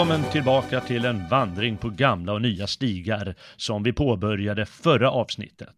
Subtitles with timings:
[0.00, 5.74] välkommen tillbaka till en vandring på gamla och nya stigar som vi påbörjade förra avsnittet.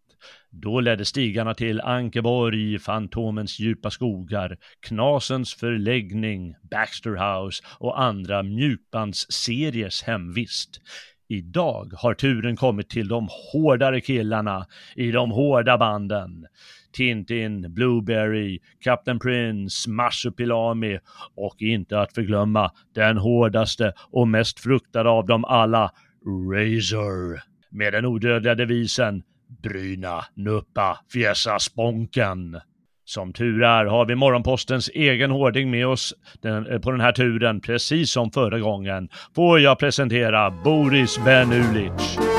[0.51, 4.57] Då ledde stigarna till Ankeborg, Fantomens djupa skogar,
[4.87, 10.81] Knasens förläggning, Baxter House och andra mjukbandsseriers hemvist.
[11.29, 16.45] Idag har turen kommit till de hårdare killarna i de hårda banden.
[16.93, 20.99] Tintin, Blueberry, Captain Prince, Marsupilami
[21.35, 25.91] och inte att förglömma den hårdaste och mest fruktade av dem alla,
[26.25, 27.39] Razor.
[27.71, 29.23] Med den odödliga devisen
[29.63, 32.59] Bryna, Nuppa, Fjäsa, Sponken.
[33.05, 37.11] Som tur är har vi Morgonpostens egen hårding med oss den, eh, på den här
[37.11, 39.09] turen, precis som förra gången.
[39.35, 42.32] Får jag presentera Boris Benulic.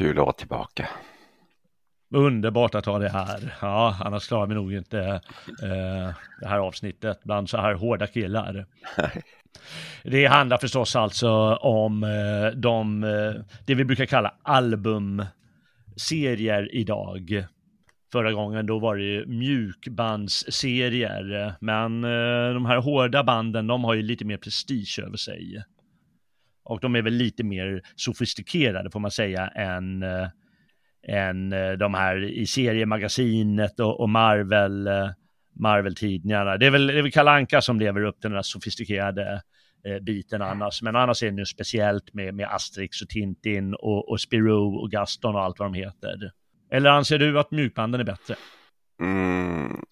[0.00, 0.88] Kul att vara tillbaka.
[2.14, 3.54] Underbart att ha det här.
[3.60, 5.00] Ja, annars klarar vi nog inte
[5.62, 6.08] eh,
[6.40, 8.66] det här avsnittet bland så här hårda killar.
[10.04, 13.32] Det handlar förstås alltså om eh, de, eh,
[13.66, 17.44] det vi brukar kalla albumserier idag.
[18.12, 23.94] Förra gången då var det ju mjukbandsserier, men eh, de här hårda banden, de har
[23.94, 25.62] ju lite mer prestige över sig.
[26.70, 30.28] Och de är väl lite mer sofistikerade får man säga än äh,
[31.08, 35.10] än eh, de här i seriemagasinet och, och Marvel, äh,
[35.60, 36.56] Marvel-tidningarna.
[36.56, 39.42] Det är väl, det är väl Kalle Anka som lever upp till den här sofistikerade
[40.02, 44.20] biten annars, men annars är det ju speciellt med, med Asterix och Tintin och, och
[44.20, 46.32] Spirou och Gaston och allt vad de heter.
[46.72, 48.34] Eller anser du att mjukbanden är bättre?
[49.00, 49.84] Mm.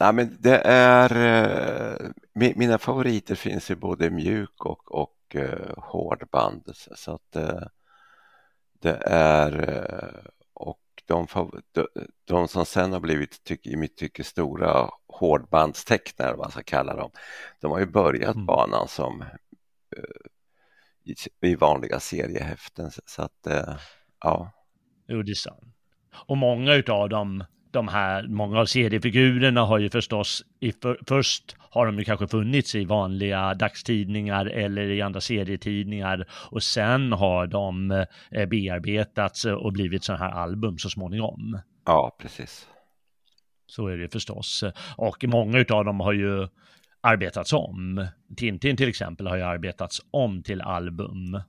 [0.00, 6.62] Nej, men det är, mina favoriter finns i både mjuk och, och uh, hårdband.
[6.74, 7.62] Så, att uh,
[8.80, 9.50] det är
[11.06, 11.26] de,
[11.72, 11.88] de,
[12.24, 16.96] de som sen har blivit tyck, i mitt tycke stora hårdbandstecknare, vad man ska kalla
[16.96, 17.10] dem,
[17.60, 18.46] de har ju börjat mm.
[18.46, 19.20] banan som
[19.96, 20.26] uh,
[21.04, 22.90] i, i, vanliga seriehäften.
[23.06, 23.76] Så att, uh,
[24.20, 24.52] ja.
[25.06, 25.76] Jo, det är sant.
[26.26, 31.56] Och många utav dem de här, många av seriefigurerna har ju förstås, i för, först
[31.58, 37.46] har de ju kanske funnits i vanliga dagstidningar eller i andra serietidningar och sen har
[37.46, 37.90] de
[38.30, 41.58] eh, bearbetats och blivit sådana här album så småningom.
[41.86, 42.68] Ja, precis.
[43.66, 44.64] Så är det förstås.
[44.96, 46.48] Och många av dem har ju
[47.00, 48.06] arbetats om.
[48.36, 51.42] Tintin till exempel har ju arbetats om till album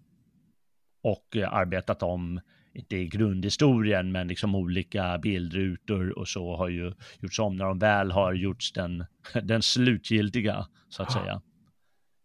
[1.03, 2.39] och arbetat om
[2.73, 7.79] inte i grundhistorien, men liksom olika bildrutor och så har ju gjorts om när de
[7.79, 9.05] väl har gjorts den,
[9.43, 11.41] den slutgiltiga, så att säga,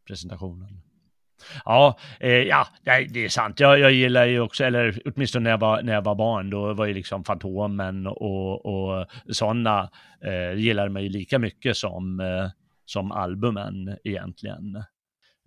[0.06, 0.80] presentationen.
[1.64, 3.60] Ja, eh, ja, det är sant.
[3.60, 6.74] Jag, jag gillar ju också, eller åtminstone när jag var, när jag var barn, då
[6.74, 9.90] var ju liksom Fantomen och, och sådana
[10.24, 12.50] eh, gillade ju lika mycket som, eh,
[12.84, 14.84] som albumen egentligen.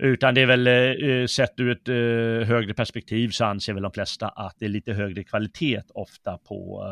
[0.01, 3.83] Utan det är väl eh, eh, sett ur ett eh, högre perspektiv så anser väl
[3.83, 6.83] de flesta att det är lite högre kvalitet ofta på,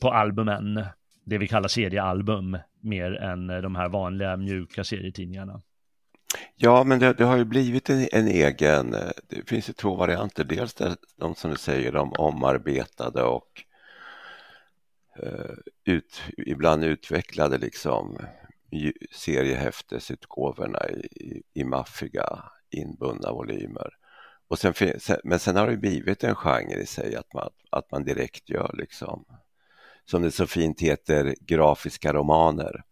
[0.00, 0.84] på albumen.
[1.24, 5.62] Det vi kallar seriealbum mer än de här vanliga mjuka serietidningarna.
[6.56, 8.90] Ja, men det, det har ju blivit en, en, egen,
[9.28, 10.44] det finns ju två varianter.
[10.44, 13.64] Dels där, de som du säger, de omarbetade och
[15.22, 15.54] eh,
[15.84, 18.18] ut, ibland utvecklade liksom
[19.10, 23.90] seriehäftesutgåvorna i, i maffiga inbundna volymer.
[24.48, 24.74] Och sen,
[25.24, 28.74] men sen har det blivit en genre i sig att man, att man direkt gör
[28.78, 29.24] liksom,
[30.04, 32.84] som det så fint heter, grafiska romaner.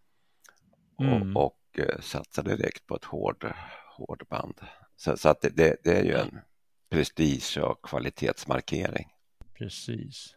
[1.00, 1.36] Mm.
[1.36, 3.52] Och, och uh, satsar direkt på ett hård,
[3.96, 4.60] hårdband.
[4.96, 6.40] Så, så att det, det, det är ju en
[6.90, 9.06] prestige och kvalitetsmarkering.
[9.54, 10.35] Precis.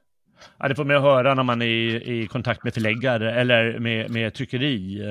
[0.57, 4.11] Ja, det får man höra när man är i, i kontakt med förläggare eller med,
[4.11, 5.03] med tryckeri.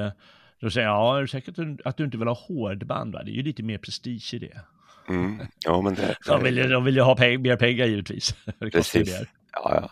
[0.61, 3.15] Då säger jag, ja, är du säker att du inte vill ha hårdband?
[3.15, 3.23] Va?
[3.23, 4.61] Det är ju lite mer prestige i det.
[5.09, 5.47] Mm.
[5.65, 8.35] Ja, men det, de, vill, de vill ju ha peng, mer pengar givetvis.
[8.73, 9.23] Precis.
[9.53, 9.91] Ja, ja.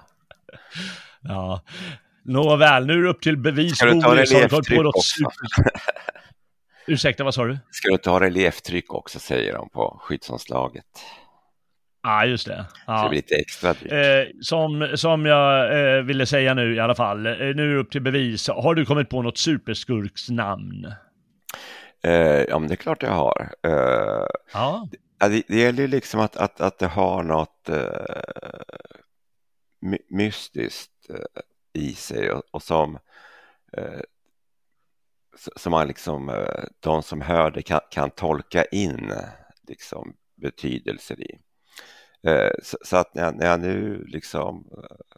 [1.21, 1.63] ja.
[2.23, 3.77] Nåväl, nu är det upp till bevis.
[3.77, 5.31] Ska du ta relieftryck också?
[6.87, 7.59] Ursäkta, vad sa du?
[7.71, 10.85] Ska du ta relieftryck också, säger de på skyddsomslaget.
[12.07, 12.67] Ja, just det.
[12.87, 12.99] Ja.
[12.99, 13.93] Så det blir lite extra dyrt.
[13.93, 17.81] Eh, som, som jag eh, ville säga nu i alla fall, eh, nu är det
[17.81, 18.49] upp till bevis.
[18.49, 20.87] Har du kommit på något superskurksnamn?
[22.03, 22.13] Eh,
[22.49, 23.53] ja, men det är klart jag har.
[23.63, 24.89] Eh, ja.
[25.19, 27.77] Det, det gäller liksom att, att, att det har något eh,
[29.81, 30.93] my mystiskt
[31.73, 32.99] i sig och, och som
[35.57, 36.47] som man liksom,
[36.81, 39.13] de som hör det kan, kan tolka in
[39.69, 41.39] liksom betydelser i.
[42.27, 42.51] Eh,
[42.83, 45.17] så, att när jag, nu liksom eh,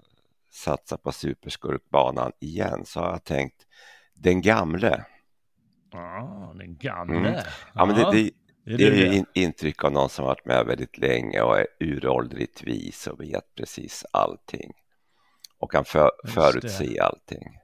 [0.51, 3.67] satsar på superskurkbanan igen så har jag tänkt
[4.15, 5.05] den gamle.
[5.93, 7.29] Ah, den gamle.
[7.29, 7.41] Mm.
[7.75, 8.31] Ja, men det, det,
[8.77, 12.63] det är ju in, intryck av någon som varit med väldigt länge och är uråldrigt
[12.63, 14.73] vis och vet precis allting.
[15.59, 17.59] Och kan för, förutse allting.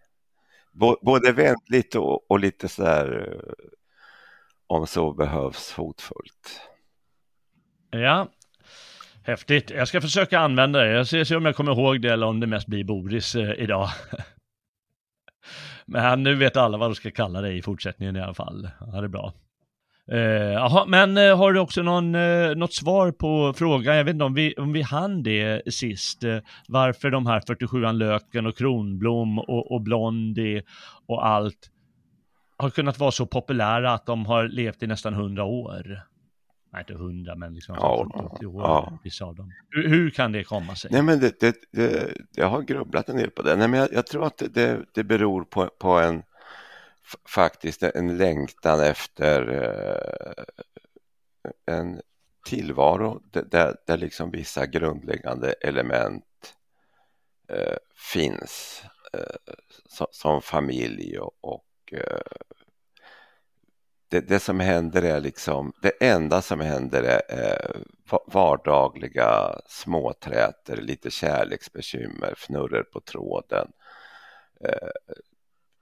[1.02, 3.52] Både väntligt och, och lite så där eh,
[4.66, 6.60] om så behövs hotfullt.
[7.90, 8.28] Ja,
[9.24, 9.70] häftigt.
[9.70, 10.90] Jag ska försöka använda det.
[10.90, 13.52] Jag ser se om jag kommer ihåg det eller om det mest blir Boris eh,
[13.58, 13.88] idag.
[15.86, 18.68] Men nu vet alla vad de ska kalla dig i fortsättningen i alla fall.
[18.80, 19.32] Ja, det är bra.
[20.12, 23.96] Eh, aha, men eh, har du också någon, eh, något svar på frågan?
[23.96, 26.24] Jag vet inte om vi, om vi hann det sist.
[26.24, 26.38] eh,
[26.68, 30.62] varför de här 47an Löken och Kronblom och, och Blondie
[31.06, 31.70] och allt
[32.56, 36.00] har kunnat vara så populära att de har levt i nästan 100 år?
[36.74, 38.98] Nej, inte 100, men liksom ja, 80 år, ja.
[39.04, 39.52] vissa av dem.
[39.70, 40.90] Hur, hur, kan det komma sig?
[40.92, 43.56] Nej, men det, det, det, jag har grubblat en del på det.
[43.56, 46.22] Nej, men jag, jag tror att det, det beror på, på en
[47.28, 50.44] faktiskt en längtan efter eh,
[51.74, 52.00] en
[52.46, 56.54] tillvaro där, där liksom vissa grundläggande element
[57.48, 57.76] eh,
[58.12, 58.82] finns
[59.12, 59.52] eh,
[59.86, 61.94] som, som, familj och, och
[64.14, 67.76] det, det, som händer är liksom, det enda som händer är
[68.26, 73.68] vardagliga småträter, lite kärleksbekymmer, fnurror på tråden.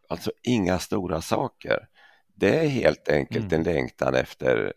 [0.08, 1.88] Alltså inga stora saker.
[2.34, 3.60] Det är helt enkelt mm.
[3.60, 4.72] en längtan efter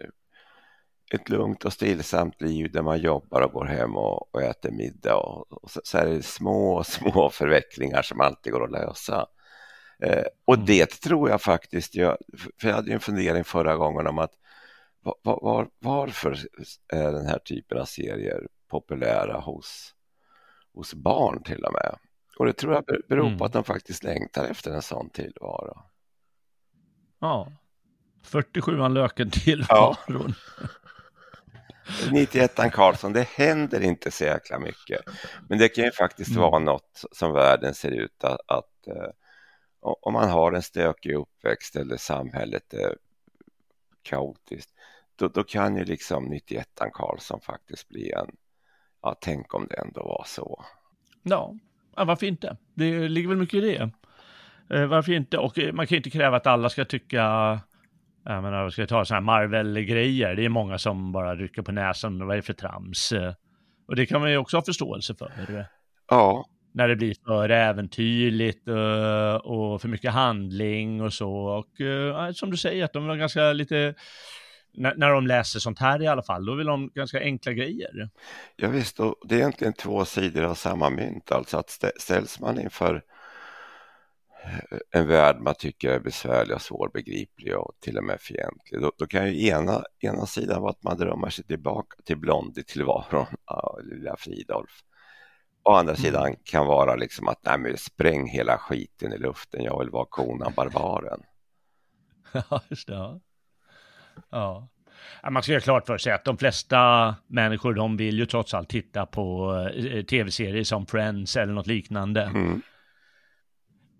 [1.11, 5.15] ett lugnt och stillsamt liv där man jobbar och går hem och, och äter middag
[5.15, 9.25] och, och så, så, är det små, små förvecklingar som alltid går att lösa.
[9.99, 10.65] Eh, och mm.
[10.65, 12.17] det tror jag faktiskt, jag,
[12.61, 14.31] för jag hade en fundering förra gången om att
[15.01, 16.39] var, var, varför
[16.93, 19.93] är den här typen av serier populära hos,
[20.73, 21.95] hos barn till och med?
[22.37, 23.37] Och det tror jag beror mm.
[23.37, 25.81] på att de faktiskt längtar efter en sån tillvaro.
[27.19, 27.51] Ja,
[28.25, 30.33] 47an löken tillvaron.
[30.61, 30.67] Ja.
[32.11, 35.01] 91 Karlsson, det händer inte så jäkla mycket.
[35.49, 36.41] Men det kan ju faktiskt mm.
[36.41, 39.09] vara något som världen ser ut att, att uh,
[39.85, 42.95] om man har en stökig uppväxt eller samhället är
[44.01, 44.69] kaotiskt,
[45.15, 48.27] då, då kan ju liksom 91 Karlsson faktiskt bli en,
[49.01, 50.65] ja tänk om det ändå var så.
[51.23, 51.55] Ja,
[51.95, 52.57] ja, varför inte?
[52.73, 53.91] Det ligger väl mycket i det.
[54.69, 55.37] Eh, varför inte?
[55.37, 57.17] Och eh, man kan ju inte kräva att alla ska tycka,
[58.23, 60.35] jag menar, ska jag ta, sådana här Marvel-grejer.
[60.35, 63.11] Det är många som bara rycker på näsan, vad är det för trams?
[63.11, 63.33] Eh,
[63.87, 65.67] och det kan man ju också ha förståelse för.
[66.09, 66.45] Ja.
[66.75, 71.31] När det blir för äventyrligt uh, och för mycket handling och så.
[71.31, 73.95] Och uh, som du säger, att de var ganska lite
[74.77, 78.09] när, de läser sånt här i alla fall, då vill de ganska enkla grejer.
[78.55, 82.59] Ja, visst, och det är egentligen två sidor av samma mynt, alltså att ställs man
[82.59, 83.03] inför
[84.43, 88.91] eh, en värld man tycker är besvärlig och svårbegriplig och till och med fientlig, då,
[88.97, 93.79] då kan ju ena, ena sidan vara att man drömmer sig tillbaka till Blondie-tillvaron, ja,
[93.83, 94.81] lilla Fridolf.
[95.65, 96.03] Å andra mm.
[96.03, 100.05] sidan kan vara liksom att nej, men spräng hela skiten i luften, jag vill vara
[100.09, 101.19] konan barbaren.
[102.49, 102.93] Ja, just det.
[102.93, 103.19] Ja.
[104.31, 104.67] Ja.
[105.29, 108.69] Man ska göra klart för sig att de flesta människor, de vill ju trots allt
[108.69, 112.21] titta på eh, tv-serier som Friends eller något liknande.
[112.21, 112.61] Mm.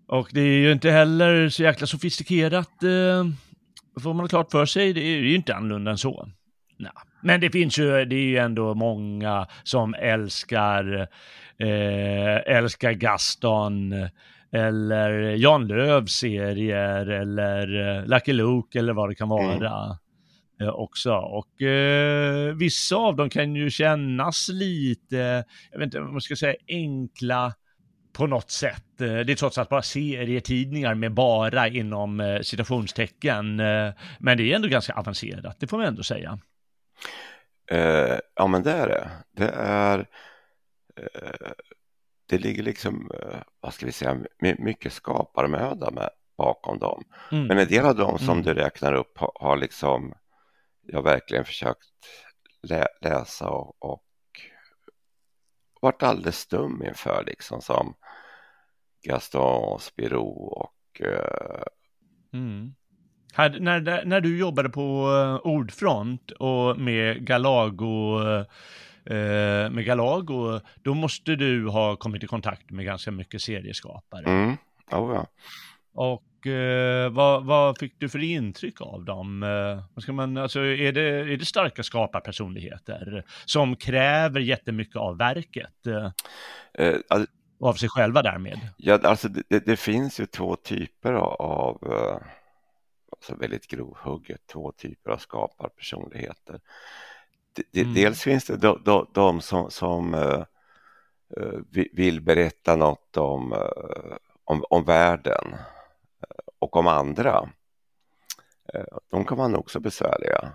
[0.08, 3.24] Och det är ju inte heller så jäkla sofistikerat, eh,
[4.02, 4.92] får man ha klart för sig.
[4.92, 6.28] Det är ju inte annorlunda än så.
[6.78, 6.92] Nej.
[7.22, 11.08] Men det finns ju, det är ju ändå många som älskar,
[11.58, 13.94] eh, älskar Gaston,
[14.52, 19.56] eller Jan Lövs serier, eller eh, Lucky Luke eller vad det kan vara.
[19.56, 19.96] Mm.
[20.60, 21.12] Eh, också.
[21.14, 26.36] Och eh, vissa av dem kan ju kännas lite, jag vet inte vad man ska
[26.36, 27.54] säga, enkla
[28.12, 29.00] på något sätt.
[29.00, 33.56] Eh, det är trots allt bara serietidningar med bara inom eh, citationstecken.
[34.18, 36.38] Men det är ändå ganska avancerat, det får man ändå säga.
[38.34, 39.10] Ja, men det är det.
[39.36, 40.06] Det är
[42.28, 43.10] det ligger liksom,
[43.60, 47.04] vad ska vi säga, mycket skaparmöda med, bakom dem.
[47.32, 47.46] Mm.
[47.46, 48.42] Men en del av dem som mm.
[48.42, 50.14] du räknar upp har, har liksom
[50.82, 51.88] jag verkligen försökt
[52.62, 54.02] lä läsa och, och
[55.80, 57.94] varit alldeles stum inför liksom som
[59.02, 61.62] Gaston Spirou och uh...
[62.32, 62.74] mm.
[63.34, 65.04] Här, när, när du jobbade på
[65.44, 68.20] Ordfront och med Galago
[69.10, 74.24] uh, med Galago, då måste du ha kommit i kontakt med ganska mycket serieskapare.
[74.24, 74.56] Mm.
[74.90, 75.26] Oh, ja.
[75.96, 79.42] Och eh, vad, vad, fick du för intryck av dem?
[79.42, 85.86] Eh, ska man, alltså, är, det, är det starka skaparpersonligheter som kräver jättemycket av verket?
[85.86, 88.60] Eh, alltså, av sig själva därmed?
[88.76, 91.78] Ja, alltså det, det finns ju två typer av,
[93.12, 96.60] alltså väldigt grovhugget, två typer av skaparpersonligheter.
[97.74, 97.94] Mm.
[97.94, 100.44] Dels finns det de, de, de som, som uh,
[101.92, 105.56] vill berätta något om, uh, om, om världen
[106.58, 107.50] och om andra.
[109.10, 110.52] De kan vara nog så besvärliga.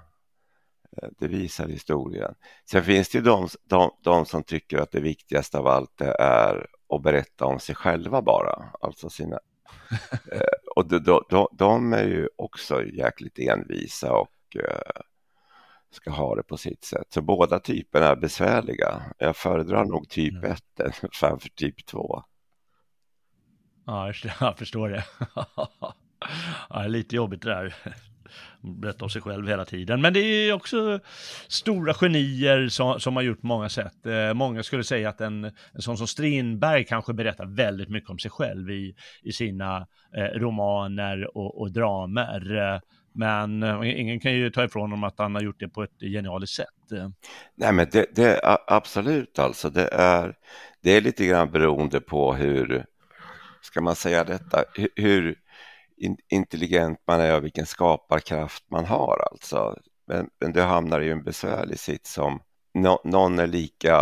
[1.20, 2.36] Det visar historien.
[2.72, 6.68] Sen finns det ju de, de, de som tycker att det viktigaste av allt är
[6.96, 9.40] att berätta om sig själva bara, alltså sina
[10.76, 14.58] och de, de, de, är ju också jäkligt envisa och
[15.92, 17.08] ska ha det på sitt sätt.
[17.10, 19.02] Så båda typerna är besvärliga.
[19.18, 20.92] Jag föredrar nog typ 1 mm.
[21.12, 22.24] framför typ 2.
[23.86, 25.04] Ja, jag förstår det.
[26.70, 27.76] ja, lite jobbigt det där.
[28.62, 30.02] Berätta om sig själv hela tiden.
[30.02, 31.00] Men det är också
[31.48, 34.06] stora genier som, som har gjort på många sätt.
[34.06, 38.20] Eh, många skulle säga att en, en sån som Strindberg kanske berättar väldigt mycket om
[38.20, 42.82] sig själv i, i sina eh, romaner och, och dramer.
[43.14, 46.00] Men eh, ingen kan ju ta ifrån honom att han har gjort det på ett
[46.00, 46.68] genialiskt sätt.
[47.56, 49.70] Nej men det, det absolut alltså.
[49.70, 50.36] Det är,
[50.82, 52.86] det är lite grann beroende på hur,
[53.62, 54.64] ska man säga detta,
[54.96, 55.36] hur
[56.30, 59.76] intelligent man är och vilken skaparkraft man har alltså.
[60.08, 62.40] Men, men du hamnar i en besvärlig sits som
[62.74, 63.98] no, någon är lika,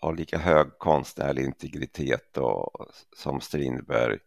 [0.00, 4.18] har lika hög konstnärlig integritet och, som Strindberg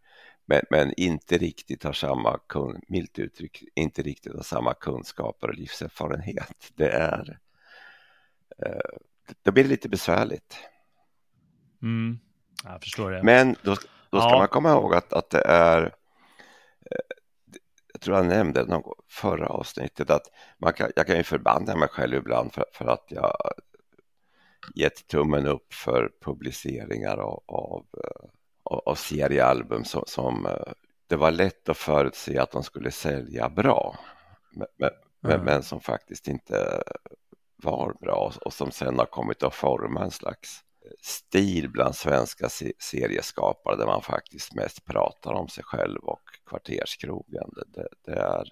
[0.45, 2.39] men, men inte riktigt har samma,
[2.87, 6.71] milt uttryck, inte riktigt har samma kunskaper och livserfarenhet.
[6.75, 7.39] Det är,
[8.65, 8.97] eh,
[9.43, 10.57] då blir det lite besvärligt.
[11.81, 12.19] Mm,
[12.63, 13.23] jag förstår det.
[13.23, 13.75] Men då,
[14.09, 14.37] då ska ja.
[14.37, 15.81] man komma ihåg att, att det är,
[16.91, 17.15] eh,
[17.93, 21.89] jag tror jag nämnde någon förra avsnittet att man kan, jag kan ju förbanna mig
[21.89, 23.35] själv ibland för, för att jag
[24.75, 28.29] gett tummen upp för publiceringar av, av eh,
[28.65, 30.73] av seriealbum som, som, eh,
[31.07, 33.99] det var lätt att förutse att de skulle sälja bra.
[34.55, 35.45] Men, men, mm.
[35.45, 36.83] men som faktiskt inte
[37.63, 40.65] var bra och som sen har kommit att forma en slags
[41.01, 47.49] stil bland svenska serieskapare där man faktiskt mest pratar om sig själv och kvarterskrogen.
[47.67, 48.43] Det, det, är...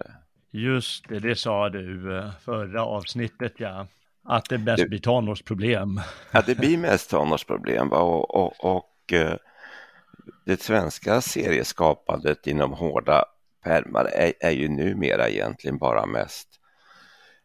[0.50, 3.86] Just det, det sa du eh, förra avsnittet ja.
[4.26, 6.00] Att det bäst det, blir tonårsproblem.
[6.30, 9.36] Ja, det blir mest tonårsproblem och, och, och eh,
[10.44, 13.24] det svenska serieskapandet inom hårda
[13.64, 16.60] pärmar är, är ju numera egentligen bara mest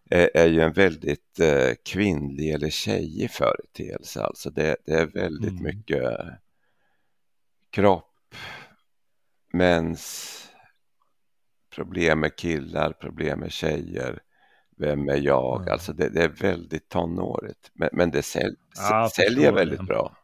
[0.10, 4.24] är, är ju en väldigt eh, kvinnlig eller tjejig företeelse.
[4.24, 5.64] Alltså det, det är väldigt mm.
[5.64, 6.20] mycket
[7.70, 8.36] kropp,
[9.54, 10.36] mäns
[11.76, 14.20] problem med killar, problem med tjejer.
[14.78, 15.62] Vem är jag?
[15.62, 15.74] Mm.
[15.74, 17.72] Alltså det, det, är väldigt tonårigt.
[17.74, 19.86] Men, men det säl, ja, säljer väldigt det.
[19.86, 20.18] bra.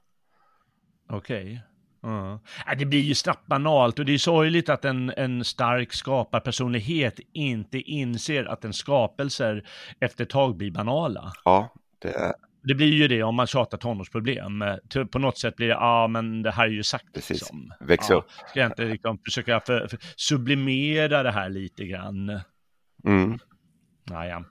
[1.10, 1.44] Okej.
[1.44, 1.60] Okay.
[2.06, 2.40] Mm.
[2.78, 7.80] Det blir ju snabbt banalt och det är sorgligt att en, en stark skaparpersonlighet inte
[7.80, 9.68] inser att en skapelser
[10.00, 11.34] efter ett tag blir banala.
[11.46, 12.34] Ja, det är...
[12.68, 14.64] Det blir ju det om man tjatar tonårsproblem.
[15.12, 17.14] På något sätt blir det, ja ah, men det här är ju sagt.
[17.14, 17.74] Precis, liksom.
[17.80, 18.32] väx ja, upp.
[18.50, 22.40] Ska jag inte liksom, försöka för, för sublimera det här lite grann.
[23.06, 23.40] Mm.
[24.10, 24.46] Naja.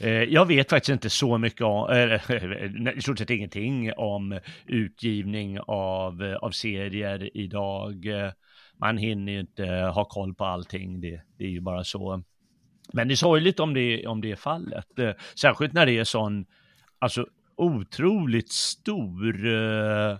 [0.00, 5.60] Eh, jag vet faktiskt inte så mycket om, äh, i stort sett ingenting om utgivning
[5.60, 8.06] av, eh, av serier idag.
[8.78, 12.22] Man hinner ju inte ha koll på allting, det, det är ju bara så.
[12.92, 16.04] Men det är sorgligt om det, om det är fallet, eh, särskilt när det är
[16.04, 16.46] sån,
[16.98, 17.26] alltså
[17.56, 20.18] otroligt stor eh,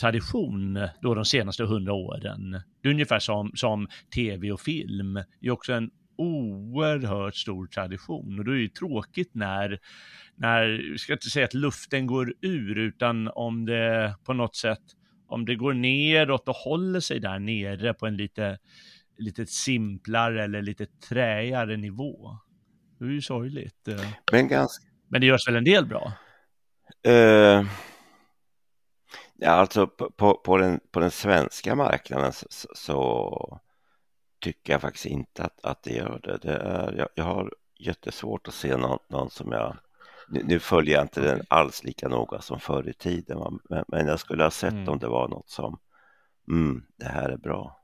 [0.00, 2.50] tradition då de senaste hundra åren.
[2.82, 8.38] Det är ungefär som, som tv och film, det är också en oerhört stor tradition
[8.38, 9.78] och då är det tråkigt när,
[10.36, 14.82] när, jag ska inte säga att luften går ur, utan om det på något sätt,
[15.28, 18.58] om det går neråt och håller sig där nere på en lite,
[19.18, 22.38] lite simplare eller lite träigare nivå.
[22.98, 23.88] Det är ju sorgligt.
[24.32, 24.86] Men, ganska...
[25.08, 26.12] Men det görs väl en del bra?
[27.08, 27.66] Uh...
[29.44, 33.60] Ja, alltså på, på, den, på den svenska marknaden så, så
[34.42, 36.38] tycker jag faktiskt inte att, att det gör det.
[36.42, 39.76] det är, jag, jag har jättesvårt att se någon, någon som jag
[40.28, 44.06] nu, nu, följer jag inte den alls lika noga som förr i tiden, men, men
[44.06, 44.88] jag skulle ha sett mm.
[44.88, 45.78] om det var något som,
[46.48, 47.81] mm, det här är bra.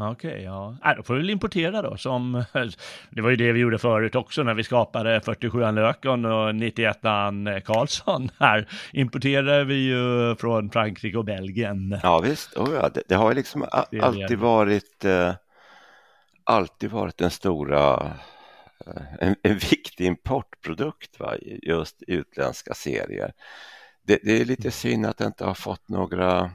[0.00, 0.76] Okej, okay, ja.
[0.84, 1.96] Äh, då får vi väl importera då.
[1.96, 2.44] Som,
[3.10, 7.60] det var ju det vi gjorde förut också när vi skapade 47an Lökon och 91an
[7.60, 8.30] Karlsson.
[8.38, 11.98] Här importerar vi ju från Frankrike och Belgien.
[12.02, 12.88] Ja visst, oh, ja.
[12.88, 13.64] Det, det har ju liksom
[14.00, 15.34] alltid varit eh,
[16.44, 18.12] alltid varit den stora
[18.86, 21.34] eh, en, en viktig importprodukt, va?
[21.62, 23.32] just utländska serier.
[24.02, 26.50] Det, det är lite synd att det inte har fått några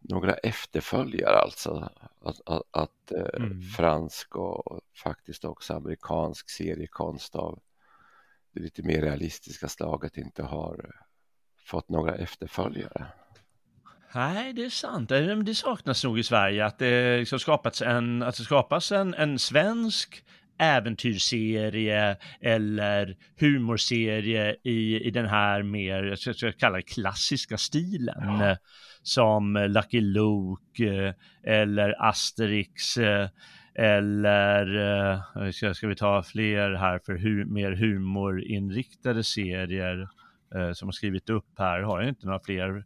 [0.00, 1.90] några efterföljare alltså.
[2.20, 3.62] Att, att, att eh, mm.
[3.62, 7.58] fransk och faktiskt också amerikansk seriekonst av
[8.54, 10.94] det lite mer realistiska slaget inte har
[11.66, 13.06] fått några efterföljare.
[14.14, 15.08] Nej, det är sant.
[15.08, 19.38] Det saknas nog i Sverige att det liksom skapats en, att det skapas en, en
[19.38, 20.24] svensk
[20.58, 28.38] äventyrsserie eller humorserie i, i den här mer, jag ska kalla det klassiska stilen.
[28.40, 28.56] Ja
[29.08, 33.28] som eh, Lucky Luke eh, eller Asterix eh,
[33.74, 40.08] eller ska, ska vi ta fler här för hu mer humorinriktade serier
[40.74, 42.84] som har skrivit upp här, har jag inte några fler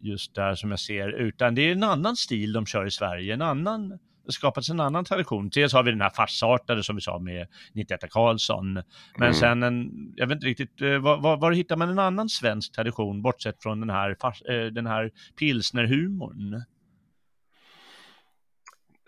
[0.00, 3.34] just där som jag ser, utan det är en annan stil de kör i Sverige,
[3.34, 5.48] en annan skapats en annan tradition.
[5.48, 8.74] Dels har vi den här farsartade som vi sa med 91 Karlsson.
[8.74, 8.84] Men
[9.16, 9.34] mm.
[9.34, 12.72] sen en, jag vet inte riktigt, eh, var, var, var, hittar man en annan svensk
[12.72, 16.62] tradition bortsett från den här, fars, eh, den här pilsnerhumorn?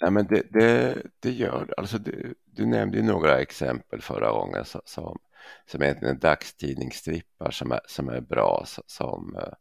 [0.01, 1.75] Nej, men det, det, det gör.
[1.77, 5.19] Alltså det, du nämnde ju några exempel förra gången som,
[5.67, 9.53] som egentligen är dagstidningsstrippar som är, som är bra, som Eh,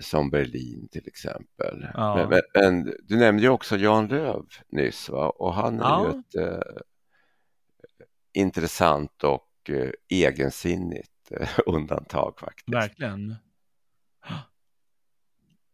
[0.00, 1.86] som Berlin till exempel.
[1.94, 2.16] Ja.
[2.16, 5.30] Men, men, men, du nämnde ju också Jan Löv nyss va?
[5.30, 6.12] och han är ja.
[6.12, 6.82] ju ett eh,
[8.34, 12.74] intressant och eh, egensinnigt eh, undantag faktiskt.
[12.74, 13.36] Verkligen.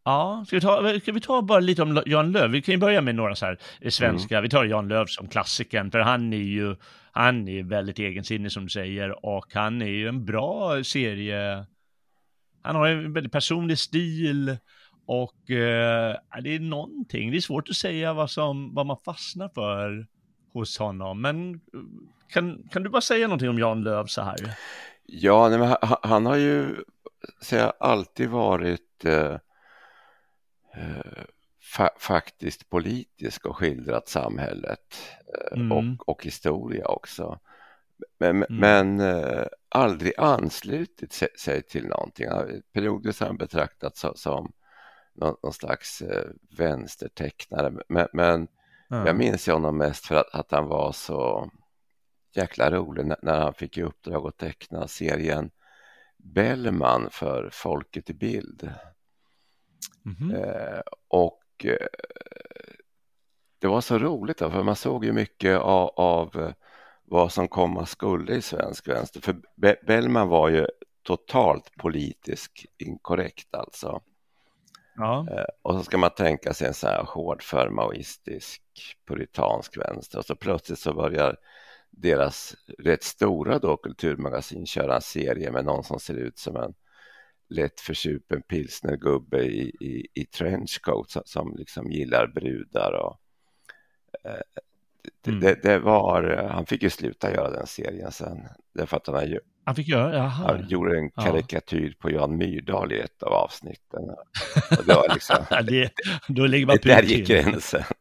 [0.05, 2.51] Ja, ska vi, ta, ska vi ta bara lite om Jan Löv?
[2.51, 4.35] Vi kan ju börja med några så här eh, svenska.
[4.35, 4.43] Mm.
[4.43, 6.77] Vi tar Jan Löv som klassikern, för han är ju
[7.13, 11.67] han är väldigt egensinnig som du säger och han är ju en bra serie
[12.63, 14.59] han har en väldigt personlig stil
[15.07, 19.49] och eh, det är någonting, det är svårt att säga vad, som, vad man fastnar
[19.49, 20.07] för
[20.53, 21.21] hos honom.
[21.21, 21.61] Men eh,
[22.29, 24.37] kan, kan du bara säga någonting om Jan Löv så här?
[25.07, 26.77] Ja, nej, han, han, har ju
[27.43, 29.35] säga, alltid varit eh,
[30.75, 31.25] eh,
[31.75, 34.97] fa faktiskt politisk och skildrat samhället
[35.53, 35.73] eh, mm.
[35.73, 37.39] och, och historia också.
[38.19, 38.47] Men, mm.
[38.49, 42.27] men eh, aldrig anslutit sig, till någonting.
[42.73, 44.53] Periodvis har han betraktats som, som
[45.15, 46.25] någon, någon, slags eh,
[46.59, 47.73] vänstertecknare.
[47.89, 48.49] Men, men
[48.91, 49.07] mm.
[49.07, 51.51] jag minns honom mest för att, att, han var så
[52.35, 55.51] jäkla rolig när, när han fick i uppdrag att teckna serien
[56.17, 58.71] Bellman för Folket i bild.
[60.05, 60.35] Mm.
[60.35, 61.87] Eh, och eh,
[63.59, 66.53] det var så roligt då, för man såg ju mycket av, av
[67.11, 69.21] vad som komma skulle i svensk vänster.
[69.21, 69.37] För
[69.87, 70.67] Bellman var ju
[71.03, 74.03] totalt politiskt inkorrekt alltså.
[74.97, 75.27] Ja.
[75.31, 78.63] Eh, och så ska man tänka sig en så här hård för maoistisk
[79.09, 81.37] puritansk vänster och så plötsligt så börjar
[81.91, 86.75] deras rätt stora då kulturmagasin köra en serie med någon som ser ut som en
[87.49, 93.21] lätt försupen pilsnergubbe i, i, i trenchcoat som, som liksom gillar brudar och
[94.25, 94.41] eh,
[95.27, 95.41] Mm.
[95.41, 98.39] Det, det, var, han fick ju sluta göra den serien sen.
[98.75, 100.29] Därför att han, ju, han fick göra, jaha.
[100.29, 101.95] Han gjorde en karikatyr ja.
[101.99, 104.01] på Jan Myrdal i ett av avsnitten.
[104.79, 105.91] Och det var liksom, det,
[106.29, 107.83] då ligger man Där gick gränsen.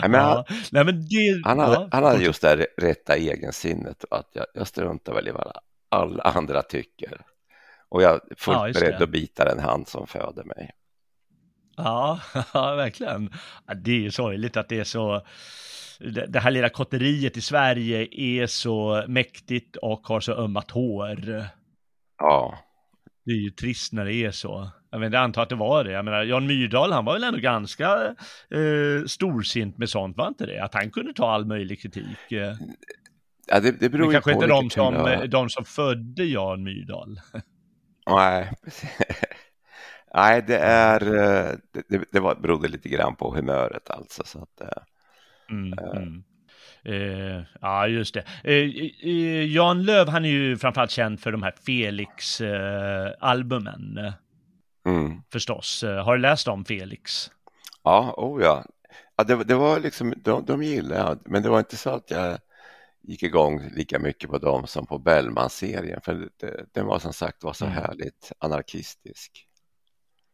[0.00, 1.88] Nej, men han, Nej, men det, han, hade, ja.
[1.92, 5.52] han hade just det här rätta egensinnet att jag, jag struntar väl i vad
[5.88, 7.20] alla andra tycker.
[7.88, 10.70] Och jag är fullt ja, beredd att bita den hand som föder mig.
[11.76, 12.20] Ja,
[12.54, 13.30] ja verkligen.
[13.84, 15.22] det är ju sorgligt att det är så,
[16.28, 21.44] det här lilla kotteriet i Sverige är så mäktigt och har så ömma tår.
[22.18, 22.58] Ja.
[23.24, 24.70] Det är ju trist när det är så.
[24.90, 25.92] Jag, menar, jag antar att det var det.
[25.92, 28.14] Jag menar, Jan Myrdal, han var väl ändå ganska
[28.50, 30.64] eh, storsint med sånt, var inte det?
[30.64, 32.32] Att han kunde ta all möjlig kritik.
[32.32, 32.54] Eh.
[33.46, 37.20] Ja, det, det beror Men kanske inte de som, de som födde Jan Myrdal.
[38.06, 38.52] Nej,
[40.14, 41.54] Nej, det är, eh,
[41.88, 44.22] det, det var, berodde lite grann på humöret alltså.
[44.24, 44.82] Så att, eh,
[45.50, 46.22] mm, äh, mm.
[46.84, 48.24] Eh, ja, just det.
[48.44, 48.68] Eh,
[49.02, 54.12] eh, Jan Löv, han är ju framförallt känd för de här Felix-albumen.
[54.86, 55.22] Mm.
[55.32, 55.84] Förstås.
[56.04, 57.30] Har du läst om Felix?
[57.82, 58.64] Ja, oh ja.
[59.16, 62.10] ja det, det var liksom, de, de gillade jag, men det var inte så att
[62.10, 62.38] jag
[63.02, 67.44] gick igång lika mycket på dem som på Bellman-serien, för det, den var som sagt
[67.44, 67.76] var så mm.
[67.76, 69.46] härligt anarkistisk.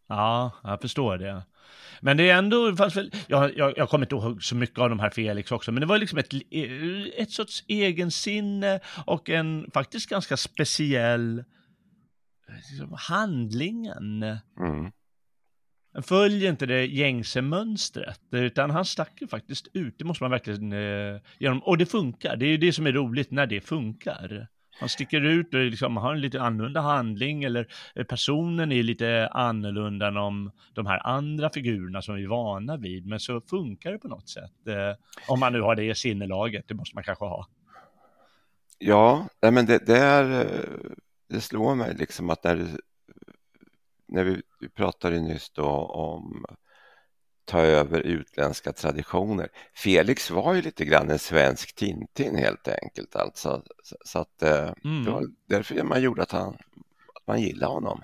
[0.09, 1.43] Ja, jag förstår det.
[2.01, 4.89] Men det är ändå, fast väl, jag, jag, jag kommer inte ihåg så mycket av
[4.89, 6.33] de här Felix också, men det var liksom ett,
[7.17, 11.45] ett sorts egensinne och en faktiskt ganska speciell
[12.49, 14.23] liksom, handlingen.
[14.23, 14.93] Mm.
[15.93, 20.31] Han följer inte det gängse mönstret, utan han stack ju faktiskt ut, det måste man
[20.31, 23.61] verkligen eh, genom, och det funkar, det är ju det som är roligt när det
[23.61, 24.49] funkar.
[24.79, 27.69] Han sticker ut och liksom har en lite annorlunda handling eller
[28.09, 33.07] personen är lite annorlunda än de, de här andra figurerna som vi är vana vid.
[33.07, 34.67] Men så funkar det på något sätt.
[34.67, 34.97] Eh,
[35.29, 37.47] om man nu har det i sinnelaget, det måste man kanske ha.
[38.79, 40.91] Ja, men det, det, är, eh,
[41.29, 42.67] det slår mig liksom att när,
[44.07, 46.45] när vi, vi pratade nyss då om
[47.47, 49.49] ta över utländska traditioner.
[49.75, 53.63] Felix var ju lite grann en svensk Tintin helt enkelt alltså.
[53.83, 55.05] Så, så att mm.
[55.05, 56.55] det var därför man gjorde att, han,
[57.15, 58.03] att man gillade honom.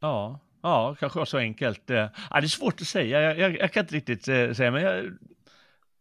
[0.00, 1.90] Ja, ja, kanske var så enkelt.
[1.90, 4.70] Eh, ja, det är svårt att säga, jag, jag, jag kan inte riktigt eh, säga,
[4.70, 5.04] men jag,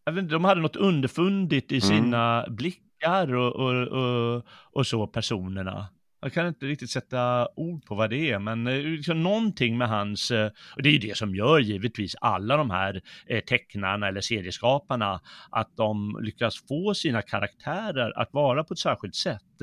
[0.06, 1.88] jag vet inte, de hade något underfundigt i mm.
[1.88, 2.56] sina mm.
[2.56, 5.88] blickar och, och, och, och så, personerna.
[6.26, 9.90] Jag kan inte riktigt sätta ord på vad det är, men eh, liksom någonting med
[9.90, 10.32] hans,
[10.76, 15.22] och det är ju det som gör givetvis alla de här eh, tecknarna eller serieskaparna,
[15.50, 19.62] att de lyckas få sina karaktärer att vara på ett särskilt sätt.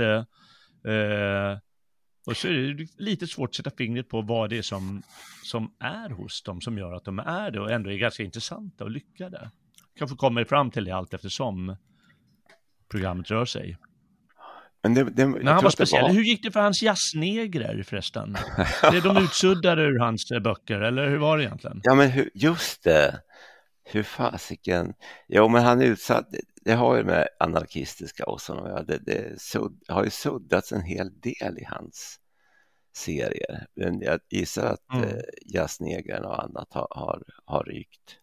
[2.26, 5.02] Och så är det lite svårt att sätta fingret på vad det är som,
[5.44, 8.84] som är hos dem som gör att de är det och ändå är ganska intressanta
[8.84, 9.50] och lyckade.
[9.98, 11.76] Kanske kommer fram till det allt eftersom
[12.90, 13.76] programmet rör sig.
[14.82, 16.10] Men det, det, När han var speciell, var...
[16.10, 18.36] hur gick det för hans jazznegrer förresten?
[18.90, 21.80] Det de utsuddade ur hans eh, böcker, eller hur var det egentligen?
[21.82, 23.20] Ja, men hur, just det.
[23.84, 24.94] Hur fasiken.
[25.28, 26.28] Jo, men han är utsatt.
[26.64, 31.20] Det har ju med anarkistiska och sådana det, det sudd, har ju suddats en hel
[31.20, 32.18] del i hans
[32.96, 33.66] serier.
[33.76, 35.08] Men jag gissar att mm.
[35.08, 35.22] eh,
[35.54, 38.18] jazznegern och annat har, har, har rykt.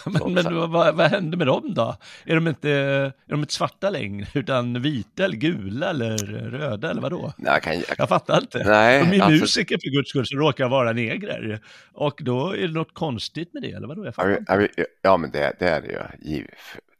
[0.06, 1.96] Men, men vad, vad hände med dem då?
[2.24, 6.18] Är de, inte, är de inte svarta längre, utan vita eller gula eller
[6.50, 7.32] röda eller vadå?
[7.36, 8.64] Nej, kan, jag, jag fattar inte.
[8.64, 11.60] Nej, de är alltså, musiker för guds skull som råkar vara negrer.
[11.92, 14.04] Och då är det något konstigt med det, eller vadå?
[14.04, 14.86] Jag fattar inte.
[15.02, 15.88] Ja, men det, det är det
[16.22, 16.46] ju.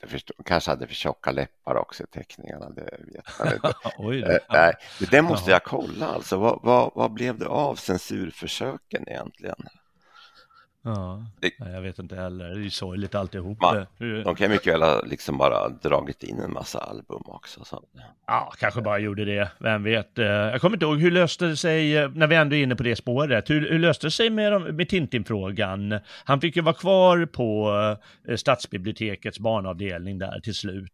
[0.01, 3.73] Jag förstår, kanske hade för tjocka läppar också i teckningarna, det vet man inte.
[3.99, 4.73] Oj, det, nej,
[5.11, 6.37] det måste jag kolla alltså.
[6.37, 9.57] Vad, vad, vad blev det av censurförsöken egentligen?
[10.87, 11.25] Ja,
[11.59, 12.45] jag vet inte heller.
[12.49, 13.61] Det är ju sorgligt alltihop.
[13.61, 17.65] Man, de kan mycket väl ha liksom bara dragit in en massa album också.
[17.65, 17.83] Så.
[18.27, 19.51] Ja, kanske bara gjorde det.
[19.59, 20.19] Vem vet.
[20.19, 22.77] Eh, jag kommer inte ihåg, hur löste det sig, eh, när vi ändå är inne
[22.77, 25.99] på det spåret, hur, hur löste det sig med, med Tintin-frågan?
[26.25, 27.73] Han fick ju vara kvar på
[28.29, 30.93] eh, stadsbibliotekets barnavdelning där till slut.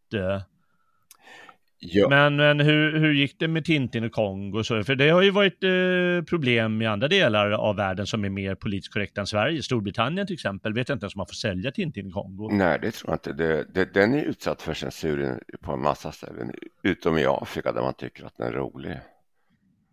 [1.84, 2.08] Ja.
[2.08, 4.64] Men, men hur, hur gick det med Tintin och Kongo?
[4.64, 8.28] Så, för det har ju varit eh, problem i andra delar av världen som är
[8.28, 9.62] mer politiskt korrekta än Sverige.
[9.62, 12.48] Storbritannien till exempel vet jag inte ens om man får sälja Tintin i Kongo.
[12.52, 13.32] Nej, det tror jag inte.
[13.32, 17.82] Det, det, den är utsatt för censur på en massa ställen, utom i Afrika där
[17.82, 19.00] man tycker att den är rolig.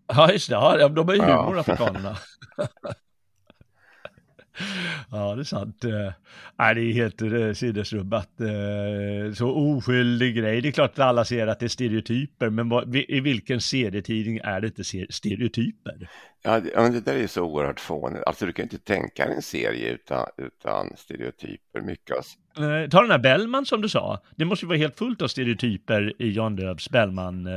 [0.08, 0.56] Ja, just det.
[0.56, 1.60] Ja, de är ju humor, ja.
[1.60, 2.18] afrikanerna.
[5.12, 5.84] Ja, det är sant.
[5.84, 6.14] Eh,
[6.60, 8.42] nej, det är helt eh, sinnesrubbat.
[8.42, 10.62] Eh, så oskyldig grej.
[10.62, 14.62] Det är klart att alla ser att det är stereotyper, men i vilken serietidning är
[14.62, 16.10] det inte stereotyper?
[16.44, 18.24] Ja, det, det där är så oerhört fånigt.
[18.26, 21.82] Alltså, du kan inte tänka dig en serie utan, utan stereotyper.
[21.82, 22.24] Mycket av...
[22.90, 24.20] Ta den här Bellman som du sa.
[24.36, 27.48] Det måste ju vara helt fullt av stereotyper i Jan Döbs Bellman.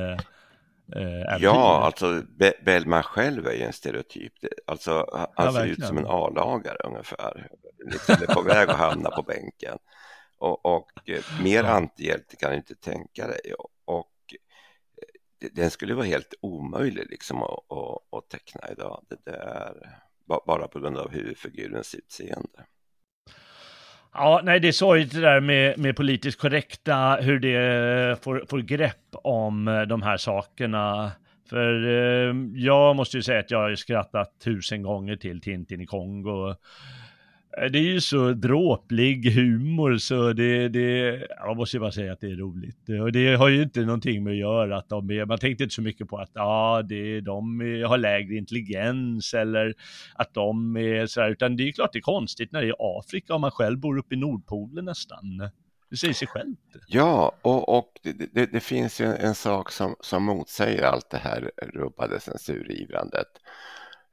[0.96, 4.32] Eh, ja, alltså Be Bellman själv är ju en stereotyp.
[4.66, 7.48] Alltså, han ja, ser ut som en A-lagare ungefär.
[7.84, 9.78] Liksom är på väg att hamna på bänken.
[10.38, 13.54] Och, och eh, mer antihjälte kan du inte tänka dig.
[13.58, 14.34] Och, och
[15.42, 19.04] eh, den skulle vara helt omöjlig liksom att, att, att teckna idag.
[19.08, 20.00] Det, det är
[20.46, 22.66] bara på grund av huvudfigurens utseende.
[24.14, 28.44] Ja, nej, det är sorgligt det där med, med politiskt korrekta, hur det eh, får,
[28.48, 31.12] får grepp om eh, de här sakerna.
[31.50, 35.86] För eh, jag måste ju säga att jag har skrattat tusen gånger till Tintin i
[35.86, 36.54] Kongo.
[37.58, 42.12] Eh, det är ju så dråplig humor så det, det, jag måste ju bara säga
[42.12, 42.88] att det är roligt.
[42.88, 45.64] Eh, och det har ju inte någonting med att göra att de är, man tänkte
[45.64, 49.74] inte så mycket på att ja, det, de har lägre intelligens eller
[50.14, 52.98] att de är sådär, utan det är ju klart det är konstigt när det är
[52.98, 55.50] Afrika och man själv bor uppe i Nordpolen nästan.
[55.90, 56.58] Det säger sig självt.
[56.86, 61.10] Ja, och, och det, det, det, finns ju en, en sak som, som motsäger allt
[61.10, 63.28] det här rubbade censurivrandet.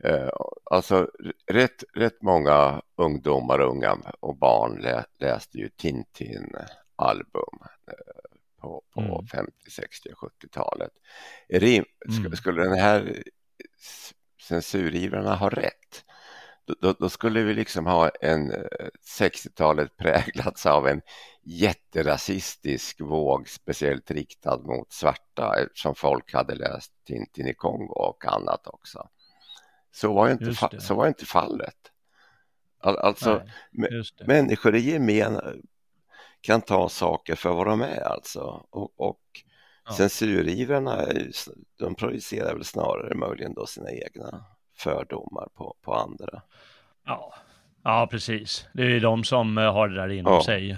[0.03, 0.29] Eh,
[0.63, 1.09] alltså
[1.47, 8.29] rätt, rätt många ungdomar, unga och barn lä, läste ju Tintin-album eh,
[8.61, 9.27] på, på mm.
[9.27, 10.91] 50, 60 och 70-talet.
[11.49, 12.35] Mm.
[12.35, 13.23] Skulle den här
[14.41, 16.05] censurivrarna har rätt,
[16.81, 18.51] då, då, skulle vi liksom ha en
[19.19, 21.01] 60-talet präglats av en
[21.43, 28.67] jätterasistisk våg, speciellt riktad mot svarta eftersom folk hade läst Tintin i Kongo och annat
[28.67, 29.09] också.
[29.91, 31.75] Så var inte, så var inte fallet.
[32.81, 35.39] All, alltså, Nej, människor i gemen
[36.41, 38.65] kan ta saker för vad de är alltså.
[38.69, 39.21] Och, och
[39.85, 39.91] ja.
[39.91, 41.05] censurivrarna,
[41.79, 44.45] de projicerar väl snarare möjligen då sina egna
[44.77, 46.41] fördomar på, på andra.
[47.05, 47.33] Ja.
[47.83, 48.67] ja, precis.
[48.73, 50.43] Det är de som eh, har det där inom ja.
[50.43, 50.77] sig.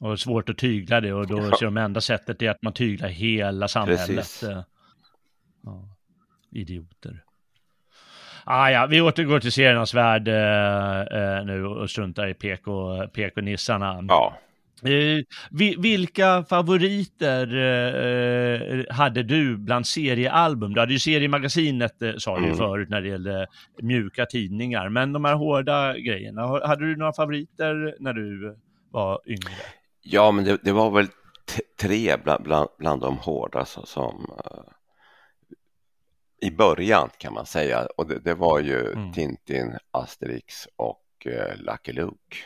[0.00, 1.56] Och svårt att tygla det och då ja.
[1.58, 4.42] ser de enda sättet är att man tyglar hela samhället.
[4.42, 4.62] Eh,
[5.62, 5.88] ja.
[6.50, 7.24] Idioter.
[8.44, 12.72] Ah, ja, vi återgår till seriernas värld eh, eh, nu och struntar i PK,
[13.06, 14.04] PK-nissarna.
[14.08, 14.38] Ja.
[14.84, 15.24] Eh,
[15.78, 20.74] vilka favoriter eh, hade du bland seriealbum?
[20.74, 22.56] Du hade ju seriemagasinet eh, sa du mm.
[22.56, 23.46] förut när det gällde
[23.82, 28.56] mjuka tidningar, men de här hårda grejerna, hade du några favoriter när du
[28.90, 29.52] var yngre?
[30.02, 31.06] Ja, men det, det var väl
[31.80, 34.62] tre bland, bland, bland de hårda som, som uh,
[36.42, 39.12] i början kan man säga och det, det var ju mm.
[39.12, 42.36] Tintin, Asterix och uh, Lucky Luke.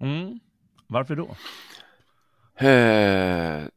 [0.00, 0.40] Mm.
[0.86, 1.24] Varför då?
[2.62, 3.68] Uh,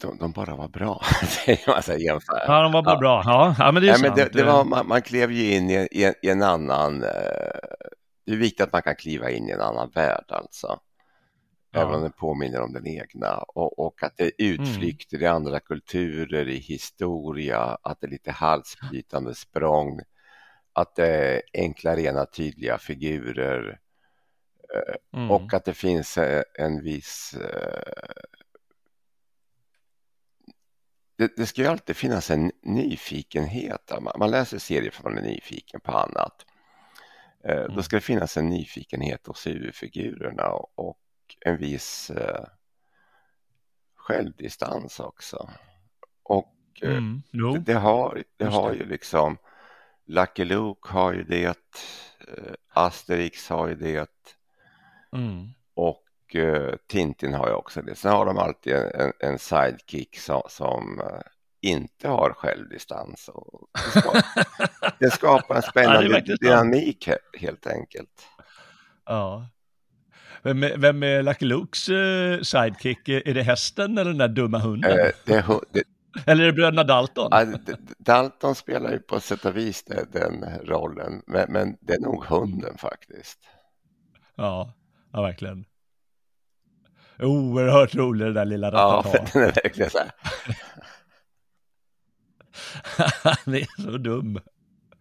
[0.00, 1.02] de, de, bara var bra.
[1.66, 2.98] alltså, Ja, de var bara ja.
[2.98, 3.22] bra.
[3.24, 4.16] Ja, ja men det är ja, sant.
[4.16, 7.00] Det, det var, man, man, klev ju in i, i, i en annan...
[7.00, 10.80] det är viktigt att man kan kliva in i en annan värld alltså.
[11.70, 11.80] Ja.
[11.80, 15.24] Även om den påminner om den egna och, och att det är utflykter mm.
[15.24, 20.00] i andra kulturer, i historia, att det är lite halsbrytande språng,
[20.72, 23.80] att det är enkla, rena, tydliga figurer
[24.74, 25.30] eh, mm.
[25.30, 28.22] och att det finns eh, en viss eh,
[31.16, 33.92] det, det, ska ju alltid finnas en nyfikenhet.
[34.18, 36.46] Man läser serier för att man är nyfiken på annat.
[37.44, 37.74] Mm.
[37.74, 40.98] Då ska det finnas en nyfikenhet hos huvudfigurerna och
[41.40, 42.44] en viss eh,
[43.96, 45.50] självdistans också.
[46.22, 49.38] Och eh, mm, det, det, har, det har ju liksom
[50.06, 54.10] Lucky Luke har ju det, eh, Asterix har ju det
[55.12, 55.48] mm.
[55.74, 57.94] och eh, Tintin har ju också det.
[57.94, 61.00] Sen har de alltid en, en sidekick som, som
[61.60, 63.28] inte har självdistans.
[63.28, 64.22] Och det, skapar,
[64.98, 68.26] det skapar en spännande dynamik helt enkelt.
[69.04, 69.46] Ja,
[70.42, 73.08] vem är, vem är Lucky Lukes uh, sidekick?
[73.08, 74.90] Är det hästen eller den där dumma hunden?
[74.90, 75.82] Uh, det, det,
[76.26, 77.32] eller är det bröderna Dalton?
[77.32, 77.56] Uh,
[77.98, 82.24] Dalton spelar ju på sätt och vis det, den rollen, men, men, det är nog
[82.24, 83.38] hunden faktiskt.
[84.34, 84.74] Ja,
[85.12, 85.64] ja verkligen.
[87.18, 89.18] Oerhört rolig den där lilla Ratata.
[89.18, 90.10] Ja, den är verkligen så här.
[93.44, 94.40] Han är så dum.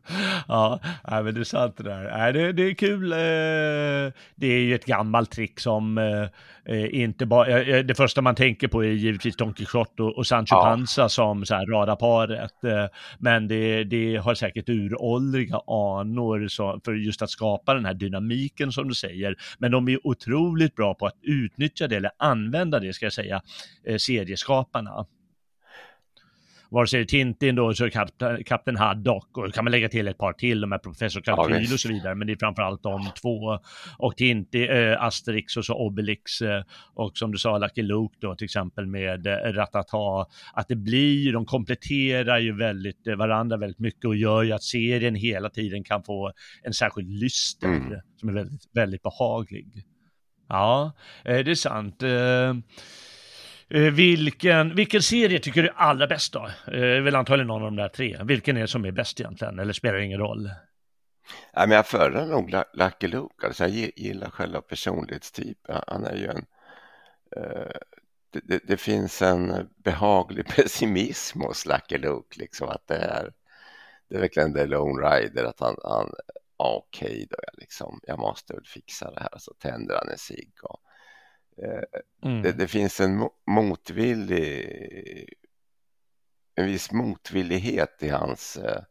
[0.47, 2.33] ja, men det är sant det där.
[2.33, 3.11] det, det är kul.
[3.11, 8.35] Eh, det är ju ett gammalt trick som eh, eh, inte bara, det första man
[8.35, 10.63] tänker på är givetvis Don Quijote och Sancho ja.
[10.63, 12.53] Panza som så här radarparet.
[13.17, 16.47] Men det, det har säkert uråldriga anor
[16.85, 19.35] för just att skapa den här dynamiken som du säger.
[19.57, 23.41] Men de är otroligt bra på att utnyttja det eller använda det, ska jag säga,
[23.97, 25.05] serieskaparna
[26.69, 30.33] vare sig Tintin då, så är Kapten Haddock och kan man lägga till ett par
[30.33, 33.59] till, de här Professor Kalkyl ja, och så vidare, men det är framförallt de två.
[33.97, 38.35] Och Tintin, äh, Asterix och så Obelix äh, och som du sa Lucky Luke då
[38.35, 44.05] till exempel med äh, Ratata, att det blir, de kompletterar ju väldigt varandra väldigt mycket
[44.05, 46.31] och gör ju att serien hela tiden kan få
[46.63, 47.99] en särskild lyster mm.
[48.19, 49.67] som är väldigt, väldigt behaglig.
[50.49, 50.91] Ja,
[51.23, 52.03] det är sant.
[53.69, 56.49] Eh, vilken, vilken serie tycker du är allra bäst då?
[56.67, 58.17] Eh, är väl antagligen någon av de där tre.
[58.23, 60.49] Vilken är det som är bäst egentligen, eller spelar det ingen roll?
[61.53, 65.81] Ja, men jag föredrar nog Lucky Luke, alltså jag gillar själva personlighetstypen.
[65.87, 66.45] Han är ju en...
[67.35, 67.77] Eh,
[68.29, 73.33] det, det, det, finns en behaglig pessimism hos Lucky Luke, liksom att det är,
[74.09, 76.13] det är verkligen The Lone Rider, att han, han
[76.57, 80.17] okej okay då, jag, liksom, jag måste väl fixa det här, så tänder han en
[80.17, 80.81] cigg och
[82.23, 82.41] Mm.
[82.41, 84.69] Det, det, finns en motvillig,
[86.55, 88.81] en viss motvillighet i hans eh,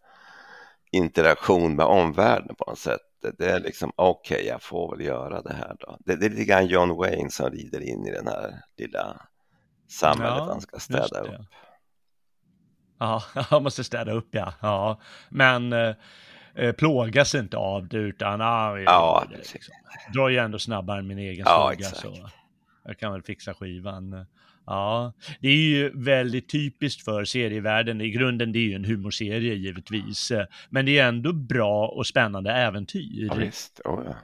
[0.92, 3.00] interaktion med omvärlden på något sätt.
[3.38, 5.96] Det är liksom okej, okay, jag får väl göra det här då.
[6.00, 9.26] Det, det är lite grann John Wayne som rider in i den här lilla
[9.88, 11.46] samhället ja, han ska städa upp.
[12.98, 14.52] Ja, han måste städa upp ja.
[14.61, 15.00] ja.
[15.29, 15.94] Men eh,
[16.55, 19.74] eh, plågas inte av det utan ah, ja, det, liksom.
[20.14, 21.88] drar ju ändå snabbare än min egen ja, såga.
[21.88, 22.31] Så
[22.87, 24.27] jag kan väl fixa skivan.
[24.66, 28.01] Ja, det är ju väldigt typiskt för serievärlden.
[28.01, 30.33] I grunden det är ju en humorserie givetvis.
[30.70, 33.27] Men det är ändå bra och spännande äventyr.
[33.27, 33.81] Ja, visst.
[33.85, 34.14] Oh, ja.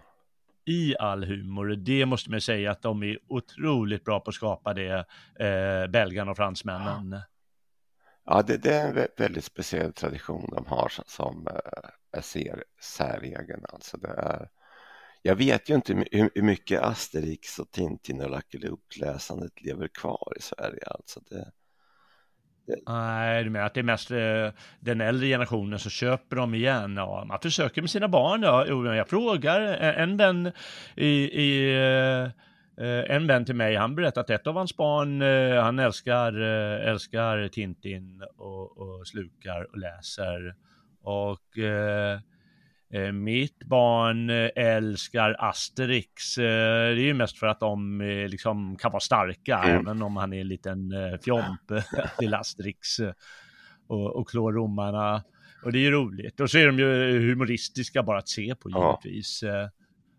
[0.64, 1.76] I all humor.
[1.76, 5.06] Det måste man säga att de är otroligt bra på att skapa det,
[5.38, 7.12] eh, belgarna och fransmännen.
[7.12, 7.22] Ja,
[8.24, 11.48] ja det, det, är en väldigt speciell tradition de har som, som
[12.12, 13.64] är ser, säregen.
[13.68, 14.48] Alltså det är
[15.22, 20.42] jag vet ju inte hur mycket Asterix och Tintin och Lucky Luke-läsandet lever kvar i
[20.42, 20.82] Sverige.
[20.86, 21.50] Alltså det,
[22.66, 22.76] det...
[22.86, 26.96] Nej, du menar att det är mest eh, den äldre generationen som köper dem igen?
[26.96, 28.42] Ja, man försöker med sina barn.
[28.42, 28.94] Ja.
[28.94, 30.52] Jag frågar eh, en vän
[30.96, 31.08] i,
[31.42, 32.22] i eh,
[32.86, 36.40] eh, en vän till mig, han berättade att ett av hans barn, eh, han älskar,
[36.40, 40.54] eh, älskar Tintin och, och slukar och läser.
[41.04, 41.58] Och
[43.12, 46.38] mitt barn eh, älskar Asterix.
[46.38, 46.44] Eh,
[46.94, 49.80] det är ju mest för att de liksom kan vara starka, mm.
[49.80, 50.92] även om han är en liten
[51.24, 51.60] fjomp
[52.18, 52.98] till Asterix
[53.88, 55.22] och, och klår romarna.
[55.64, 56.40] Och det är ju roligt.
[56.40, 59.42] Och så är de ju humoristiska bara att se på givetvis.
[59.42, 59.70] Ja.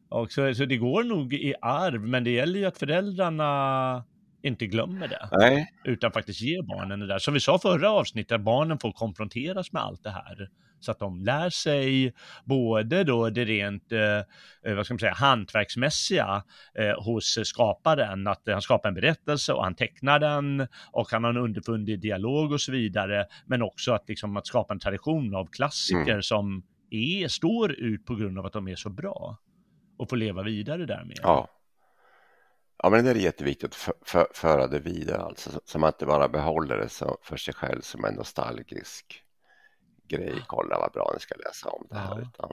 [0.10, 4.04] Och så, så det går nog i arv, men det gäller ju att föräldrarna
[4.44, 5.30] inte glömmer det.
[5.32, 5.68] Nej.
[5.84, 7.20] Utan faktiskt ger barnen det där.
[7.20, 10.50] Som vi sa förra avsnittet, barnen får konfronteras med allt det här.
[10.84, 12.14] Så att de lär sig
[12.46, 14.18] både då det rent, eh,
[14.66, 16.44] eh, vad ska man säga, hantverksmässiga
[16.76, 21.32] eh, hos skaparen, att han skapar en berättelse och han tecknar den och han har
[21.32, 23.26] en underfundig dialog och så vidare.
[23.46, 26.22] Men också att, liksom, att skapa en tradition av klassiker mm.
[26.22, 29.38] som är, står ut på grund av att de är så bra
[29.98, 31.20] och få leva vidare därmed.
[31.22, 31.50] Ja.
[32.84, 36.28] Ja, men det är jätteviktigt att för, föra det vidare, alltså, så man inte bara
[36.28, 39.23] behåller det så, för sig själv som en nostalgisk
[40.08, 42.16] grej, kolla vad bra ni ska läsa om det här.
[42.16, 42.22] Ja.
[42.22, 42.52] Utan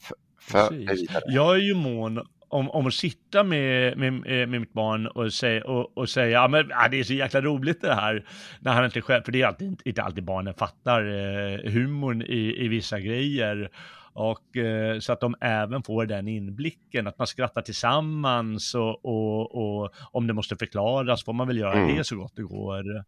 [0.00, 1.22] för, för.
[1.26, 5.64] Jag är ju mån om, om att sitta med, med, med mitt barn och säga,
[5.64, 8.28] och, och säga ja, men, ja, det är så jäkla roligt det här,
[8.60, 12.64] när han inte själv, för det är alltid, inte alltid barnen fattar eh, humorn i,
[12.64, 13.70] i vissa grejer.
[14.12, 19.54] Och eh, så att de även får den inblicken, att man skrattar tillsammans och, och,
[19.54, 21.96] och om det måste förklaras får man väl göra mm.
[21.96, 23.04] det så gott det går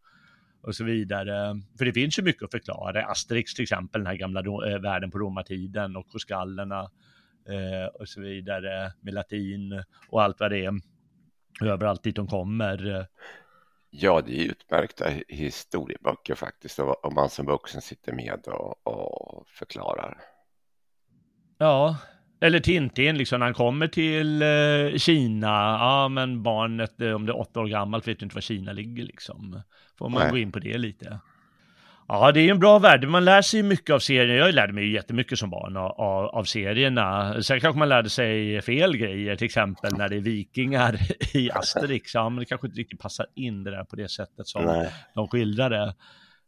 [0.62, 1.60] och så vidare.
[1.78, 3.06] För det finns ju mycket att förklara.
[3.06, 6.80] Asterix till exempel, den här gamla äh, världen på romartiden och koskallerna
[7.48, 10.72] äh, och så vidare med latin och allt vad det är.
[11.62, 13.06] Överallt dit de kommer.
[13.90, 20.18] Ja, det är utmärkta historieböcker faktiskt om man som vuxen sitter med och, och förklarar.
[21.58, 21.96] Ja,
[22.40, 27.32] eller Tintin, liksom när han kommer till eh, Kina, ja men barnet, eh, om det
[27.32, 29.62] är åtta år gammalt, vet inte var Kina ligger liksom.
[29.98, 30.30] Får man Nej.
[30.30, 31.18] gå in på det lite.
[32.08, 33.08] Ja, det är en bra värld.
[33.08, 34.36] Man lär sig mycket av serien.
[34.36, 35.90] Jag lärde mig jättemycket som barn av,
[36.26, 37.42] av serierna.
[37.42, 40.98] Sen kanske man lärde sig fel grejer, till exempel när det är vikingar
[41.36, 42.14] i Asterix.
[42.14, 44.90] Ja, men det kanske inte riktigt passar in det där på det sättet som Nej.
[45.14, 45.94] de skildrar det.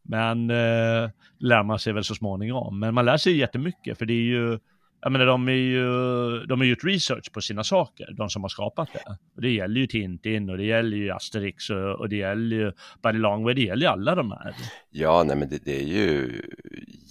[0.03, 2.81] Men eh, lär man sig väl så småningom.
[2.81, 4.59] Men man lär sig jättemycket, för det är ju
[5.03, 5.85] jag menar, de, är ju,
[6.47, 9.17] de har gjort research på sina saker, de som har skapat det.
[9.37, 12.73] Och det gäller ju Tintin och det gäller ju Asterix och, och det gäller ju
[13.03, 14.55] Buddy Longway, det gäller ju alla de här.
[14.91, 16.43] Ja, nej men det, det är ju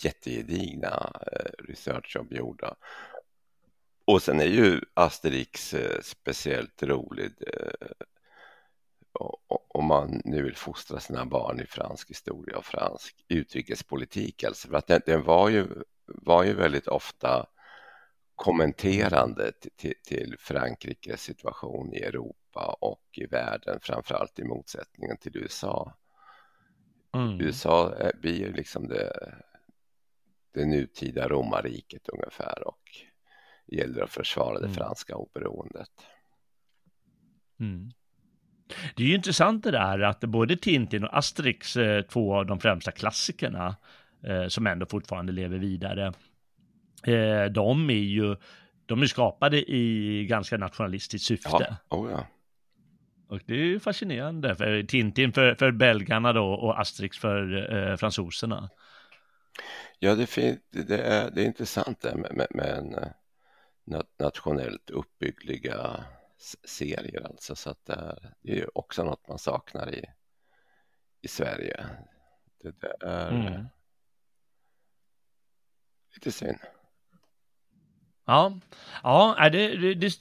[0.03, 2.75] jättegedigna eh, researchjobb gjorda.
[4.05, 7.87] Och sen är ju Asterix eh, speciellt rolig eh,
[9.67, 14.43] om man nu vill fostra sina barn i fransk historia och fransk utrikespolitik.
[14.43, 15.67] Alltså för att den, den var, ju,
[16.05, 17.45] var ju väldigt ofta
[18.39, 25.93] kommenterande till, till Frankrikes situation i Europa och i världen, framförallt i motsättningen till USA.
[27.15, 27.41] Mm.
[27.41, 29.11] USA blir ju liksom det,
[30.53, 32.81] det nutida romarriket ungefär och
[33.67, 34.75] gäller att försvara det mm.
[34.75, 35.91] franska oberoendet.
[37.59, 37.91] Mm.
[38.95, 42.59] Det är ju intressant det där att både Tintin och Asterix, eh, två av de
[42.59, 43.75] främsta klassikerna,
[44.23, 46.13] eh, som ändå fortfarande lever vidare,
[47.03, 48.35] eh, de är ju
[48.85, 51.77] de är skapade i ganska nationalistiskt syfte.
[51.89, 52.27] Ja, oh ja.
[53.29, 54.55] Och det är fascinerande.
[54.55, 58.69] För Tintin för, för belgarna då och Asterix för eh, fransoserna.
[59.99, 66.03] Ja, det, det, är, det är intressant det med, med, med en eh, nationellt uppbyggliga
[66.63, 67.55] serier alltså.
[67.55, 70.05] Så att det är, det är ju också något man saknar i,
[71.21, 71.85] i Sverige.
[72.63, 73.65] Det, det är mm.
[76.15, 76.59] lite synd.
[78.29, 78.59] Ja,
[79.03, 80.19] ja det, det, det,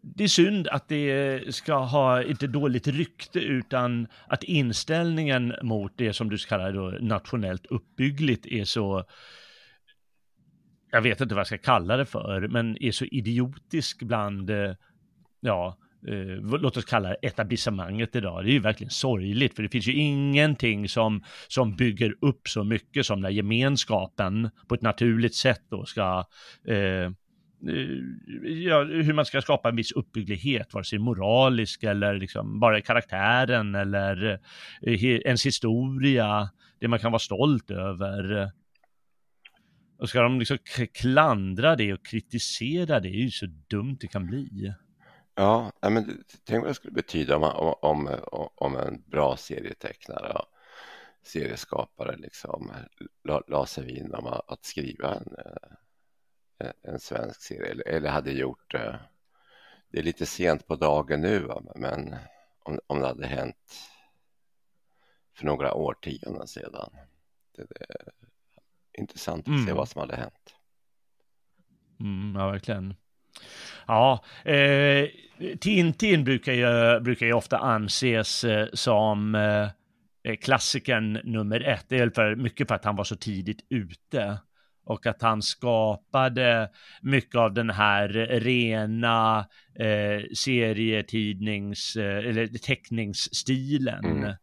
[0.00, 6.12] det är synd att det ska ha inte dåligt rykte utan att inställningen mot det
[6.12, 9.04] som du kallar då nationellt uppbyggligt är så
[10.90, 14.50] jag vet inte vad jag ska kalla det för, men är så idiotisk bland
[15.40, 15.76] ja,
[16.08, 18.44] eh, låt oss kalla det etablissemanget idag.
[18.44, 22.64] Det är ju verkligen sorgligt, för det finns ju ingenting som, som bygger upp så
[22.64, 26.24] mycket som när gemenskapen på ett naturligt sätt då ska
[26.68, 27.10] eh,
[27.66, 32.80] Eh, ja, hur man ska skapa en viss uppbygglighet, vare sig moralisk eller liksom bara
[32.80, 34.40] karaktären eller
[34.82, 38.50] eh, ens historia, det man kan vara stolt över.
[39.98, 40.58] Och ska de liksom
[40.94, 44.74] klandra det och kritisera det, det är ju så dumt det kan bli.
[45.34, 48.08] Ja, men tänk vad det skulle betyda om, om,
[48.54, 50.46] om en bra serietecknare och
[51.22, 52.72] serieskapare liksom
[53.24, 55.70] la, la sig vid om att skriva en, eh,
[56.82, 58.88] en svensk serie eller, eller hade gjort det.
[58.88, 58.94] Eh,
[59.90, 62.16] det är lite sent på dagen nu, men
[62.62, 63.90] om, om det hade hänt
[65.36, 66.90] för några årtionden sedan.
[67.56, 68.12] Det, det är
[68.98, 69.66] intressant att mm.
[69.66, 70.54] se vad som hade hänt.
[72.00, 72.94] Mm, ja, verkligen.
[73.86, 75.08] Ja, eh,
[75.60, 81.84] Tintin brukar ju, brukar ju ofta anses eh, som eh, klassikern nummer ett.
[81.88, 84.38] Det är för, mycket för att han var så tidigt ute
[84.88, 86.70] och att han skapade
[87.02, 88.08] mycket av den här
[88.40, 89.38] rena
[89.78, 94.04] eh, serietidnings eh, eller teckningsstilen.
[94.04, 94.34] Mm.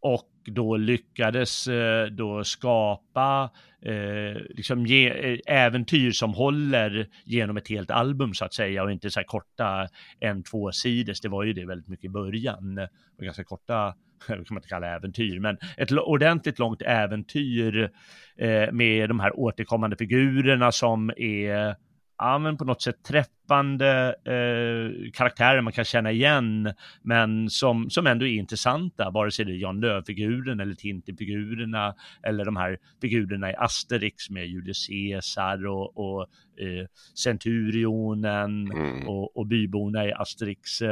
[0.00, 3.50] Och då lyckades eh, då skapa
[3.82, 8.92] eh, liksom ge, eh, äventyr som håller genom ett helt album så att säga och
[8.92, 9.88] inte så här korta
[10.20, 11.14] en två sidor.
[11.22, 12.88] Det var ju det väldigt mycket i början.
[13.18, 13.94] Ganska korta,
[14.26, 17.90] kan man inte kalla äventyr, men ett ordentligt långt äventyr
[18.36, 21.76] eh, med de här återkommande figurerna som är
[22.22, 28.06] ja, men på något sätt träffande eh, karaktärer man kan känna igen, men som, som
[28.06, 33.50] ändå är intressanta, vare sig det är Jan Lööf-figuren eller Tintin-figurerna eller de här figurerna
[33.50, 36.22] i Asterix med Julius Caesar och, och
[36.60, 36.86] eh,
[37.22, 39.08] Centurionen mm.
[39.08, 40.82] och, och byborna i Asterix.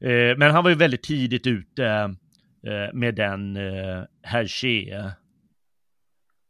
[0.00, 1.84] Eh, men han var ju väldigt tidigt ute
[2.66, 5.12] eh, med den eh, Hergé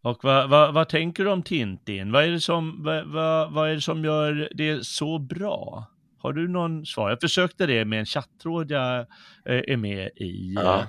[0.06, 2.12] och vad, vad, vad, tänker du om Tintin?
[2.12, 5.86] Vad är, det som, vad, vad, är det som gör det så bra?
[6.18, 7.10] Har du någon svar?
[7.10, 10.78] Jag försökte det med en chattråd jag eh, är med i ja.
[10.78, 10.86] Eh,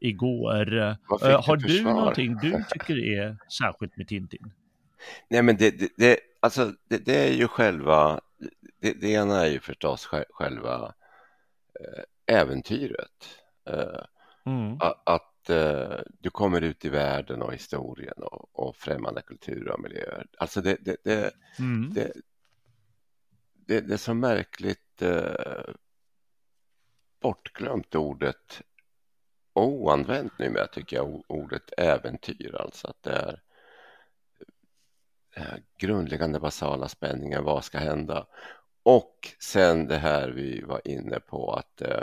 [0.00, 0.78] igår.
[0.78, 0.96] Eh,
[1.42, 1.92] har du svar?
[1.92, 4.52] någonting du tycker är särskilt med Tintin?
[5.30, 8.20] Nej, men det, det, det alltså, det, det, är ju själva,
[8.82, 10.94] det, det ena är ju förstås själva
[12.26, 13.38] äventyret.
[14.46, 14.76] Mm.
[15.04, 20.26] Att eh, du kommer ut i världen och historien och, och främmande kulturer och miljöer.
[20.38, 21.92] Alltså det, det, det, mm.
[21.94, 22.12] det,
[23.52, 25.74] det, det är så märkligt eh,
[27.20, 28.62] bortglömt ordet
[29.52, 32.56] oanvänt numera tycker jag, ordet äventyr.
[32.60, 33.40] Alltså att det
[35.34, 38.26] är grundläggande basala spänningen, vad ska hända?
[38.84, 42.02] Och sen det här vi var inne på att eh,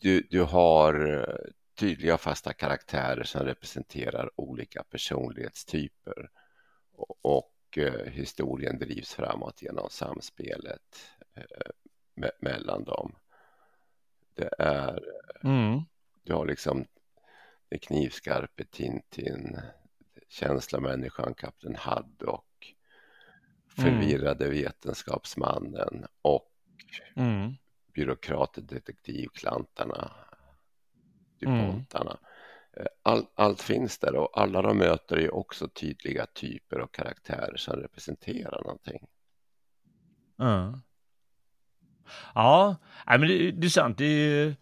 [0.00, 6.30] du, du har eh, tydliga fasta karaktärer som representerar olika personlighetstyper
[6.92, 11.70] och, och eh, historien drivs framåt genom samspelet eh,
[12.14, 13.14] me mellan dem.
[14.34, 15.00] Det är,
[15.44, 15.80] mm.
[16.22, 16.86] du har liksom
[17.68, 19.60] den knivskarpe Tintin,
[20.28, 22.46] känslomänniskan Kapten Haddock,
[23.76, 24.56] förvirrade mm.
[24.56, 26.50] vetenskapsmannen och
[27.16, 27.54] mm.
[27.94, 30.10] byråkraten detektivklantarna
[31.42, 32.16] DuPontarna.
[32.76, 32.88] Mm.
[33.02, 37.76] All, allt finns där och alla de möter är också tydliga typer och karaktärer som
[37.76, 39.06] representerar någonting.
[40.40, 40.80] Mm.
[42.34, 43.98] Ja, men det, det är sant.
[43.98, 44.56] Det är,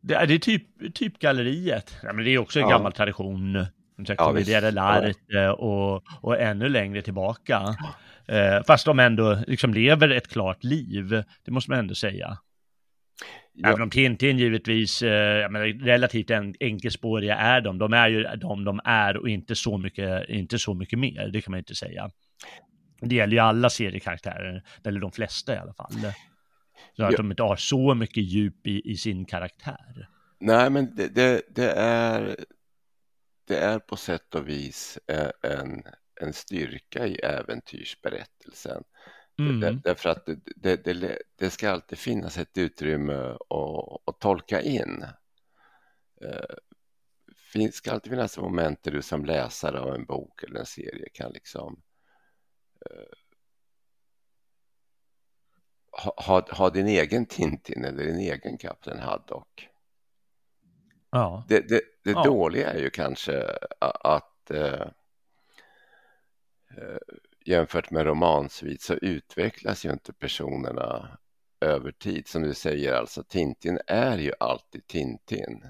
[0.00, 1.96] det är, typ, typ galleriet.
[2.02, 2.76] Ja, men det är också en ja.
[2.76, 3.66] gammal tradition.
[4.04, 5.52] Komediera ja, ja.
[5.52, 7.76] och, och ännu längre tillbaka.
[8.28, 12.38] Eh, fast de ändå liksom lever ett klart liv, det måste man ändå säga.
[13.54, 13.68] Ja.
[13.68, 17.78] Även om Tintin givetvis, eh, menar, relativt en, enkelspåriga är de.
[17.78, 21.40] De är ju de de är och inte så mycket, inte så mycket mer, det
[21.40, 22.10] kan man inte säga.
[23.00, 25.92] Det gäller ju alla seriekaraktärer, eller de flesta i alla fall.
[26.96, 27.16] Så att ja.
[27.16, 30.08] de inte har så mycket djup i, i sin karaktär.
[30.40, 32.36] Nej, men det, det, det, är,
[33.44, 35.82] det är på sätt och vis eh, en,
[36.20, 38.84] en styrka i äventyrsberättelsen.
[39.38, 39.80] Mm.
[39.84, 40.26] Därför att
[40.56, 45.04] det, det, det, ska alltid finnas ett utrymme att, att tolka in.
[47.52, 50.66] Det eh, ska alltid finnas moment där du som läsare av en bok eller en
[50.66, 51.82] serie kan liksom
[52.90, 53.14] uh,
[56.16, 59.68] ha, ha, din egen Tintin eller din egen Kapten Haddock.
[61.12, 61.44] Ja.
[61.48, 62.24] Det, det, det ja.
[62.24, 64.86] dåliga är ju kanske att uh,
[67.44, 71.18] jämfört med romansvit så utvecklas ju inte personerna
[71.60, 72.28] över tid.
[72.28, 75.64] Som du säger, alltså Tintin är ju alltid Tintin.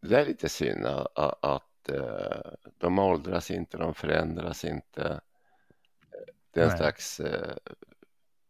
[0.00, 5.20] Det är lite synd att, att uh, de åldras inte, de förändras inte.
[6.50, 6.78] Det är en Nej.
[6.78, 7.56] slags uh,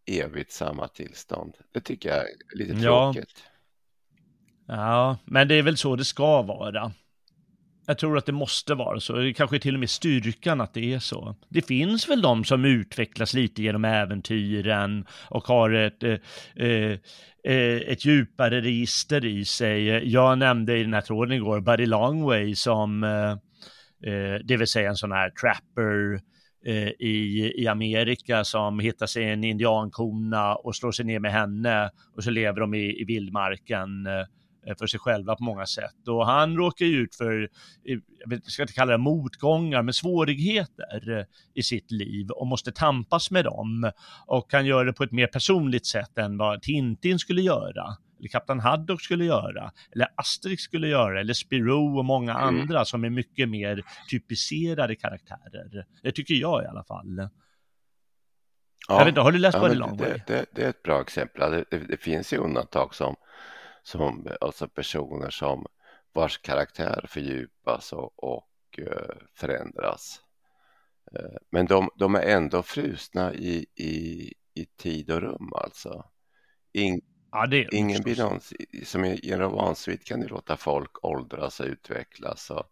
[0.07, 1.57] evigt samma tillstånd.
[1.72, 3.45] Det tycker jag är lite tråkigt.
[4.69, 5.19] Ja.
[5.25, 6.93] men det är väl så det ska vara.
[7.87, 9.12] Jag tror att det måste vara så.
[9.12, 11.37] Det kanske till och med styrkan att det är så.
[11.49, 16.16] Det finns väl de som utvecklas lite genom äventyren och har ett, eh,
[16.57, 16.99] eh,
[17.45, 20.12] eh, ett djupare register i sig.
[20.12, 23.31] Jag nämnde i den här tråden igår Buddy Longway som, eh,
[24.12, 26.21] eh det vill säga en sån här trapper
[26.66, 31.91] eh, i, i Amerika som hittar sig en indiankona och slår sig ner med henne
[32.16, 34.25] och så lever de i, i vildmarken Eh,
[34.77, 36.09] för sig själva på många sätt.
[36.09, 37.49] Och han råkar ju ut för,
[38.27, 43.31] jag ska inte kalla det motgångar, men svårigheter eh, i sitt liv och måste tampas
[43.31, 43.91] med dem.
[44.27, 48.29] Och kan göra det på ett mer personligt sätt än vad Tintin skulle göra eller
[48.29, 52.61] Kapten Haddock skulle göra, eller Asterix skulle göra, eller Spirou och många mm.
[52.61, 55.87] andra som är mycket mer typiserade karaktärer.
[56.03, 57.29] Det tycker jag i alla fall.
[58.89, 60.83] Ja, jag vet inte, har du läst ja, Body Long det, det, det, är ett
[60.83, 61.51] bra exempel.
[61.51, 63.16] Det, det, det finns ju undantag som
[63.89, 65.66] som alltså personer som
[66.12, 70.20] vars karaktär fördjupas och, och uh, förändras.
[71.18, 76.05] Uh, men de, de, är ändå frusna i, i, i tid och rum alltså.
[76.72, 77.01] In,
[77.32, 78.41] ja, det ingen blir någon,
[78.84, 82.64] som i en romansvit kan du låta folk åldras och utvecklas och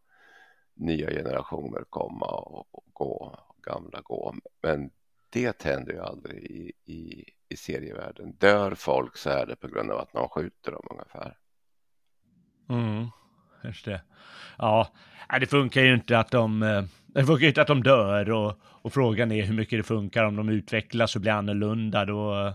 [0.74, 4.34] nya generationer komma och, och gå, och gamla gå.
[4.62, 4.90] Men
[5.30, 8.32] det händer ju aldrig i, i, i serievärlden.
[8.32, 11.36] Dör folk så är det på grund av att någon skjuter dem ungefär.
[12.68, 13.06] Mm,
[13.64, 14.02] just det.
[14.58, 14.88] Ja,
[15.40, 18.92] det funkar ju inte att de, eh, det funkar inte att de dör och, och
[18.92, 22.54] frågan är hur mycket det funkar om de utvecklas och blir annorlunda då.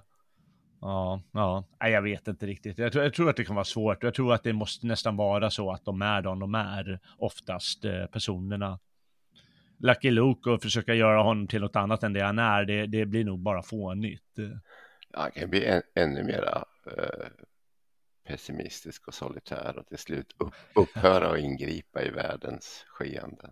[0.81, 2.77] Ja, ja, jag vet inte riktigt.
[2.77, 4.03] Jag tror, jag tror att det kan vara svårt.
[4.03, 7.85] Jag tror att det måste nästan vara så att de är de de är, oftast
[7.85, 8.79] eh, personerna.
[9.79, 13.05] Lucky Luke och försöka göra honom till något annat än det han är, det, det
[13.05, 14.39] blir nog bara fånigt.
[15.13, 17.27] Han kan bli än, ännu mera uh,
[18.27, 23.51] pessimistisk och solitär och till slut upp, upphöra att ingripa i världens skeende.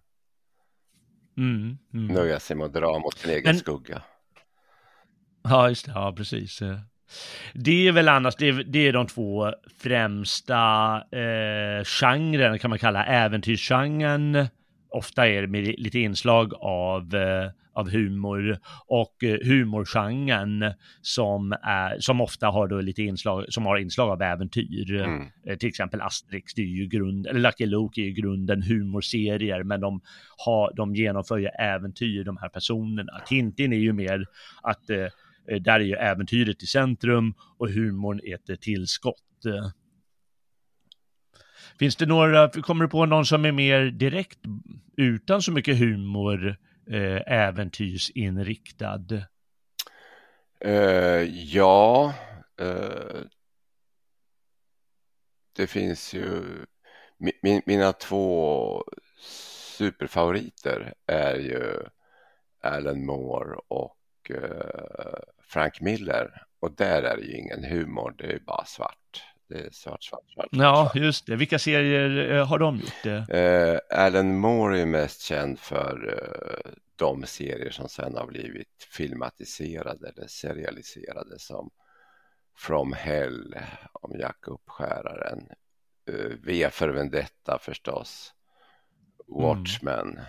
[1.38, 2.16] Mm, mm.
[2.16, 3.56] Nöja sig med att dra mot sin egen Men...
[3.56, 4.02] skugga.
[5.44, 5.92] Ja, just det.
[5.92, 6.60] Ja, precis.
[7.54, 12.80] Det är väl annars, det är, det är de två främsta eh, genrerna kan man
[12.80, 14.50] kalla äventyrsgenren
[14.90, 22.00] ofta är det med lite inslag av, eh, av humor och eh, humorgenren som, är,
[22.00, 24.96] som ofta har då lite inslag, som har inslag av äventyr.
[24.96, 25.28] Mm.
[25.48, 29.64] Eh, till exempel Asterix, det är ju grund, eller Lucky Luke är ju grunden humorserier,
[29.64, 30.02] men de,
[30.46, 33.20] har, de genomför ju äventyr, de här personerna.
[33.26, 34.26] Tintin är ju mer
[34.62, 35.08] att eh,
[35.62, 39.16] där är ju äventyret i centrum och humorn är ett tillskott.
[41.80, 44.40] Finns det några, kommer du på någon som är mer direkt
[44.98, 46.58] utan så mycket humor,
[46.90, 49.06] eh, äventyrsinriktad?
[50.66, 51.24] Uh,
[51.56, 52.14] ja,
[52.62, 53.22] uh,
[55.56, 56.44] det finns ju,
[57.18, 58.84] min, mina två
[59.78, 61.84] superfavoriter är ju
[62.62, 68.40] Alan Moore och uh, Frank Miller och där är det ju ingen humor, det är
[68.40, 69.24] bara svart.
[69.50, 70.48] Det är svart, svart, svart.
[70.52, 71.36] Ja, just det.
[71.36, 73.04] Vilka serier eh, har de gjort?
[73.04, 73.26] Det?
[73.90, 80.10] Eh, Alan Moore är mest känd för eh, de serier som sen har blivit filmatiserade
[80.10, 81.70] eller serialiserade som
[82.58, 83.56] From Hell
[83.94, 85.50] om Jack Uppskäraren,
[86.10, 88.34] eh, V för Vendetta förstås,
[89.28, 90.10] Watchmen.
[90.10, 90.26] Mm.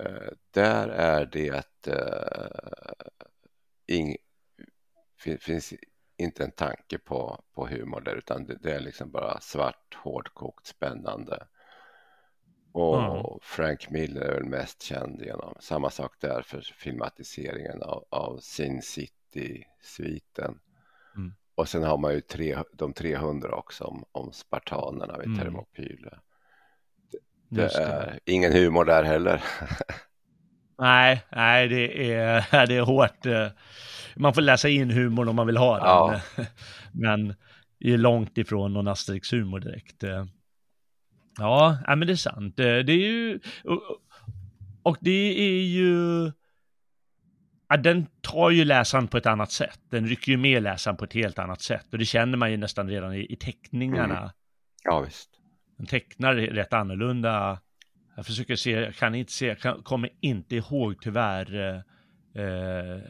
[0.00, 3.06] Eh, där är det eh,
[3.86, 4.16] ing,
[5.40, 5.74] finns
[6.16, 10.66] inte en tanke på, på humor där utan det, det är liksom bara svart, hårdkokt,
[10.66, 11.46] spännande.
[12.72, 13.38] Och mm.
[13.42, 18.82] Frank Miller är väl mest känd genom samma sak där för filmatiseringen av, av Sin
[18.82, 20.60] City-sviten.
[21.16, 21.34] Mm.
[21.54, 25.38] Och sen har man ju tre, de 300 också om, om spartanerna vid mm.
[25.38, 26.18] Thermopyle.
[27.10, 29.44] Det, det är ingen humor där heller.
[30.78, 33.26] nej, nej, det är, det är hårt.
[34.16, 35.86] Eh, man får läsa in humorn om man vill ha den.
[35.86, 36.20] Ja.
[36.92, 37.34] Men
[37.78, 40.04] det är långt ifrån någon Asterix-humor direkt.
[41.38, 42.56] Ja, men det är sant.
[42.56, 43.40] Det är ju,
[44.82, 46.32] och det är ju,
[47.68, 49.80] ja, den tar ju läsaren på ett annat sätt.
[49.90, 51.86] Den rycker ju med läsaren på ett helt annat sätt.
[51.92, 54.18] Och det känner man ju nästan redan i, i teckningarna.
[54.18, 54.30] Mm.
[54.84, 55.30] Ja, visst.
[55.76, 57.60] Den tecknar rätt annorlunda
[58.16, 61.74] Jag försöker se, jag kan inte se, jag kan, kommer inte ihåg tyvärr
[62.34, 63.00] eh,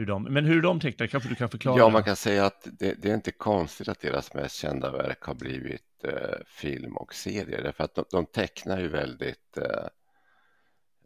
[0.00, 1.78] hur de, men hur de tecknar kanske du kan förklara?
[1.78, 5.22] Ja, man kan säga att det, det är inte konstigt att deras mest kända verk
[5.22, 9.86] har blivit eh, film och serier, därför att de, de tecknar ju väldigt eh,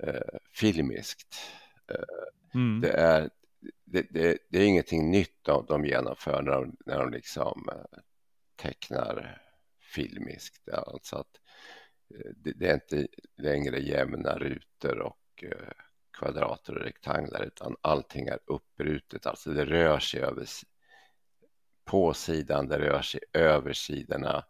[0.09, 1.37] eh, filmiskt.
[1.91, 2.81] Eh, mm.
[2.81, 3.31] Det, är,
[3.85, 7.99] det, det, det, är ingenting nytt de, de genomför när de, när de liksom eh,
[8.57, 9.43] tecknar
[9.95, 10.69] filmiskt.
[10.69, 11.41] Alltså att
[12.15, 13.07] eh, det, är inte
[13.39, 15.45] längre jämna rutor och
[16.15, 19.27] kvadrater och rektanglar utan allting är uppbrutet.
[19.27, 20.47] Alltså det rör sig över
[21.85, 24.45] på sidan, det rör sig över sidorna.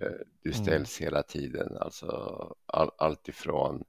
[0.00, 0.64] Eh, du mm.
[0.64, 1.06] ställs mm.
[1.06, 2.08] hela tiden, alltså
[2.66, 3.84] all, allt ifrån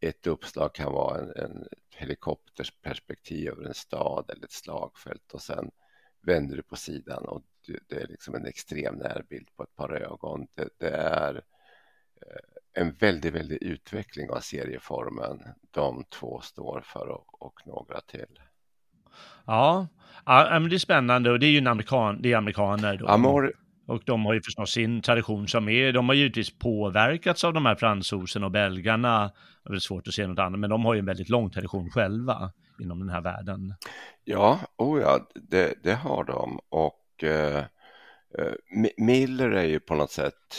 [0.00, 5.70] ett uppslag kan vara en, en helikoptersperspektiv över en stad eller ett slagfält och sen
[6.20, 7.42] vänder du på sidan och
[7.88, 10.46] det är liksom en extrem närbild på ett par ögon.
[10.54, 11.34] Det, det är
[12.22, 18.40] eh, en väldigt, väldigt utveckling av serieformen de två står för och, och några till.
[19.46, 19.88] Ja.
[20.26, 22.96] ja, men det är spännande och det är ju en amerikan, det är amerikaner.
[22.96, 23.06] Då.
[23.06, 23.52] Amor...
[23.88, 27.66] Och de har ju förstås sin tradition som är, de har givetvis påverkats av de
[27.66, 29.32] här fransoserna och belgarna.
[29.64, 31.90] Det är svårt att se något annat, men de har ju en väldigt lång tradition
[31.90, 33.74] själva inom den här världen.
[34.24, 37.56] Ja, oh ja det, det har de och eh,
[38.38, 38.52] eh
[38.96, 40.56] Miller är ju på något sätt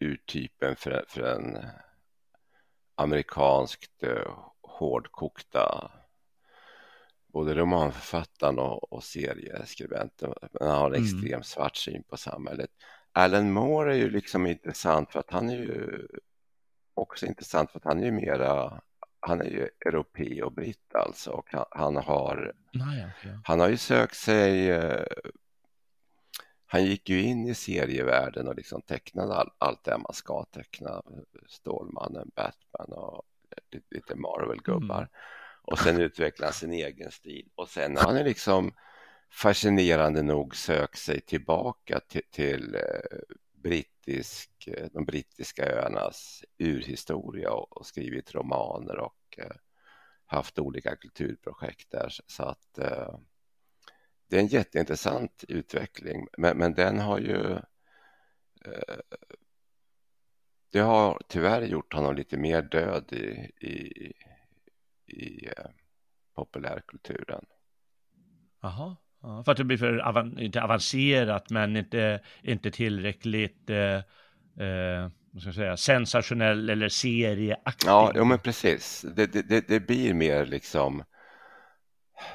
[0.00, 1.58] urtypen för, för en
[2.94, 5.90] amerikanskt eh, hårdkokta
[7.32, 10.32] både romanförfattaren och, och serieskribenten.
[10.52, 11.04] Men han har en mm.
[11.04, 12.70] extrem svart syn på samhället.
[13.12, 16.06] Alan Moore är ju liksom intressant för att han är ju
[16.94, 18.80] också intressant för att han är ju mera
[19.20, 23.32] han är ju europé och britt alltså och han, han har Nej, okay.
[23.44, 25.06] han har ju sökt sig eh,
[26.70, 31.02] han gick ju in i serievärlden och liksom tecknade all, allt det man ska teckna
[31.48, 33.22] Stålmannen, Batman och
[33.90, 35.10] lite Marvel-gubbar mm.
[35.62, 38.72] och sen utvecklade han sin egen stil och sen har han liksom
[39.30, 43.18] fascinerande nog sökt sig tillbaka till, till eh,
[43.52, 49.56] brittisk, eh, de brittiska öarnas urhistoria och, och skrivit romaner och eh,
[50.26, 52.14] haft olika kulturprojekt där.
[52.26, 52.78] Så att
[54.28, 57.52] det är en jätteintressant utveckling, men, men den har ju
[58.64, 58.98] eh,
[60.72, 64.12] det har tyvärr gjort honom lite mer död i, i,
[65.06, 65.66] i eh,
[66.34, 67.44] populärkulturen.
[68.60, 73.96] Jaha, Ja, för att det blir för avan inte avancerat men inte, inte tillräckligt eh,
[74.66, 77.88] eh, vad ska jag säga, sensationell eller serieaktig.
[77.88, 79.04] Ja, ja men precis.
[79.16, 81.04] Det, det, det blir mer liksom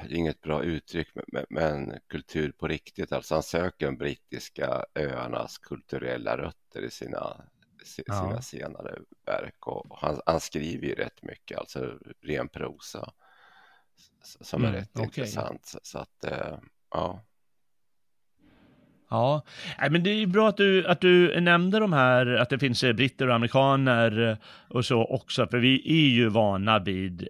[0.08, 3.12] inget bra uttryck, men, men, kultur på riktigt.
[3.12, 7.44] Alltså han söker de brittiska öarnas kulturella rötter i sina,
[7.84, 8.40] sina ja.
[8.40, 13.12] senare verk och han, han, skriver ju rätt mycket, alltså ren prosa
[14.22, 15.04] som är mm, rätt okay.
[15.04, 15.74] intressant.
[15.82, 16.58] Så, att, eh,
[16.94, 17.24] Ja.
[19.10, 19.42] Ja,
[19.90, 22.92] men det är bra att du, att du nämnde de här, att det finns eh,
[22.92, 27.28] britter och amerikaner och så också, för vi är ju vana vid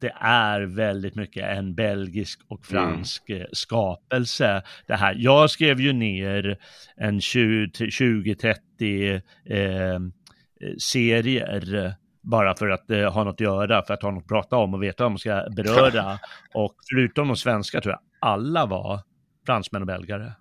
[0.00, 3.46] det är väldigt mycket en belgisk och fransk mm.
[3.52, 4.62] skapelse.
[4.86, 5.14] Det här.
[5.18, 6.58] Jag skrev ju ner
[6.96, 10.00] en 20-30 eh,
[10.78, 14.56] serier bara för att eh, ha något att göra, för att ha något att prata
[14.56, 16.18] om och veta vad man ska beröra.
[16.54, 19.00] och förutom de svenska tror jag alla var
[19.46, 20.32] fransmän och belgare.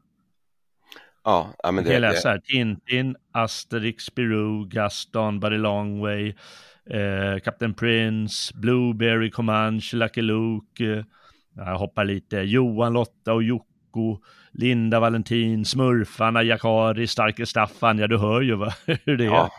[1.23, 1.93] Ja, men det...
[1.93, 6.35] Jag läser här, Tintin, Asterix, Spirou, Gaston, Buddy Longway,
[6.89, 11.03] eh, Captain Prince, Blueberry, Comanche, Lucky Luke, eh,
[11.55, 14.19] jag hoppar lite, Johan, Lotta och Jocko,
[14.51, 18.73] Linda, Valentin, Smurfarna, Jakari, Starke Staffan, ja du hör ju vad,
[19.05, 19.29] hur det är.
[19.29, 19.51] Ja.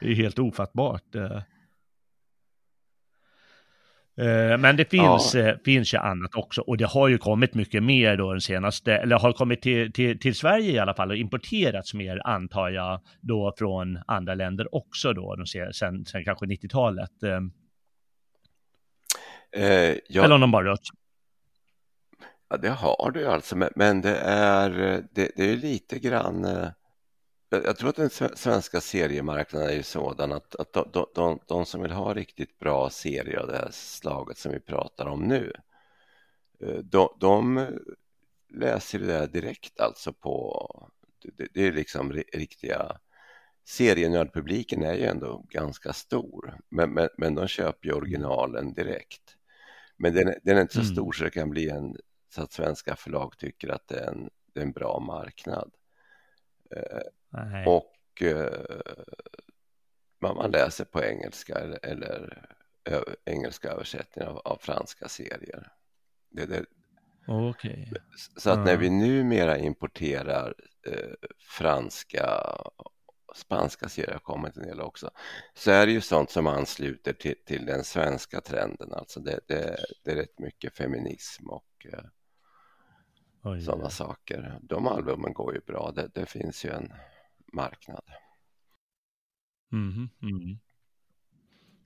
[0.00, 1.14] det är helt ofattbart.
[1.14, 1.40] Eh.
[4.18, 5.40] Eh, men det finns, ja.
[5.40, 8.96] Eh, finns ju annat också och det har ju kommit mycket mer då den senaste,
[8.96, 13.00] eller har kommit till, till, till Sverige i alla fall och importerats mer antar jag
[13.20, 17.22] då från andra länder också då, de sen, sen kanske 90-talet.
[17.22, 17.40] Eh,
[19.64, 20.24] eh, ja.
[20.24, 20.80] Eller om de bara rört
[22.48, 24.70] Ja, det har du alltså, men det är,
[25.12, 26.46] det, det är lite grann
[27.50, 31.82] jag tror att den svenska seriemarknaden är ju sådan att, att de, de, de, som
[31.82, 35.52] vill ha riktigt bra serier av det här slaget som vi pratar om nu,
[36.60, 37.66] eh, de, de
[38.48, 40.90] läser det där direkt alltså på,
[41.36, 42.98] det, det är liksom riktiga,
[43.64, 49.36] serienördpubliken är ju ändå ganska stor, men, men, men de köper ju originalen direkt.
[49.96, 50.92] Men den, den är inte så mm.
[50.92, 51.96] stor så det kan bli en,
[52.34, 55.70] så att svenska förlag tycker att det är en, det är en bra marknad.
[57.44, 57.66] Nej.
[57.66, 58.50] Och eh,
[60.20, 62.46] man läser på engelska eller, eller
[62.84, 65.72] ö, engelska översättningar av, av, franska serier.
[66.30, 66.64] Det, det,
[67.26, 67.86] okay.
[68.36, 70.54] Så att när vi numera importerar
[70.86, 72.42] eh, franska
[73.34, 75.10] spanska serier kommit en del också,
[75.54, 78.92] så är det ju sånt som ansluter till, till den svenska trenden.
[78.92, 84.58] Alltså det, det, det är rätt mycket feminism och eh, sådana saker.
[84.62, 86.92] De albumen går ju bra, det, det finns ju en
[87.52, 88.04] marknad.
[89.72, 90.58] Mm, mm.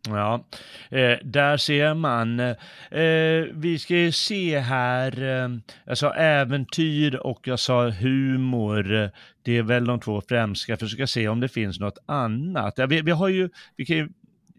[0.08, 0.44] Ja,
[0.90, 2.40] eh, där ser man.
[2.40, 5.48] Eh, vi ska ju se här, eh,
[5.84, 9.10] jag sa äventyr och jag sa humor.
[9.42, 10.72] Det är väl de två främsta.
[10.72, 12.74] Jag försöka se om det finns något annat.
[12.76, 14.08] Ja, vi, vi, har ju, vi kan ju,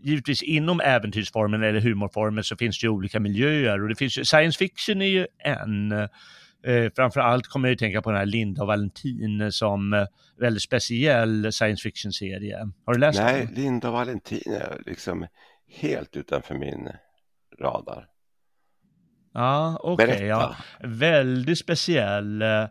[0.03, 4.25] givetvis inom äventyrsformen eller humorformen så finns det ju olika miljöer och det finns ju,
[4.25, 5.93] science fiction är ju en.
[6.63, 10.05] Eh, framförallt kommer jag att tänka på den här Linda och Valentin som eh,
[10.39, 12.71] väldigt speciell science fiction-serie.
[12.85, 13.45] Har du läst Nej, den?
[13.45, 15.27] Nej, Linda och Valentin är liksom
[15.67, 16.89] helt utanför min
[17.59, 18.07] radar.
[19.33, 20.13] Ja, okej.
[20.13, 20.55] Okay, ja.
[20.79, 22.41] Väldigt speciell.
[22.41, 22.65] Eh,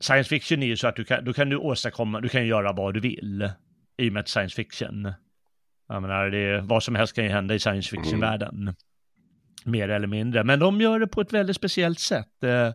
[0.00, 2.72] science fiction är ju så att du kan, då kan du åstadkomma, du kan göra
[2.72, 3.50] vad du vill
[3.98, 5.12] i och med science fiction.
[5.88, 8.04] Jag menar, det, vad som helst kan ju hända i science mm.
[8.04, 8.62] fiction-världen.
[8.62, 8.74] Mm
[9.64, 10.44] mer eller mindre.
[10.44, 12.42] Men de gör det på ett väldigt speciellt sätt.
[12.42, 12.72] Eh,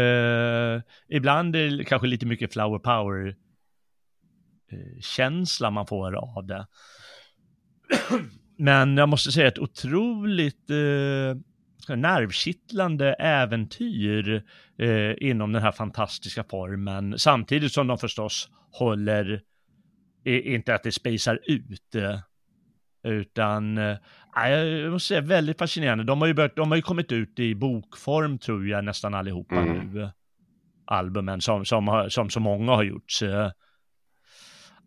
[0.00, 6.66] eh, ibland är det kanske lite mycket flower power-känsla man får av det.
[8.58, 11.36] Men jag måste säga ett otroligt eh,
[11.96, 14.44] nervkittlande äventyr
[14.78, 17.18] eh, inom den här fantastiska formen.
[17.18, 19.42] Samtidigt som de förstås håller,
[20.24, 22.18] inte att det spejsar ut, eh,
[23.02, 23.96] utan eh,
[24.34, 26.04] jag måste säga väldigt fascinerande.
[26.04, 29.54] De har ju, börjat, de har ju kommit ut i bokform tror jag nästan allihopa
[29.54, 29.76] mm.
[29.76, 30.10] nu.
[30.84, 33.10] Albumen som, som, som så många har gjort.
[33.10, 33.52] Så,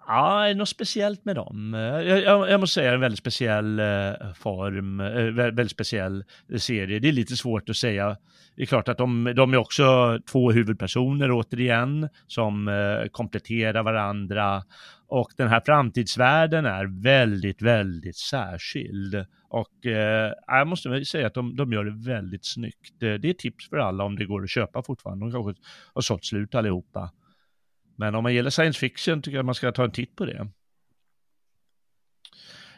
[0.08, 1.74] Ja, det är något speciellt med dem.
[1.74, 6.24] Eh, jag, jag, jag måste säga en väldigt speciell eh, form, eh, väldigt speciell
[6.58, 7.00] serie.
[7.00, 8.18] Det är lite svårt att säga.
[8.56, 12.70] Det är klart att de, de är också två huvudpersoner återigen som
[13.12, 14.64] kompletterar varandra.
[15.08, 19.26] Och den här framtidsvärlden är väldigt, väldigt särskild.
[19.50, 22.94] Och eh, jag måste säga att de, de gör det väldigt snyggt.
[23.00, 25.26] Det är tips för alla om det går att köpa fortfarande.
[25.26, 25.62] De kanske
[25.94, 27.12] har sålt slut allihopa.
[27.96, 30.48] Men om man gillar science fiction tycker jag man ska ta en titt på det.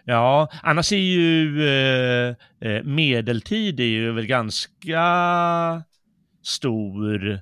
[0.03, 5.03] Ja, annars är ju eh, eh, medeltid är ju väl ganska
[6.43, 7.39] stor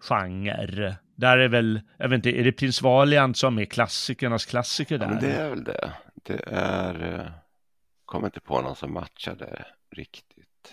[0.00, 0.96] genre.
[1.16, 5.06] Där är väl, jag vet inte, är det Prins Valiant som är klassikernas klassiker där?
[5.06, 5.92] Ja, men det är väl det.
[6.14, 7.32] Det är, eh,
[8.04, 10.72] kommer inte på någon som matchar det riktigt,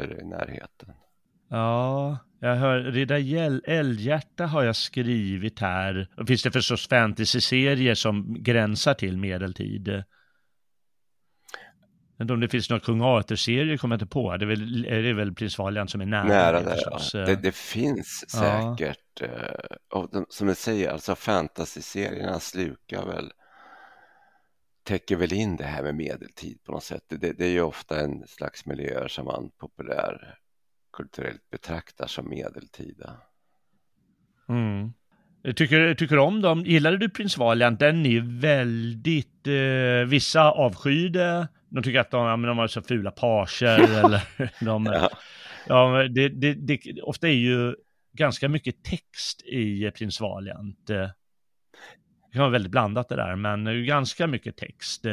[0.00, 0.92] eller i närheten.
[1.48, 3.18] Ja, jag hör, Ridda
[3.64, 6.08] Eldhjärta har jag skrivit här.
[6.16, 10.04] Och finns det förstås fantasy-serier som gränsar till medeltid.
[12.16, 14.36] Men om det finns några kung Arthur-serier kommer jag inte på.
[14.36, 16.24] Det är väl, är det väl Prins Valiant som är nära.
[16.24, 16.82] Nära det,
[17.12, 17.26] ja.
[17.26, 18.98] det, det finns säkert.
[19.20, 19.26] Ja.
[19.26, 23.32] Eh, och de, som jag säger, alltså fantasy-serierna slukar väl
[24.84, 27.04] täcker väl in det här med medeltid på något sätt.
[27.08, 30.38] Det, det är ju ofta en slags miljöer som man populär
[30.96, 33.16] kulturellt betraktar som medeltida.
[34.48, 34.92] Mm.
[35.56, 36.64] Tycker, tycker om dem?
[36.64, 37.80] Gillade du Prins Valiant?
[37.80, 43.10] Den är väldigt, eh, vissa avskydde, de tycker att de, ja, de har så fula
[43.10, 44.20] pager eller
[44.64, 45.10] de, ja.
[45.66, 47.74] ja det, det, det, ofta är ju
[48.12, 50.86] ganska mycket text i Prins Valiant.
[50.86, 51.14] Det
[52.32, 55.04] kan vara väldigt blandat det där, men ganska mycket text.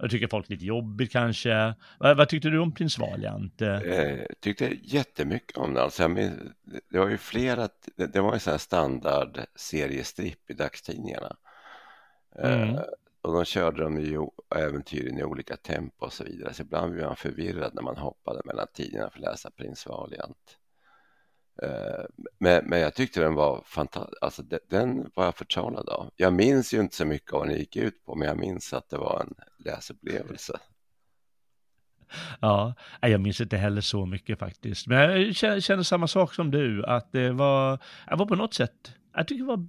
[0.00, 1.74] Jag tycker folk är lite jobbigt kanske.
[1.98, 3.54] Vad, vad, tyckte du om Prins Valiant?
[3.56, 5.82] Jag eh, tyckte jättemycket om den.
[5.82, 6.52] Alltså, men,
[6.90, 11.36] det var ju flera, det var en sån här standard seriestripp i dagstidningarna.
[12.38, 12.76] Eh, mm.
[13.22, 14.26] och de körde de ju
[14.56, 16.54] äventyren i olika tempo och så vidare.
[16.54, 20.59] Så ibland blev man förvirrad när man hoppade mellan tidningarna för att läsa Prins Valiant.
[21.62, 22.04] Eh,
[22.38, 26.10] men, men jag tyckte den var fantastisk, alltså den var jag förtrollad av.
[26.16, 28.72] Jag minns ju inte så mycket av vad den gick ut på, men jag minns
[28.72, 29.34] att det var en
[29.64, 30.58] läsupplevelse.
[32.40, 34.86] Ja, jag minns inte heller så mycket faktiskt.
[34.86, 38.94] Men jag känner samma sak som du, att det var, jag var på något sätt,
[39.14, 39.68] jag tycker det var,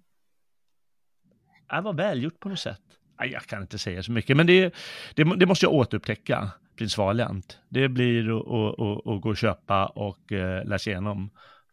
[1.69, 2.81] jag var välgjort på något sätt.
[3.17, 4.73] Jag kan inte säga så mycket, men det,
[5.15, 7.59] det, det måste jag återupptäcka, Prins Valiant.
[7.69, 11.29] Det blir att gå och köpa och eh, läsa igenom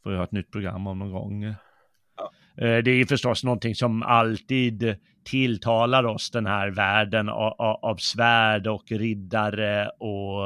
[0.08, 1.42] får jag ha ett nytt program om någon gång.
[2.16, 2.30] Ja.
[2.64, 8.66] Eh, det är förstås någonting som alltid tilltalar oss, den här världen av, av svärd
[8.66, 10.44] och riddare och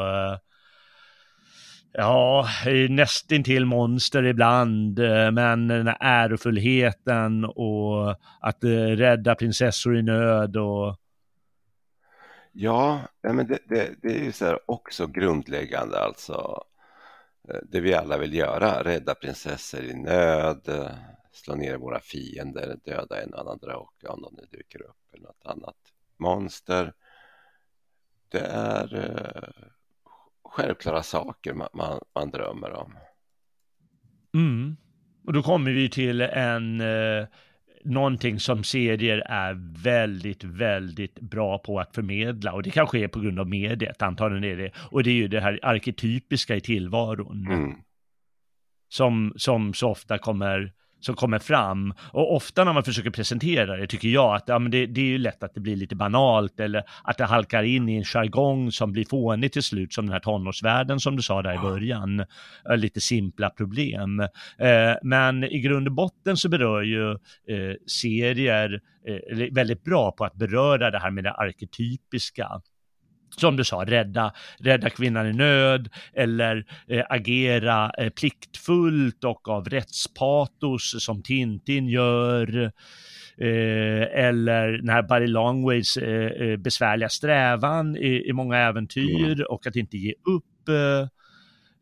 [1.93, 2.47] ja,
[2.89, 8.11] nästintill monster ibland, eh, men den här ärofullheten och
[8.41, 8.65] att
[8.97, 10.97] rädda prinsessor i nöd och
[12.53, 16.72] Ja, men det, det, det är ju så också grundläggande alltså eh,
[17.49, 20.91] Eh, det vi alla vill göra, rädda prinsessor i nöd, eh,
[21.33, 25.47] slå ner våra fiender, döda en annan drake om de nu dyker upp eller något
[25.47, 25.77] annat
[26.17, 26.93] monster.
[28.29, 29.69] Det är eh,
[30.45, 32.99] självklara saker man, man, man drömmer om.
[34.35, 34.77] Mm.
[35.27, 37.27] Och då kommer vi till en eh,
[37.85, 43.21] någonting som serier är väldigt, väldigt bra på att förmedla och det kanske är på
[43.21, 44.71] grund av mediet, antagligen är det.
[44.91, 47.47] Och det är ju det här arketypiska i tillvaron.
[47.47, 47.75] Mm.
[48.89, 50.73] Som, som så ofta kommer
[51.05, 51.95] som kommer fram.
[52.13, 55.05] Och ofta när man försöker presentera det tycker jag att ja, men det, det är
[55.05, 58.73] ju lätt att det blir lite banalt eller att det halkar in i en jargong
[58.73, 62.25] som blir fånig till slut som den här tonårsvärlden som du sa där i början.
[62.77, 64.21] Lite simpla problem.
[64.59, 70.25] Eh, men i grund och botten så berör ju eh, serier eh, väldigt bra på
[70.25, 72.63] att beröra det här med det arketypiska
[73.37, 79.69] som du sa, rädda, rädda kvinnan i nöd eller eh, agera eh, pliktfullt och av
[79.69, 82.73] rättspatos som Tintin gör.
[83.37, 89.47] Eh, eller den här Barry Longways eh, eh, besvärliga strävan i, i många äventyr mm.
[89.49, 90.69] och att inte ge upp.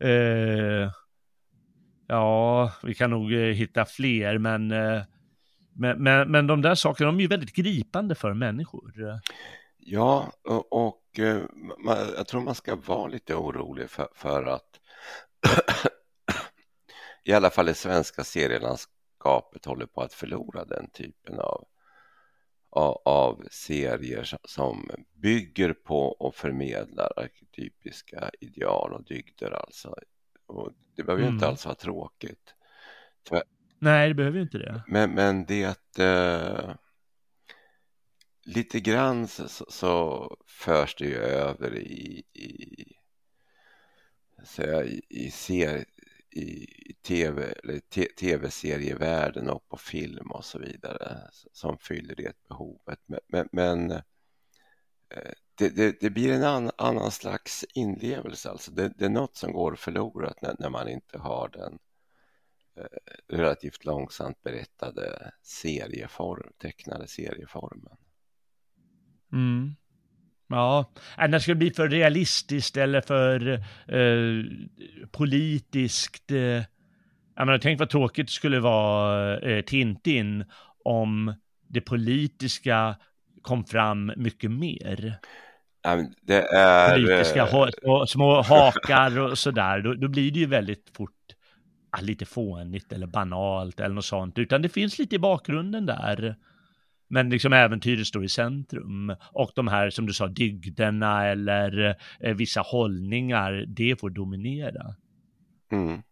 [0.01, 0.91] Eh,
[2.09, 4.69] ja, vi kan nog hitta fler, men,
[5.75, 8.93] men, men, men de där sakerna de är ju väldigt gripande för människor.
[9.79, 10.33] Ja,
[10.71, 11.43] och eh,
[12.17, 14.81] jag tror man ska vara lite orolig för, för att
[17.25, 21.67] i alla fall det svenska serielandskapet håller på att förlora den typen av,
[22.71, 29.95] av, av serier som bygger på och förmedlar arketypiska ideal och dygder alltså.
[30.47, 31.35] Och det behöver mm.
[31.35, 32.55] inte alls vara tråkigt.
[33.79, 34.83] Nej, det behöver inte det.
[34.87, 36.71] Men, men det eh,
[38.55, 42.85] lite grann så, så förs det ju över i, i,
[44.45, 45.85] säga, i, i, ser,
[46.31, 47.81] i tv, eller
[48.15, 51.19] tv-serievärlden och på film och så vidare
[51.53, 53.01] som fyller det behovet.
[53.07, 58.93] Men, men, men eh, det, det, det, blir en an, annan slags inlevelse, alltså det,
[58.97, 61.79] det, är något som går förlorat när, när man inte har den
[62.77, 67.97] eh, relativt långsamt berättade serieform, tecknade serieformen.
[69.33, 69.75] Mm.
[70.49, 73.53] Ja, när det skulle bli för realistiskt eller för
[73.87, 74.45] eh,
[75.11, 76.31] politiskt.
[76.31, 76.63] Eh,
[77.37, 80.45] jag menar, tänk vad tråkigt det skulle vara eh, Tintin
[80.85, 81.35] om
[81.69, 82.97] det politiska
[83.43, 85.15] kom fram mycket mer.
[86.23, 86.95] Det är...
[86.95, 91.11] Politiska ha, små hakar och sådär, då, då blir det ju väldigt fort
[92.01, 96.37] lite fånigt eller banalt eller något sånt, utan det finns lite i bakgrunden där.
[97.13, 99.17] Men liksom äventyret står i centrum.
[99.33, 104.95] Och de här, som du sa, dygderna eller eh, vissa hållningar, det får dominera.
[105.73, 106.03] Mm.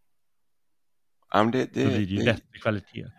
[1.31, 3.11] Ja, det, det, Då blir det ju det, bättre kvalitet.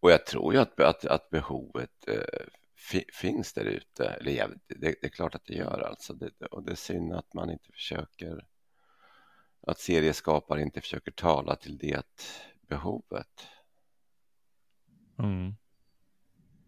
[0.00, 4.04] Och jag tror ju att, att, att behovet eh, finns där ute.
[4.04, 6.18] Eller ja, det, det, är klart att det gör alltså.
[6.50, 8.46] Och det är synd att man inte försöker,
[9.66, 12.02] att serieskapare inte försöker tala till det
[12.68, 13.48] behovet.
[15.18, 15.54] Mm.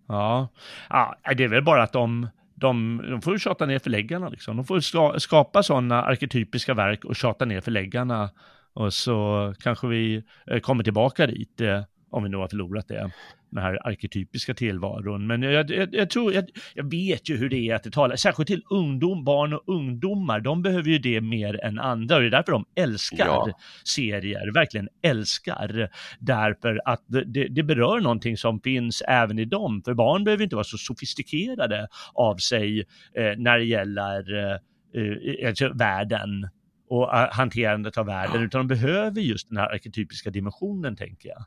[0.06, 0.48] Ja.
[0.88, 4.56] ja, det är väl bara att de, de, de får tjata ner förläggarna liksom.
[4.56, 8.30] De får skapa sådana arketypiska verk och tjata ner förläggarna.
[8.72, 13.10] Och så kanske vi eh, kommer tillbaka dit, eh, om vi nu har förlorat det
[13.56, 15.26] den här arketypiska tillvaron.
[15.26, 16.44] Men jag, jag, jag tror, jag,
[16.74, 20.40] jag, vet ju hur det är att det talar, särskilt till ungdom, barn och ungdomar,
[20.40, 23.58] de behöver ju det mer än andra och det är därför de älskar ja.
[23.84, 25.88] serier, verkligen älskar.
[26.18, 30.56] Därför att det, det, berör någonting som finns även i dem, för barn behöver inte
[30.56, 32.78] vara så sofistikerade av sig
[33.14, 34.56] eh, när det gäller eh,
[35.02, 36.48] eh alltså världen
[36.88, 41.44] och uh, hanterandet av världen, utan de behöver just den här arketypiska dimensionen, tänker jag.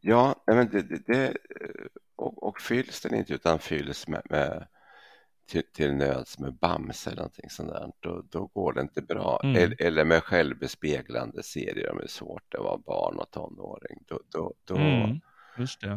[0.00, 1.36] Ja, men det, det, det,
[2.16, 4.66] och, och fylls den inte utan fylls med, med
[5.46, 9.40] till, till nöds med Bamse eller någonting sånt där, då, då går det inte bra.
[9.44, 9.56] Mm.
[9.56, 13.98] Eller, eller, med självbespeglande serier om hur svårt det var barn och tonåring.
[14.06, 15.20] Då, då, då, mm.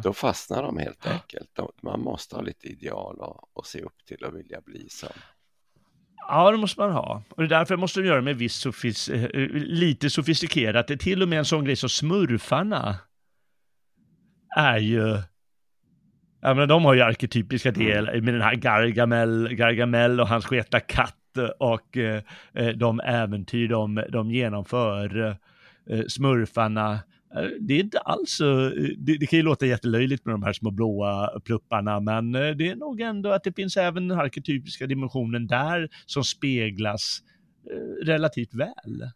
[0.02, 1.58] då fastnar de helt enkelt.
[1.82, 5.08] man måste ha lite ideal och, och se upp till och vilja bli som.
[6.28, 7.22] Ja, det måste man ha.
[7.30, 10.88] Och det är därför måste de göra med viss sofis eh, lite sofistikerat.
[10.88, 12.98] Det är till och med en sån grej som smurfarna
[14.56, 15.18] är ju
[16.42, 17.86] Ja men de har ju arketypiska mm.
[17.86, 21.16] delar med den här Gargamel, Gargamel och hans sketa katt
[21.58, 22.22] och eh,
[22.76, 25.36] de äventyr de, de genomför.
[25.90, 26.98] Eh, smurfarna
[27.60, 30.70] det är inte alls så, det, det, kan ju låta jättelöjligt med de här små
[30.70, 35.88] blåa plupparna, men det är nog ändå att det finns även den arketypiska dimensionen där
[36.06, 37.20] som speglas
[38.02, 39.10] relativt väl.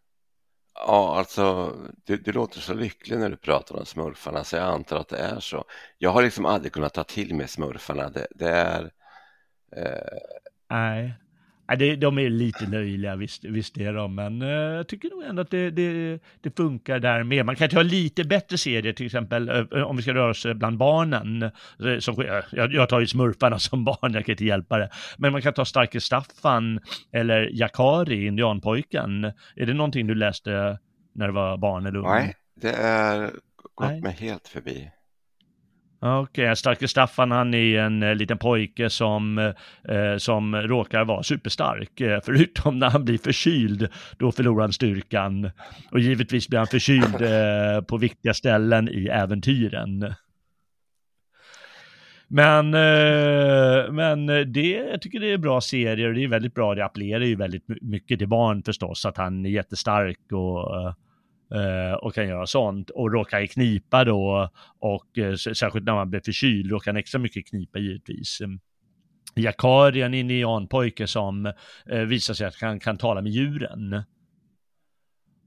[0.75, 4.97] Ja, alltså du, du låter så lycklig när du pratar om smurfarna så jag antar
[4.97, 5.65] att det är så.
[5.97, 8.09] Jag har liksom aldrig kunnat ta till mig smurfarna.
[8.09, 8.91] Det, det är...
[9.75, 10.17] Eh...
[10.69, 11.13] Nej.
[11.67, 15.41] Nej, de är lite löjliga, visst, visst är de, men uh, jag tycker nog ändå
[15.41, 17.45] att det, det, det, funkar där med.
[17.45, 20.77] Man kan ta lite bättre serier, till exempel uh, om vi ska röra oss bland
[20.77, 21.51] barnen.
[21.83, 22.15] Uh, som,
[22.51, 24.89] jag, jag tar ju smurfarna som barn, jag kan inte hjälpa det.
[25.17, 26.79] Men man kan ta Starke Staffan
[27.11, 29.23] eller Jakari, indianpojken.
[29.55, 30.79] Är det någonting du läste
[31.13, 32.05] när du var barn eller ung?
[32.05, 33.31] Nej, det är
[33.75, 34.91] gått mig helt förbi.
[36.05, 36.55] Okej, okay.
[36.55, 42.01] Starke Staffan han är en eh, liten pojke som, eh, som råkar vara superstark.
[42.01, 43.87] Eh, förutom när han blir förkyld,
[44.17, 45.51] då förlorar han styrkan.
[45.91, 50.13] Och givetvis blir han förkyld eh, på viktiga ställen i äventyren.
[52.27, 56.75] Men, eh, men det, jag tycker det är bra serier och det är väldigt bra.
[56.75, 60.93] Det appellerar ju väldigt mycket till barn förstås, att han är jättestark och eh, Eh,
[61.53, 66.09] Eh, och kan göra sånt och råkar i knipa då och eh, särskilt när man
[66.09, 68.39] blir förkyld råkar han extra mycket knipa givetvis.
[69.35, 71.45] Jakari är en indianpojke som
[71.89, 74.03] eh, visar sig att han kan tala med djuren.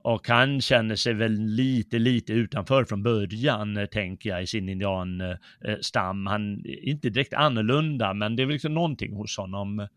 [0.02, 6.26] Och han känner sig väl lite, lite utanför från början, tänker jag, i sin indianstam.
[6.26, 9.88] Han är inte direkt annorlunda, men det är väl liksom någonting hos honom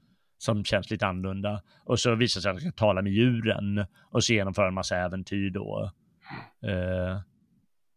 [0.42, 1.62] som känns lite annorlunda.
[1.84, 4.74] Och så visar det sig att han kan tala med djuren och så genomföra en
[4.74, 5.92] massa äventyr då.
[6.64, 7.20] Eh,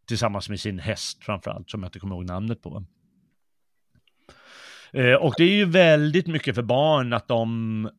[0.07, 2.85] tillsammans med sin häst framförallt, som jag inte kommer ihåg namnet på.
[4.93, 7.91] Eh, och det är ju väldigt mycket för barn att de,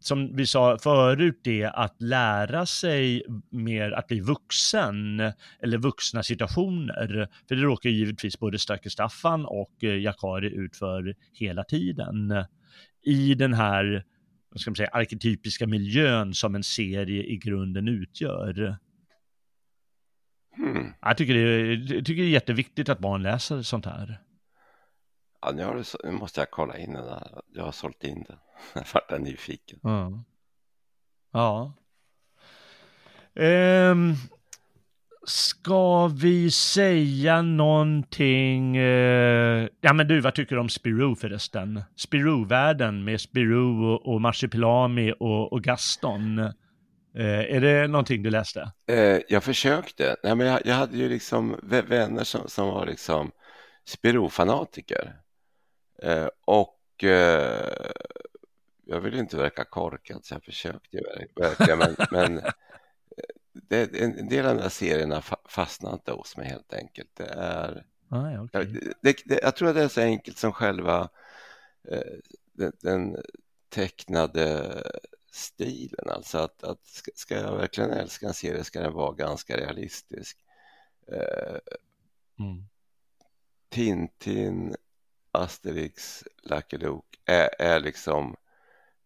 [0.00, 5.20] som vi sa förut, det att lära sig mer att bli vuxen
[5.60, 7.28] eller vuxna situationer.
[7.48, 12.44] För det råkar givetvis både Starke Staffan och eh, Jakari ut för hela tiden
[13.02, 14.04] i den här
[14.50, 18.78] vad ska man säga, arketypiska miljön som en serie i grunden utgör.
[20.56, 20.92] Hmm.
[21.00, 24.22] Jag, tycker det är, jag tycker det är jätteviktigt att barn läser sånt här.
[25.40, 27.42] Ja, nu, du, nu måste jag kolla in den där.
[27.54, 28.38] Jag har sålt in den.
[28.74, 29.80] Jag vart nyfiken.
[29.84, 30.22] Mm.
[31.32, 31.72] Ja.
[33.34, 34.14] Um,
[35.26, 38.76] Ska vi säga någonting?
[38.76, 41.82] Eh, ja men du, vad tycker du om Spirou förresten?
[41.96, 46.38] Spirou-världen med Spirou och, och Marsipelami och, och Gaston.
[46.38, 46.54] Eh,
[47.24, 48.72] är det någonting du läste?
[48.88, 50.16] Eh, jag försökte.
[50.22, 53.30] Nej, men jag, jag, hade ju liksom vänner som, som var liksom
[53.84, 55.16] Spirou-fanatiker.
[56.02, 57.68] Eh, och eh,
[58.86, 60.98] jag vill inte verka korkad så jag försökte
[61.36, 61.78] verkligen.
[61.78, 62.40] Men, men
[63.52, 67.10] det, en del av de där serierna fastnar inte hos mig helt enkelt.
[67.14, 68.64] Det är, ah, okay.
[69.02, 71.08] det, det, jag tror att det är så enkelt som själva
[71.88, 72.18] eh,
[72.52, 73.16] den, den,
[73.68, 74.82] tecknade
[75.32, 76.10] stilen.
[76.10, 80.38] Alltså att, att ska jag verkligen älska en serie ska den vara ganska realistisk.
[81.12, 81.58] Eh,
[82.38, 82.64] mm.
[83.68, 84.76] Tintin,
[85.30, 88.36] Asterix, Lucky Luke är, är liksom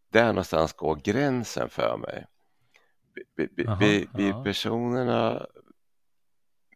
[0.09, 2.27] där någonstans går gränsen för mig
[3.37, 5.47] blir personerna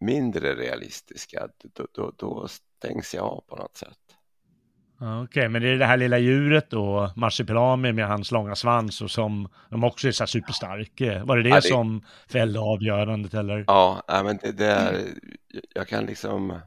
[0.01, 3.99] mindre realistiska, då, då, då, stängs jag av på något sätt.
[5.01, 9.03] Okej, okay, men det är det här lilla djuret då, Marsipelami med hans långa svans
[9.03, 11.01] och som de också är så superstark.
[11.01, 11.63] Var det det, ja, det...
[11.63, 13.65] som fällde avgörandet eller?
[13.67, 15.05] Ja, men det, det är,
[15.75, 16.61] jag kan liksom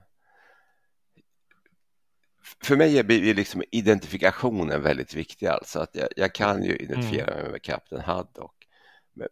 [2.64, 5.80] för mig är liksom identifikationen väldigt viktig alltså.
[5.80, 7.44] Att jag, jag kan ju identifiera mm.
[7.44, 8.56] mig med Kapten Haddock.
[9.14, 9.28] Med,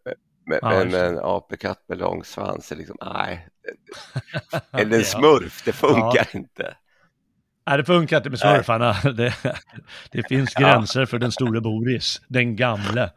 [0.50, 3.48] men, ja, men, en apekatt med lång svans är liksom, nej.
[4.72, 6.38] Eller en smurf, det funkar ja.
[6.38, 6.76] inte.
[7.66, 8.96] Nej, det funkar inte med smurfarna.
[9.16, 9.34] Det,
[10.10, 13.10] det finns gränser för den store Boris, den gamle.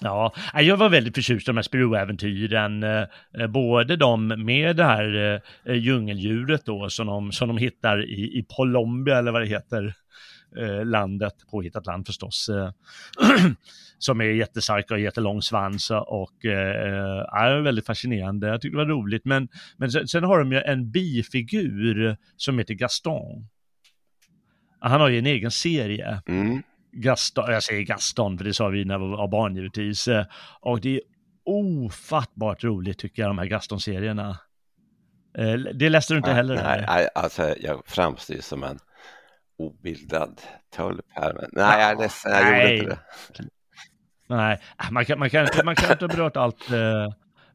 [0.00, 2.82] Ja, jag var väldigt förtjust i de här Spirou-äventyren.
[2.82, 8.38] Eh, både de med det här eh, djungeldjuret då som de, som de hittar i,
[8.38, 9.94] i Colombia eller vad det heter
[10.58, 12.70] eh, landet, påhittat land förstås, eh,
[13.98, 18.46] som är jättestark och jättelång svans och eh, är väldigt fascinerande.
[18.46, 22.58] Jag tyckte det var roligt, men, men sen, sen har de ju en bifigur som
[22.58, 23.48] heter Gaston.
[24.80, 26.22] Han har ju en egen serie.
[26.26, 26.62] Mm.
[26.92, 30.08] Gaston, jag säger Gaston för det sa vi när vi var barn givetvis.
[30.60, 31.00] Och det är
[31.44, 34.38] ofattbart roligt tycker jag, de här Gaston-serierna.
[35.74, 36.54] Det läste du inte heller?
[36.54, 38.78] Nej, nej alltså jag framstår som en
[39.66, 40.40] obildad
[40.76, 41.32] tölp här.
[41.34, 42.76] Men nej, jag är ledsen, jag nej.
[42.78, 43.48] gjorde inte det.
[44.28, 44.60] Nej,
[44.90, 47.08] man kan, man kan, inte, man kan inte ha berört allt, eh,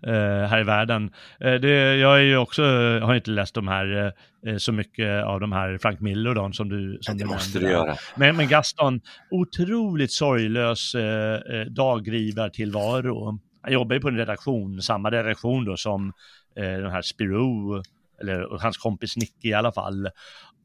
[0.04, 1.14] eh, här i världen.
[1.40, 2.64] Eh, det, jag är ju också,
[3.00, 4.14] har inte läst de här
[4.48, 7.60] eh, så mycket av de här Frank Miller då, som du, som det du måste
[7.60, 7.96] du göra.
[8.16, 9.02] Men, men Gaston,
[9.32, 13.40] otroligt sorglös eh, dagrivartillvaro.
[13.62, 16.14] Han jobbar ju på en redaktion, samma redaktion då som
[16.56, 17.84] eh, den här Spirou,
[18.22, 20.10] eller hans kompis Nicky i alla fall.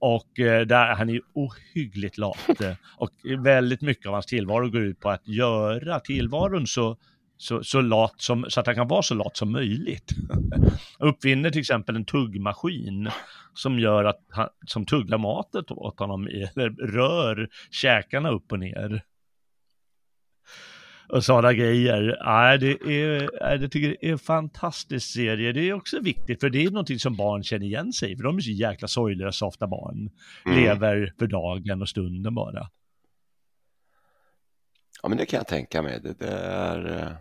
[0.02, 2.60] Och eh, där, han är ju ohyggligt lat.
[2.60, 6.96] Eh, och väldigt mycket av hans tillvaro går ut på att göra tillvaron så,
[7.36, 10.10] så, så lat som, så att han kan vara så lat som möjligt.
[10.98, 13.10] Uppfinner till exempel en tuggmaskin
[13.54, 19.02] som gör att han, som tuggar matet åt honom, eller rör käkarna upp och ner
[21.12, 22.16] och sådana grejer.
[22.20, 25.52] Ja, det, är, det tycker jag är en fantastisk serie.
[25.52, 28.36] Det är också viktigt, för det är någonting som barn känner igen sig för de
[28.36, 30.10] är så jäkla sorglösa ofta barn.
[30.46, 30.58] Mm.
[30.58, 32.68] Lever för dagen och stunden bara.
[35.02, 36.00] Ja, men det kan jag tänka mig.
[36.00, 37.16] Det, det är...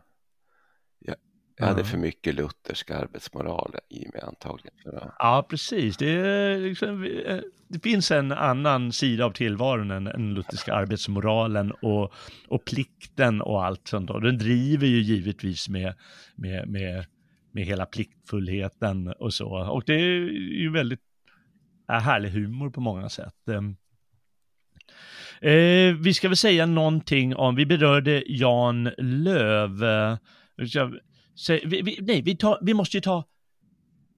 [1.62, 4.74] Jag hade för mycket luthersk arbetsmoral i mig antagligen.
[5.20, 5.98] Ja, precis.
[5.98, 12.14] Det, liksom, eh, det, finns en annan sida av tillvaron än den lutherska arbetsmoralen och,
[12.48, 14.10] och plikten och allt sånt.
[14.10, 15.94] Och den driver ju givetvis med,
[16.36, 17.06] med, med,
[17.52, 19.72] med hela pliktfullheten och så.
[19.72, 20.30] Och det är
[20.62, 21.02] ju väldigt
[21.92, 23.48] är härlig humor på många sätt.
[23.48, 23.76] Ehm,
[25.42, 29.84] eh, vi ska väl säga någonting om, vi berörde Jan Löv.
[31.42, 33.24] Så vi, vi, nej, vi, tar, vi måste ju ta...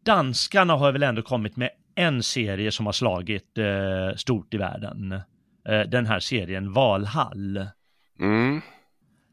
[0.05, 5.11] Danskarna har väl ändå kommit med en serie som har slagit eh, stort i världen.
[5.69, 7.67] Eh, den här serien Valhall.
[8.19, 8.61] Mm.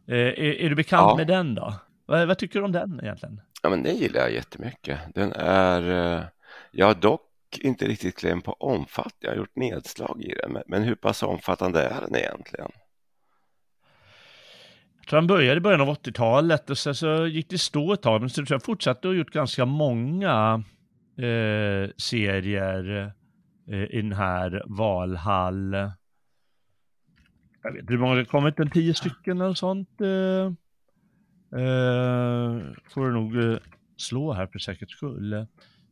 [0.09, 1.16] Eh, är, är, du bekant ja.
[1.16, 1.74] med den då?
[2.07, 3.41] Vad, vad, tycker du om den egentligen?
[3.62, 4.99] Ja, men den gillar jag jättemycket.
[5.14, 6.16] Den är...
[6.16, 6.24] Eh,
[6.72, 9.18] jag har dock inte riktigt kläm på omfattning.
[9.20, 12.70] Jag har gjort nedslag i den, men hur pass omfattande är den egentligen?
[15.01, 18.03] Jag tror han började i början av 80-talet och sen så gick det stå ett
[18.03, 20.65] tag, men sen tror jag fortsatte och gjort ganska många
[21.17, 23.13] eh, serier
[23.69, 25.73] eh, i den här Valhall.
[27.63, 30.01] Jag vet inte hur många det kommit, en tio stycken eller sånt.
[30.01, 30.47] Eh,
[31.61, 33.59] eh, får du nog eh,
[33.97, 35.47] slå här för säkerhets skull.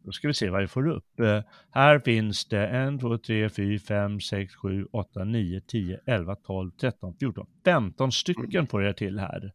[0.05, 1.21] Då ska vi se vad vi får upp.
[1.21, 6.37] Eh, här finns det 1, 2, 3, 4, 5, 6, 7, 8, 9, 10, 11,
[6.37, 9.53] 12, 13, 14, 15 stycken får jag till här.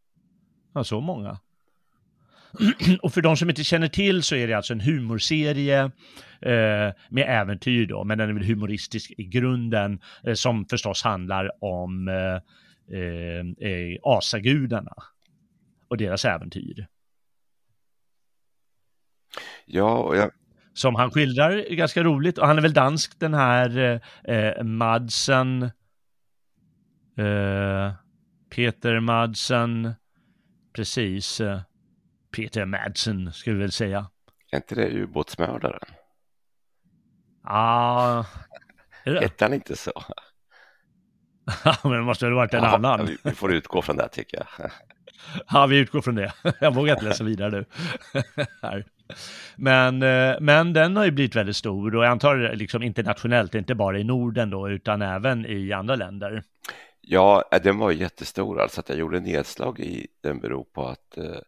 [0.74, 1.40] Ja, så många.
[3.02, 5.84] Och för de som inte känner till så är det alltså en humorserie
[6.42, 11.64] eh, med äventyr då, men den är väl humoristisk i grunden, eh, som förstås handlar
[11.64, 12.36] om eh,
[12.98, 14.94] eh, asagudarna
[15.88, 16.88] och deras äventyr.
[19.66, 20.32] Ja, och jag,
[20.74, 22.38] som han skildrar ganska roligt.
[22.38, 25.64] Och han är väl dansk den här eh, Madsen.
[27.18, 27.94] Eh,
[28.56, 29.94] Peter Madsen.
[30.76, 31.42] Precis.
[31.42, 31.62] Eh,
[32.36, 34.10] Peter Madsen ska vi väl säga.
[34.52, 35.90] Är inte det ubåtsmördaren?
[37.44, 38.26] Ja, ah,
[39.06, 40.04] Hette han inte så?
[41.84, 43.06] men det måste väl varit en ja, annan.
[43.06, 44.72] vi, vi får utgå från det tycker jag.
[45.50, 46.34] ja, vi utgår från det.
[46.60, 47.66] Jag vågar inte läsa vidare nu.
[48.62, 48.86] här.
[49.56, 53.76] Men, eh, men den har ju blivit väldigt stor och jag antar liksom internationellt, inte
[53.76, 56.44] bara i Norden då, utan även i andra länder.
[57.02, 61.18] Ja, eh, den var jättestor, alltså att jag gjorde nedslag i den beror på att
[61.18, 61.40] eh,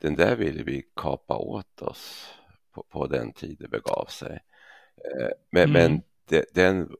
[0.00, 2.34] den där ville vi kapa åt oss
[2.74, 4.40] på, på den tid det begav sig.
[4.96, 5.72] Eh, men, mm.
[5.72, 6.90] men de, den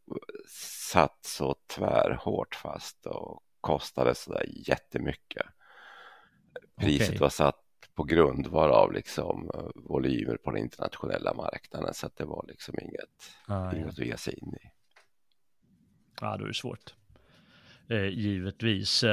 [0.93, 5.47] satt så tvärhårt fast och kostade så där jättemycket.
[6.81, 7.19] Priset okay.
[7.19, 7.61] var satt
[7.95, 12.75] på grundval av liksom eh, volymer på den internationella marknaden så att det var liksom
[12.83, 14.03] inget, ah, inget ja.
[14.03, 14.71] att ge sig in i.
[16.21, 16.95] Ja, då är det svårt.
[17.93, 19.05] Eh, givetvis.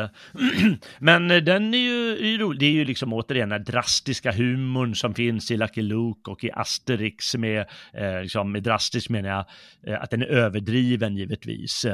[0.99, 2.53] Men eh, den är ju.
[2.53, 6.51] Det är ju liksom återigen den drastiska humorn som finns i Lucky Luke och i
[6.51, 9.45] Asterix med, eh, liksom, med drastisk menar jag,
[9.93, 11.85] eh, att den är överdriven givetvis.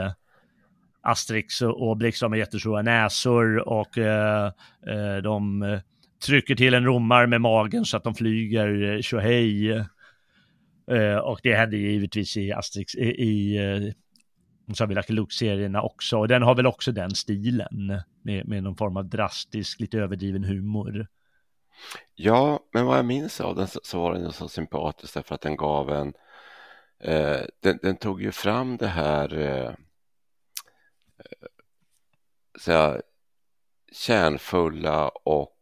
[1.02, 3.90] Asterix och Obelix har jättestora näsor och
[5.24, 5.62] de
[6.26, 9.72] trycker till en romar med magen så att de flyger eh, tjohej.
[10.92, 16.18] Eh, och det händer givetvis i Asterix, i, i eh, uh, Lucky Luke-serierna också.
[16.18, 20.44] Och den har väl också den stilen med, med någon form av drastisk, lite överdriven
[20.44, 21.08] humor.
[22.16, 25.42] Ja, men vad jag minns av den så, så var den så sympatisk därför att
[25.42, 26.14] den gav en
[27.00, 29.72] eh, den, den, tog ju fram det här eh,
[32.60, 33.02] så
[33.92, 35.55] kärnfulla och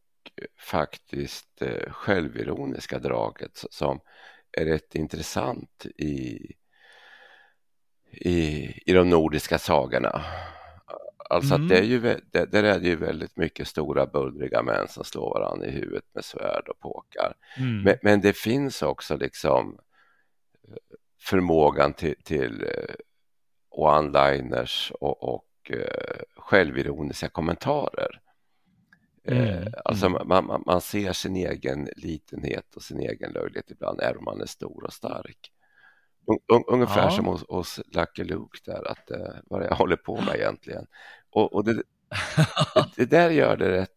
[0.60, 4.00] faktiskt eh, självironiska draget som
[4.52, 6.52] är rätt intressant i,
[8.12, 10.26] i, i de nordiska sagorna.
[11.30, 11.66] Alltså mm.
[11.66, 15.04] att det är ju, det, där är det ju väldigt mycket stora bullriga män som
[15.04, 17.34] slår varandra i huvudet med svärd och påkar.
[17.58, 17.82] Mm.
[17.84, 19.80] Men, men, det finns också liksom
[20.68, 20.76] eh,
[21.20, 22.96] förmågan till, till uh,
[23.70, 25.72] one-liners och, och
[26.38, 28.23] självironiska kommentarer.
[29.28, 29.44] Mm.
[29.44, 30.28] Uh, alltså mm.
[30.28, 34.42] man, man, man, ser sin egen litenhet och sin egen löjlighet ibland, även om man
[34.42, 35.52] är stor och stark.
[36.54, 37.12] Un, ungefär ja.
[37.12, 40.88] som hos, hos Lucky Luke där, att uh, vad jag håller på med egentligen.
[41.30, 41.84] Och, och det,
[42.96, 43.90] det, där gör det rätt,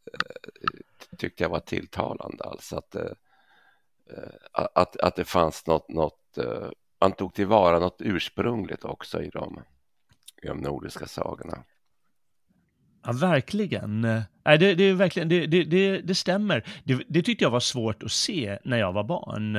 [0.00, 3.12] uh, tyckte jag var tilltalande, alltså att, uh,
[4.52, 6.38] att, att det fanns något, något
[7.00, 9.62] man tog tillvara något ursprungligt också i de,
[10.42, 11.64] i de nordiska sagorna.
[13.04, 14.00] Ja, verkligen.
[14.00, 16.64] Nej, det, det, är verkligen, det, det, det stämmer.
[16.84, 19.56] Det, det tyckte jag var svårt att se när jag var barn.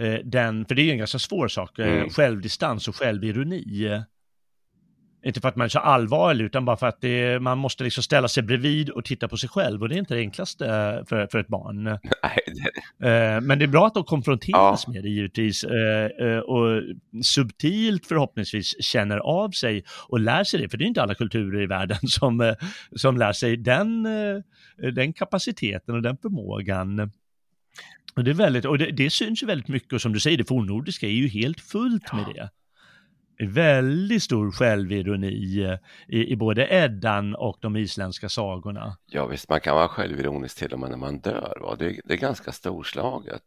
[0.00, 2.10] Eh, den, för det är ju en ganska svår sak, eh, mm.
[2.10, 4.06] självdistans och självironi.
[5.26, 8.02] Inte för att man är så allvarlig, utan bara för att det, man måste liksom
[8.02, 10.64] ställa sig bredvid och titta på sig själv och det är inte det enklaste
[11.08, 11.84] för, för ett barn.
[12.22, 12.38] Nej.
[13.02, 14.92] Eh, men det är bra att de konfronteras ja.
[14.92, 15.64] med det givetvis
[16.44, 16.82] och
[17.24, 21.62] subtilt förhoppningsvis känner av sig och lär sig det, för det är inte alla kulturer
[21.62, 22.54] i världen som,
[22.96, 24.08] som lär sig den,
[24.94, 27.10] den kapaciteten och den förmågan.
[28.16, 30.38] Och det, är väldigt, och det, det syns ju väldigt mycket och som du säger,
[30.38, 32.16] det fornnordiska är ju helt fullt ja.
[32.16, 32.50] med det.
[33.38, 38.96] Väldigt stor självironi eh, i, i både Eddan och de isländska sagorna.
[39.06, 41.58] Ja visst, man kan vara självironisk till och med när man dör.
[41.60, 41.76] Va?
[41.78, 43.42] Det, det är ganska storslaget.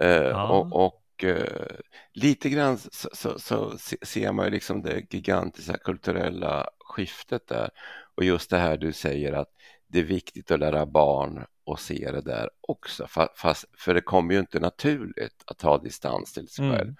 [0.00, 0.48] Eh, ja.
[0.48, 1.66] Och, och eh,
[2.12, 7.70] lite grann så, så, så, ser man ju liksom det gigantiska kulturella skiftet där.
[8.14, 9.48] Och just det här du säger att
[9.86, 13.06] det är viktigt att lära barn och se det där också.
[13.36, 16.82] Fast, för det kommer ju inte naturligt att ta distans till sig själv.
[16.82, 16.96] Mm.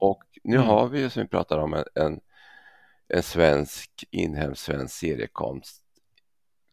[0.00, 0.68] Och nu mm.
[0.68, 2.20] har vi ju som vi pratar om en, en,
[3.08, 5.82] en svensk, inhemsk svensk seriekonst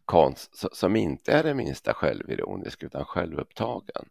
[0.06, 4.10] konst, som inte är det minsta självironisk utan självupptagen.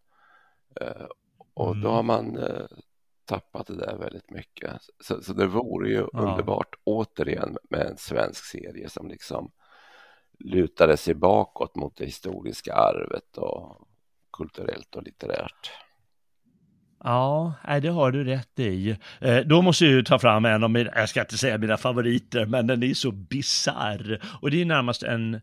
[0.83, 1.07] Uh,
[1.55, 1.83] och mm.
[1.83, 2.67] då har man uh,
[3.25, 4.73] tappat det där väldigt mycket.
[5.01, 6.19] Så, så det vore ju ja.
[6.19, 9.51] underbart återigen med en svensk serie som liksom
[10.39, 13.89] lutade sig bakåt mot det historiska arvet och
[14.33, 15.73] kulturellt och litterärt.
[17.05, 18.97] Ja, det har du rätt i.
[19.21, 21.77] Eh, då måste jag ju ta fram en av mina, jag ska inte säga mina
[21.77, 24.21] favoriter, men den är så bizarr.
[24.41, 25.41] Och det är närmast en,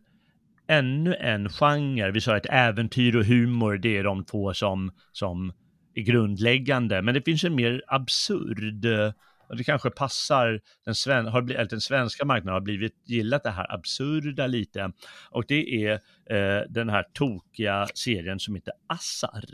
[0.68, 2.10] ännu en genre.
[2.10, 5.52] Vi sa att äventyr och humor, det är de två som, som
[5.94, 7.02] är grundläggande.
[7.02, 9.12] Men det finns en mer absurd eh,
[9.48, 13.50] och det kanske passar den, sven har blivit, den svenska marknaden har blivit gillat det
[13.50, 14.92] här absurda lite.
[15.30, 15.92] Och det är
[16.30, 19.44] eh, den här tokiga serien som heter Assar.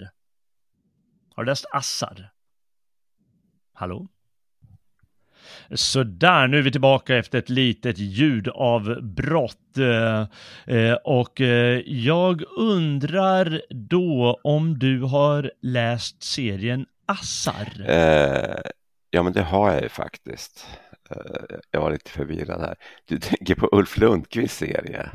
[1.40, 2.30] Har du läst Assar?
[3.72, 4.08] Hallå?
[5.74, 9.78] Sådär, nu är vi tillbaka efter ett litet ljudavbrott.
[9.78, 10.20] Eh,
[10.76, 17.90] eh, och eh, jag undrar då om du har läst serien Assar?
[17.90, 18.70] Eh,
[19.10, 20.66] Ja, men det har jag ju faktiskt.
[21.10, 22.76] Eh, jag var lite förvirrad här.
[23.04, 25.10] Du tänker på Ulf Lundqvists serie?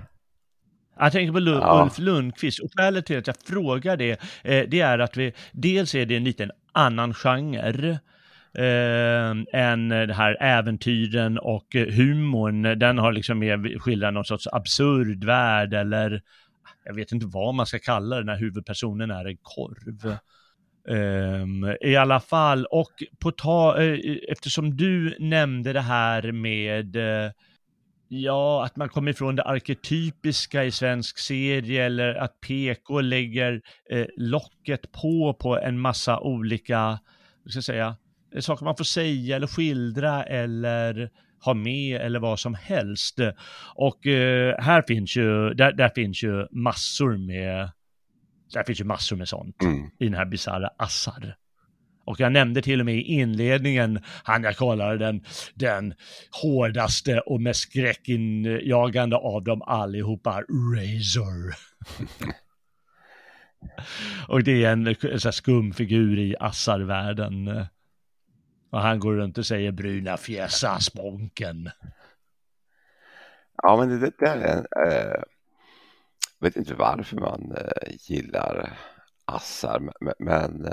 [0.99, 1.83] Jag tänker på Lund, ja.
[1.83, 4.11] Ulf Lundqvist och skälet till att jag frågar det,
[4.43, 7.99] eh, det är att vi, dels är det en liten annan genre
[8.57, 12.79] eh, än det här äventyren och humorn.
[12.79, 16.21] Den har liksom mer skildrat någon sorts absurd värld eller
[16.85, 20.17] jag vet inte vad man ska kalla det när huvudpersonen är en korv.
[20.87, 27.31] Um, I alla fall, och på ta, uh, eftersom du nämnde det här med uh,
[28.07, 34.05] Ja, att man kommer ifrån det arketypiska i svensk serie eller att PK lägger eh,
[34.17, 36.99] locket på på en massa olika,
[37.43, 37.95] vad ska jag säga,
[38.39, 41.09] saker man får säga eller skildra eller
[41.45, 43.19] ha med eller vad som helst.
[43.75, 47.69] Och eh, här finns ju, där, där finns ju massor med
[48.53, 49.89] där finns ju massor med sånt mm.
[49.99, 51.35] i den här bisarra Assar.
[52.05, 55.23] Och jag nämnde till och med i inledningen, han jag kallar den,
[55.53, 55.93] den
[56.41, 61.55] hårdaste och mest skräckinjagande av dem allihopa, Razor.
[64.27, 67.47] och det är en, en så skum figur i Assar-världen.
[68.71, 71.69] Och han går runt och säger bruna fjäsa sponken.
[73.63, 75.21] Ja, men det, det där är en, äh,
[76.39, 78.77] vet inte varför man äh, gillar
[79.25, 80.67] assar, men, men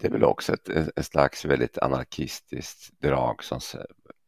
[0.00, 3.44] det är väl också ett, ett, slags väldigt anarkistiskt drag.
[3.44, 3.60] Som,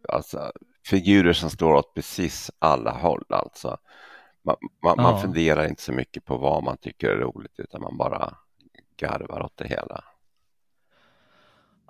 [0.08, 0.52] alltså,
[0.86, 3.24] figurer som står åt precis alla håll.
[3.28, 3.78] Alltså.
[4.44, 5.02] Man, man, ja.
[5.02, 8.34] man funderar inte så mycket på vad man tycker är roligt utan man bara
[8.96, 10.04] garvar åt det hela.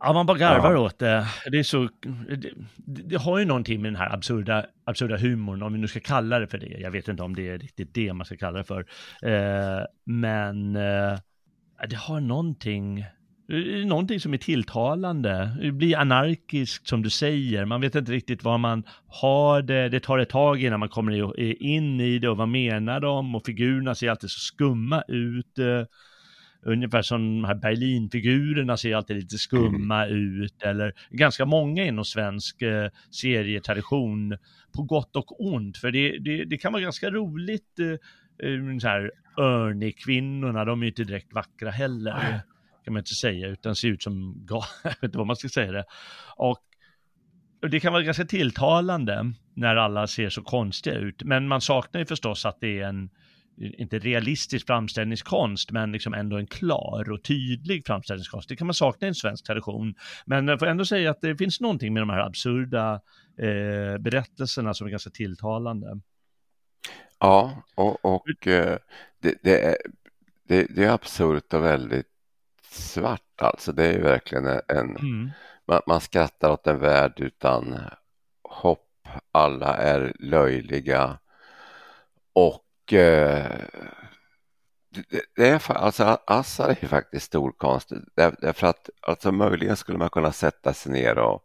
[0.05, 0.79] Ja, man bara garvar ja.
[0.79, 1.27] åt det.
[1.51, 1.89] Det är så,
[2.29, 2.53] det,
[2.87, 6.39] det, har ju någonting med den här absurda, absurda humorn, om vi nu ska kalla
[6.39, 6.81] det för det.
[6.81, 8.87] Jag vet inte om det är riktigt det man ska kalla det för.
[9.23, 11.19] Eh, men eh,
[11.89, 13.05] det har någonting,
[13.85, 15.57] någonting som är tilltalande.
[15.61, 17.65] Det blir anarkiskt som du säger.
[17.65, 19.89] Man vet inte riktigt vad man har det.
[19.89, 23.35] Det tar ett tag innan man kommer in i det och vad menar de?
[23.35, 25.59] Och figurerna ser alltid så skumma ut.
[26.65, 30.43] Ungefär som de här Berlinfigurerna ser alltid lite skumma mm.
[30.43, 30.63] ut.
[30.63, 34.37] Eller ganska många inom svensk eh, serietradition.
[34.77, 35.79] På gott och ont.
[35.79, 37.79] För det, det, det kan vara ganska roligt.
[37.79, 42.43] Eh, eh så här, Örnekvinnorna, de är inte direkt vackra heller
[42.85, 45.73] kan man inte säga, utan ser ut som, jag vet inte vad man ska säga
[45.73, 45.85] det.
[46.37, 46.59] Och,
[47.71, 52.07] det kan vara ganska tilltalande när alla ser så konstiga ut, men man saknar ju
[52.07, 53.11] förstås att det är en,
[53.57, 58.49] inte realistisk framställningskonst, men liksom ändå en klar och tydlig framställningskonst.
[58.49, 59.95] Det kan man sakna i en svensk tradition.
[60.27, 63.01] Men jag får ändå säga att det finns någonting med de här absurda
[63.39, 66.01] eh, berättelserna som är ganska tilltalande.
[67.19, 68.79] Ja, och, och eh,
[69.21, 69.77] det, det, är,
[70.49, 72.12] det, det är absurt och väldigt
[72.73, 73.73] svart alltså.
[73.73, 75.31] Det är ju verkligen en, mm.
[75.69, 77.79] man, man skrattar åt en värld utan
[78.43, 78.89] hopp.
[79.33, 81.19] Alla är löjliga
[82.33, 83.47] och eh,
[84.91, 90.11] det, det, är alltså Assar är ju faktiskt storkonst därför att alltså möjligen skulle man
[90.11, 91.45] kunna sätta sig ner och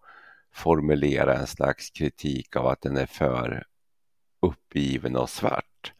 [0.53, 3.63] formulera en slags kritik av att den är för
[4.41, 5.93] uppgiven och svart.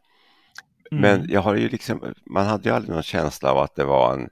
[0.91, 1.01] Mm.
[1.01, 4.13] Men jag har ju liksom, man hade ju aldrig någon känsla av att det var
[4.13, 4.29] en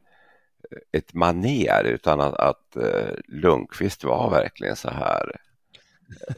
[0.92, 5.42] ett maner utan att, att uh, Lundqvist var verkligen så här.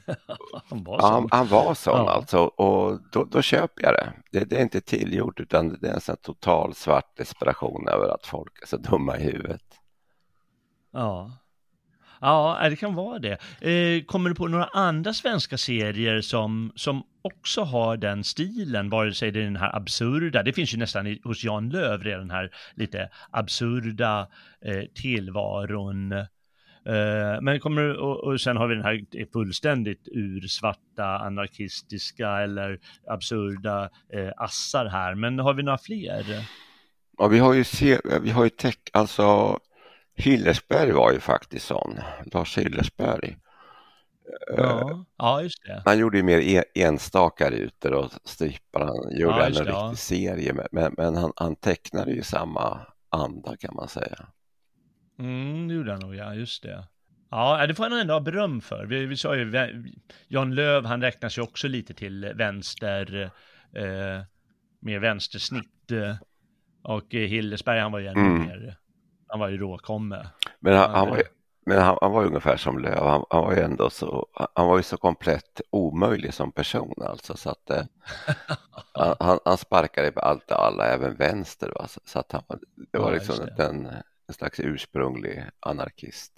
[0.69, 2.11] han, var han, han, var sån ja.
[2.11, 4.13] alltså och då, då köper jag det.
[4.31, 4.45] det.
[4.45, 4.57] det.
[4.57, 8.67] är inte tillgjort utan det är en sån total svart desperation över att folk är
[8.67, 9.63] så dumma i huvudet.
[10.91, 11.31] Ja,
[12.21, 13.37] Ja, det kan vara det.
[13.61, 19.13] Eh, kommer du på några andra svenska serier som, som också har den stilen, vare
[19.13, 22.31] sig det är den här absurda, det finns ju nästan hos Jan Löv redan den
[22.31, 24.27] här lite absurda
[24.65, 26.11] eh, tillvaron.
[26.11, 33.89] Eh, men kommer och, och sen har vi den här fullständigt ursvarta, anarkistiska eller absurda
[34.13, 35.15] eh, assar här.
[35.15, 36.25] Men har vi några fler?
[37.17, 39.59] Ja, vi har ju, se, vi har ju tech, alltså
[40.17, 41.99] Hillersberg var ju faktiskt sån,
[42.33, 43.37] Lars Hillersberg.
[44.57, 45.81] Ja, uh, ja just det.
[45.85, 49.95] Han gjorde ju mer e enstaka rutor och strippar, han gjorde ja, en riktig ja.
[49.95, 52.79] serie men, men han, han tecknade ju samma
[53.09, 54.27] anda kan man säga.
[55.19, 56.87] Mm, det gjorde han nog, ja, just det.
[57.29, 58.85] Ja, det får han ändå ha beröm för.
[58.85, 59.51] Vi, vi sa ju,
[60.27, 63.31] Jan Löv, han räknas ju också lite till vänster,
[63.73, 64.23] eh,
[64.79, 65.91] med vänstersnitt.
[65.91, 66.15] Eh,
[66.83, 68.47] och Hillersberg, han var ju ännu mm.
[68.47, 68.77] mer
[69.27, 70.27] han var ju råkomme.
[70.59, 71.21] Men han, han var,
[71.67, 73.03] men han, han var ju ungefär som Löv.
[73.03, 77.37] Han, han, var ju ändå så, han var ju så komplett omöjlig som person alltså
[77.37, 77.83] så att eh,
[79.19, 81.71] han, han sparkade på allt och alla, även vänster.
[81.75, 81.87] Va?
[81.87, 82.43] Så, så att han,
[82.91, 83.63] det var ja, liksom det.
[83.63, 83.85] En,
[84.27, 86.33] en slags ursprunglig anarkist.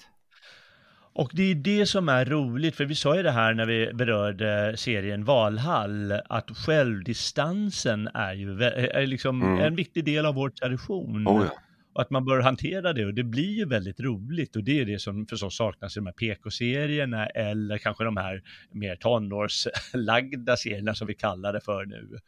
[1.13, 3.93] Och det är det som är roligt, för vi sa ju det här när vi
[3.93, 9.59] berörde serien Valhall, att självdistansen är ju är liksom mm.
[9.59, 11.27] en viktig del av vår tradition.
[11.27, 11.59] Oh ja
[11.93, 14.85] och att man bör hantera det och det blir ju väldigt roligt och det är
[14.85, 20.95] det som förstås saknas i de här PK-serierna eller kanske de här mer tonårslagda serierna
[20.95, 22.19] som vi kallar det för nu.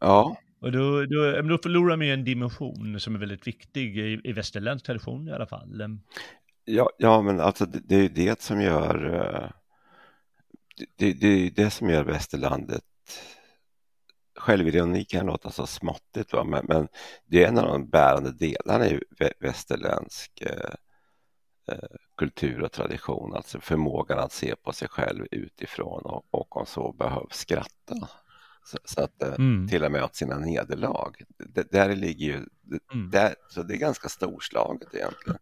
[0.00, 0.36] Ja.
[0.60, 4.32] Och då, då, då förlorar man ju en dimension som är väldigt viktig i, i
[4.32, 5.98] västerländsk tradition i alla fall.
[6.64, 9.50] Ja, ja men alltså det, det är ju det som gör eh,
[10.98, 12.84] det, det är det som gör västerlandet
[14.46, 16.44] självironi kan låta så småttigt, va?
[16.44, 16.88] Men, men,
[17.26, 19.00] det är en av de bärande delarna i
[19.40, 20.74] västerländsk eh,
[21.68, 26.66] eh, kultur och tradition, alltså förmågan att se på sig själv utifrån och, och om
[26.66, 28.08] så behövs skratta.
[28.64, 29.68] Så, så att eh, mm.
[29.68, 31.12] till och med åt sina nederlag.
[31.38, 32.46] Det, där ligger ju,
[32.92, 33.10] mm.
[33.10, 35.38] där, så det är ganska storslaget egentligen.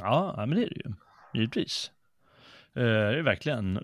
[0.00, 0.94] Ja, men det är det ju,
[1.34, 1.90] givetvis.
[2.74, 3.78] Eh, det är verkligen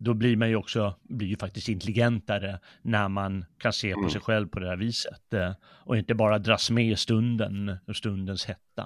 [0.00, 4.10] då blir man ju också, blir ju faktiskt intelligentare när man kan se på mm.
[4.10, 5.34] sig själv på det här viset.
[5.34, 8.82] Eh, och inte bara dras med stunden och stundens hetta.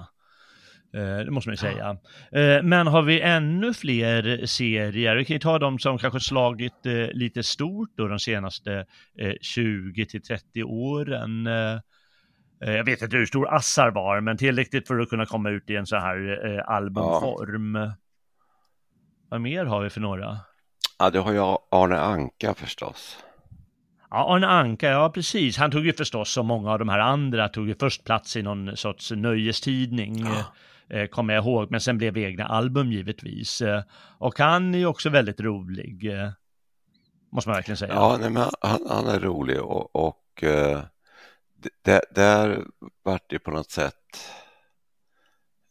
[0.93, 1.97] Eh, det måste man ju säga.
[2.31, 5.15] Eh, men har vi ännu fler serier?
[5.15, 8.85] Vi kan ju ta de som kanske slagit lite stort då de senaste
[9.41, 11.45] 20 till 30 åren.
[12.59, 15.75] Jag vet inte hur stor Assar var, men tillräckligt för att kunna komma ut i
[15.75, 16.17] en så här
[16.67, 17.75] albumform.
[17.75, 17.93] Ja.
[19.29, 20.39] Vad mer har vi för några?
[20.97, 21.39] Ja, du har ju
[21.71, 23.17] Arne Anka förstås.
[24.09, 25.57] Ja, Arne Anka, ja precis.
[25.57, 28.41] Han tog ju förstås, som många av de här andra, tog ju först plats i
[28.41, 30.25] någon sorts nöjestidning.
[30.25, 30.45] Ja.
[30.97, 33.61] eh, kommer jag ihåg, men sen blev det egna album givetvis.
[33.61, 33.83] Eh,
[34.17, 36.29] och han är ju också väldigt rolig, eh,
[37.31, 37.93] måste man verkligen säga.
[37.93, 40.83] Ja, nej, men han, han är rolig och, och eh,
[41.81, 42.65] det, där
[43.03, 44.31] vart det på något sätt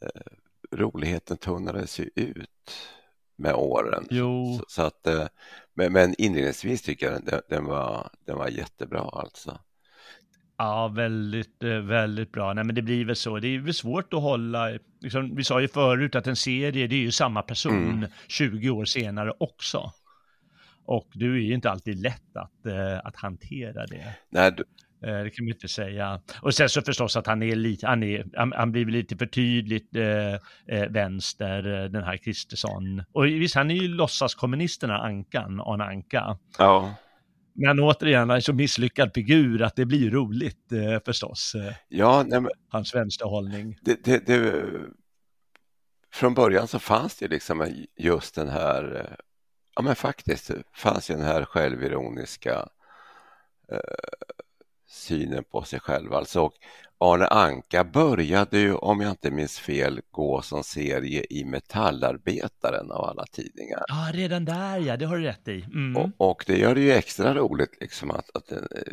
[0.02, 2.50] eh, roligheten tunnades ju ut
[3.36, 4.06] med åren.
[4.10, 4.58] Jo.
[4.58, 5.26] Så, så att, eh,
[5.74, 9.58] men, men inledningsvis tycker jag den, den, var, den var jättebra alltså.
[10.56, 12.52] Ja, väldigt, eh, väldigt bra.
[12.52, 13.38] Nej, men det blir väl så.
[13.38, 16.94] Det är väl svårt att hålla, liksom, vi sa ju förut att en serie, det
[16.94, 18.10] är ju samma person mm.
[18.28, 19.92] 20 år senare också.
[20.86, 24.16] Och du är ju inte alltid lätt att, uh, att hantera det.
[24.30, 24.64] Nej, du...
[25.06, 26.20] uh, det kan man inte säga.
[26.42, 29.96] Och sen så förstås att han är lite, han, är, han, blir lite för tydligt
[29.96, 33.02] uh, vänster, den här Kristersson.
[33.12, 36.38] Och visst, han är ju låtsaskommunisterna, Ankan, Arne Anka.
[36.58, 36.94] Ja.
[37.54, 41.54] Men återigen, han är så misslyckad figur att det blir roligt eh, förstås.
[41.54, 43.78] Eh, ja, nej, men, hans vänsterhållning.
[43.82, 44.62] Det, det, det,
[46.12, 49.16] från början så fanns det liksom just den här, eh,
[49.76, 52.68] ja men faktiskt fanns ju den här självironiska
[53.72, 53.78] eh,
[54.94, 56.14] synen på sig själv.
[56.14, 56.54] Alltså, och
[56.98, 63.04] Arne Anka började ju, om jag inte minns fel, gå som serie i Metallarbetaren av
[63.04, 63.82] alla tidningar.
[63.88, 65.62] Ja, redan där ja, det har du rätt i.
[65.62, 65.96] Mm.
[65.96, 68.92] Och, och, det gör det ju extra roligt liksom att, att en eh,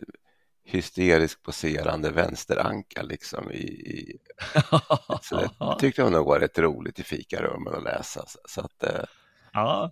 [0.66, 3.64] hysterisk poserande vänsteranka liksom i...
[3.64, 4.18] i
[5.22, 8.26] så det tyckte jag nog var rätt roligt i fikarummen att läsa.
[8.28, 9.06] Så, så att, eh,
[9.54, 9.92] ja,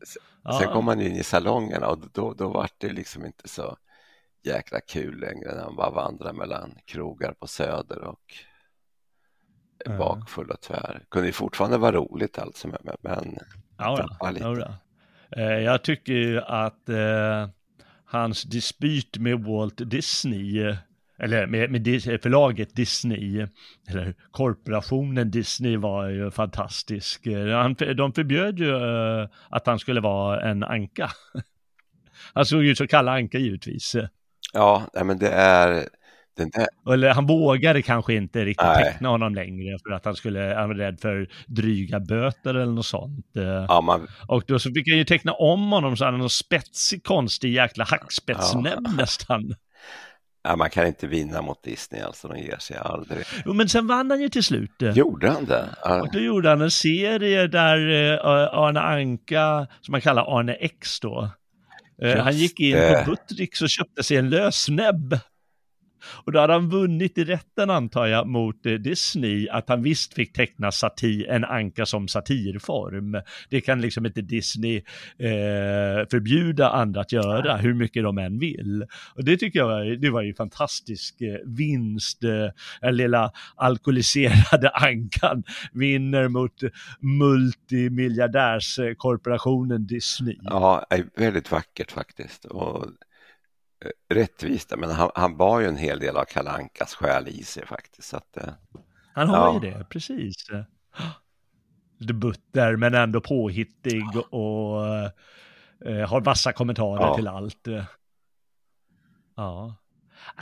[0.60, 3.78] sen kom man in i salongerna och då, då var det liksom inte så
[4.44, 8.34] jäkla kul längre när man bara vandrar mellan krogar på Söder och
[9.86, 11.04] är bakfull och tvär.
[11.12, 13.38] Kunde ju fortfarande vara roligt alltså, men, men
[13.78, 14.46] ja, lite.
[14.46, 14.78] Ja,
[15.38, 17.50] eh, jag tycker ju att eh,
[18.06, 20.76] hans dispyt med Walt Disney eh,
[21.22, 21.86] eller med, med
[22.22, 23.48] förlaget Disney,
[23.90, 27.28] eller korporationen Disney var ju fantastisk.
[27.54, 31.10] Han, de förbjöd ju uh, att han skulle vara en anka.
[32.34, 33.96] Han såg ut som Kalle Anka givetvis.
[34.54, 35.88] Ja, men det är
[36.38, 36.94] den där...
[36.94, 38.84] Eller han vågade kanske inte riktigt nej.
[38.84, 42.86] teckna honom längre för att han skulle, han var rädd för dryga böter eller något
[42.86, 43.26] sånt.
[43.68, 44.08] Ja, man...
[44.28, 47.54] Och då så fick han ju teckna om honom så han hade någon spetsig, konstig
[47.54, 48.92] jäkla hackspettsnäbb ja.
[48.98, 49.56] nästan.
[50.44, 53.26] Ja, man kan inte vinna mot Disney alltså, de ger sig aldrig.
[53.46, 54.72] Jo, men sen vann han ju till slut.
[54.80, 55.70] Gjorde han det?
[55.84, 56.02] Ja.
[56.02, 58.20] Och då gjorde han en serie där uh,
[58.60, 61.30] Arne Anka, som man kallar Arne X då,
[62.02, 65.20] han gick in på Buttricks och köpte sig en lösnäbb.
[66.26, 70.14] Och då hade han vunnit i rätten antar jag mot eh, Disney att han visst
[70.14, 73.22] fick teckna satir, en anka som satirform.
[73.50, 74.78] Det kan liksom inte Disney
[75.18, 78.86] eh, förbjuda andra att göra hur mycket de än vill.
[79.16, 82.24] Och det tycker jag var, det var ju fantastisk eh, vinst.
[82.24, 82.48] Eh,
[82.82, 85.44] den lilla alkoholiserade ankan
[85.74, 86.62] vinner mot
[87.00, 90.38] multimiljardärskorporationen Disney.
[90.42, 90.86] Ja,
[91.16, 92.46] väldigt vackert faktiskt.
[92.46, 92.86] Och
[94.10, 98.14] rättvist, men han, han bar ju en hel del av Kalankas själ i sig faktiskt.
[98.14, 98.54] Att, eh,
[99.14, 99.54] han har ja.
[99.54, 100.36] ju det, precis.
[102.00, 104.86] Lite butter men ändå påhittig och
[105.86, 107.16] eh, har vassa kommentarer ja.
[107.16, 107.68] till allt.
[109.36, 109.76] Ja.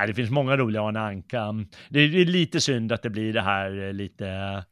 [0.07, 1.53] det finns många roliga Arne Anka.
[1.89, 4.63] Det är lite synd att det blir det här lite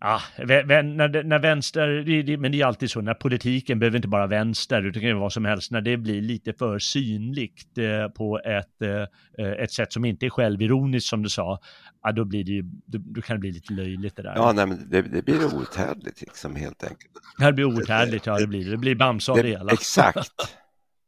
[0.00, 4.82] Ja, när, när vänster, men det är alltid så, när politiken behöver inte bara vänster,
[4.82, 8.82] utan det kan vara som helst, när det blir lite för synligt eh, på ett,
[8.82, 11.60] eh, ett sätt som inte är självironiskt som du sa,
[12.02, 14.32] ja, då, blir det ju, då, då, kan det bli lite löjligt det där.
[14.36, 17.12] Ja, nej, men det, det blir outhärdligt liksom helt enkelt.
[17.38, 18.70] Det blir outhärdligt, ja det blir det.
[18.70, 19.72] Det blir Bamse av det hela.
[19.72, 20.56] Exakt,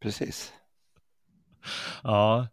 [0.02, 0.52] precis.
[2.02, 2.48] Ja,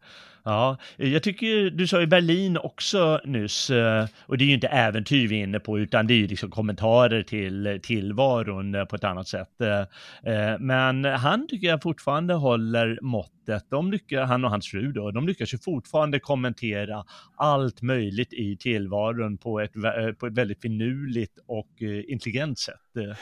[0.47, 4.67] Ja, jag tycker du sa ju Berlin också nyss, eh, och det är ju inte
[4.67, 8.95] äventyr vi är inne på, utan det är ju liksom kommentarer till tillvaron eh, på
[8.95, 9.61] ett annat sätt.
[9.61, 13.65] Eh, men han tycker jag fortfarande håller måttet.
[13.69, 17.05] De lyckas, han och hans fru då, de lyckas ju fortfarande kommentera
[17.35, 19.73] allt möjligt i tillvaron på ett,
[20.19, 23.15] på ett väldigt finurligt och intelligent sätt.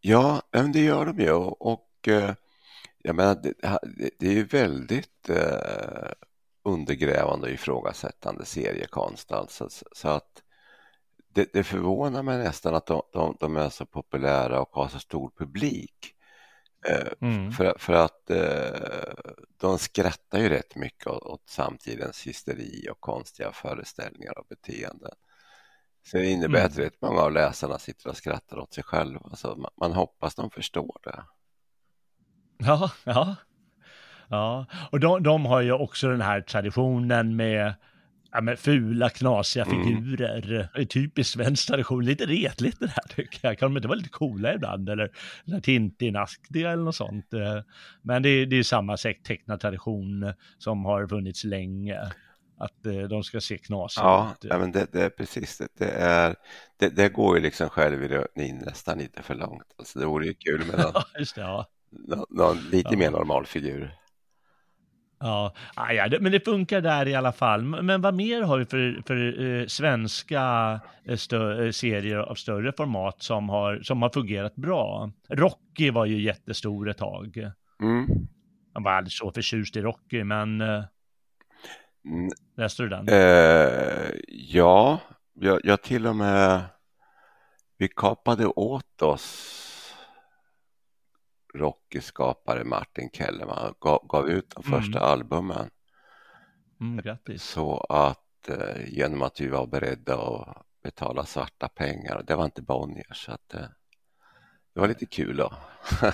[0.00, 0.42] Ja,
[0.72, 2.08] det gör de ju och
[3.02, 3.52] jag menar, det,
[4.18, 5.30] det är ju väldigt
[6.62, 9.32] undergrävande och ifrågasättande seriekonst.
[9.32, 10.42] Alltså, så att
[11.34, 14.98] det, det förvånar mig nästan att de, de, de, är så populära och har så
[14.98, 16.14] stor publik.
[16.86, 17.52] Eh, mm.
[17.52, 19.14] För, för att eh,
[19.56, 25.12] de skrattar ju rätt mycket åt, åt samtidens hysteri och konstiga föreställningar och beteenden.
[26.02, 26.66] Så det innebär mm.
[26.66, 29.36] att rätt många av läsarna sitter och skrattar åt sig själva.
[29.36, 31.24] Så man, man hoppas de förstår det.
[32.58, 33.36] Ja, ja.
[34.30, 37.74] Ja, och de, de har ju också den här traditionen med
[38.32, 39.84] ja, men fula, knasiga Mm.
[39.84, 40.68] figurer.
[40.74, 40.86] Mm.
[40.86, 42.04] Typiskt svensk tradition.
[42.04, 43.58] Lite retligt det här tycker jag.
[43.58, 44.88] Kan de inte vara lite coola ibland?
[44.88, 45.10] Eller,
[45.46, 47.26] eller Tintin-aktiga eller något sånt.
[48.02, 52.00] Men det, är- det är samma tecknad tradition som har funnits länge.
[52.58, 54.44] Att eh, de ska se knasiga Ja, ut.
[54.50, 55.68] ja men det, det är precis det.
[55.78, 56.34] Det, är,
[56.78, 56.88] det.
[56.88, 59.62] det går ju liksom självironin nästan lite för långt.
[59.78, 61.04] Alltså det vore ju kul med någon, Ja,
[61.34, 61.40] det.
[61.40, 61.66] Ja.
[61.90, 63.94] någon, någon lite mer normal figur.
[65.20, 67.62] Ja, ah, ja, men det funkar där i alla fall.
[67.62, 70.40] Men vad mer har vi för, för eh, svenska
[71.04, 75.10] eh, stö- eh, serier av större format som har, som har fungerat bra?
[75.28, 77.36] Rocky var ju jättestor ett tag.
[77.82, 78.06] Mm.
[78.74, 80.84] Jag var aldrig så förtjust i Rocky, men eh,
[82.04, 83.08] Mm, läste du den?
[83.08, 85.00] Eh, ja,
[85.34, 86.62] jag, jag till och med
[87.78, 89.56] vi kapade åt oss
[91.54, 94.80] Rocky-skapare Martin Kellerman gav, gav ut de Mm.
[94.80, 95.70] första albumen
[96.80, 97.00] Mm,
[97.36, 102.62] så att eh, genom att vi var beredda att betala svarta pengar, det var inte
[102.62, 103.66] Bonnier så att eh,
[104.74, 105.52] det var lite kul då.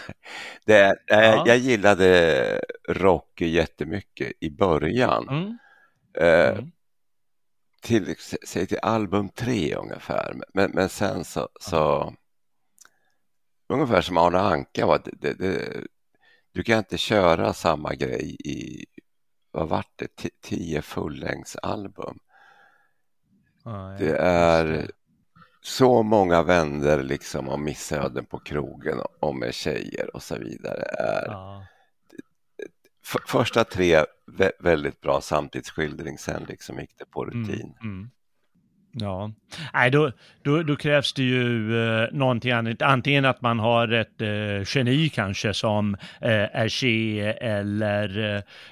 [0.66, 1.44] det, eh, Ja.
[1.46, 5.28] Jag gillade Rocky jättemycket i början.
[5.28, 5.58] Mm,
[6.20, 6.72] Eh, mm,
[7.82, 8.14] till,
[8.46, 10.34] säg till album tre ungefär.
[10.54, 12.14] Men, men sen så, så
[13.68, 15.84] ungefär som Arne Anka var det, det, det,
[16.52, 18.84] du kan inte köra samma grej i,
[19.50, 22.18] vad vart det, Ti- tio fullängdsalbum.
[23.64, 24.90] ja, Det är
[25.62, 30.82] så många vänder liksom om missöden på krogen och med tjejer och så vidare.
[30.82, 31.26] Är,
[33.02, 37.74] f- första tre vä- väldigt bra samtidsskildring, sen liksom gick det på rutin.
[37.80, 38.10] Mm, mm.
[38.98, 39.32] Ja,
[39.74, 40.12] nej då,
[40.42, 42.82] då, då krävs det ju eh, någonting annat.
[42.82, 48.18] Antingen att man har ett eh, geni kanske som eh, Hergé eller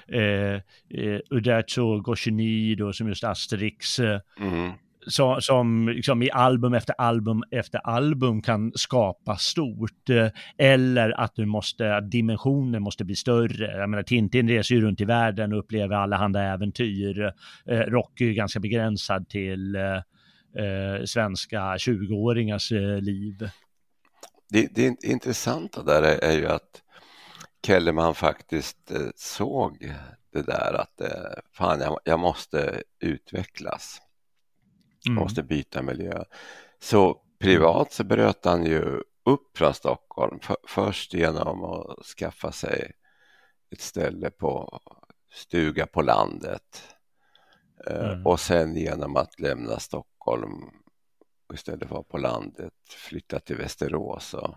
[0.07, 0.53] eh,
[0.99, 3.99] eh, Uderzo Goscinny då som just Asterix.
[3.99, 4.71] Eh, Mm.
[5.07, 10.09] så, som liksom i album efter album efter album kan skapa stort.
[10.09, 10.27] Eh,
[10.57, 13.77] eller att du måste, att dimensionen måste bli större.
[13.77, 17.31] Jag menar Tintin reser ju runt i världen och upplever allehanda äventyr.
[17.69, 19.75] Eh, Rocky är ganska begränsad till
[20.57, 23.49] eh, svenska 20-åringars eh, liv.
[24.49, 26.81] Det, det intressanta där är, är ju att
[27.67, 29.93] Kellerman faktiskt eh, såg
[30.33, 34.01] det där att eh, fan, jag, jag måste utvecklas.
[35.03, 35.23] Jag Mm.
[35.23, 36.23] måste byta miljö.
[36.79, 42.91] Så privat så bröt han ju upp från Stockholm för, först genom att skaffa sig
[43.71, 44.79] ett ställe på
[45.33, 46.94] stuga på landet
[47.87, 48.25] Mm.
[48.25, 50.51] och sen genom att lämna Stockholm
[51.53, 54.55] istället för att vara på landet flytta till Västerås och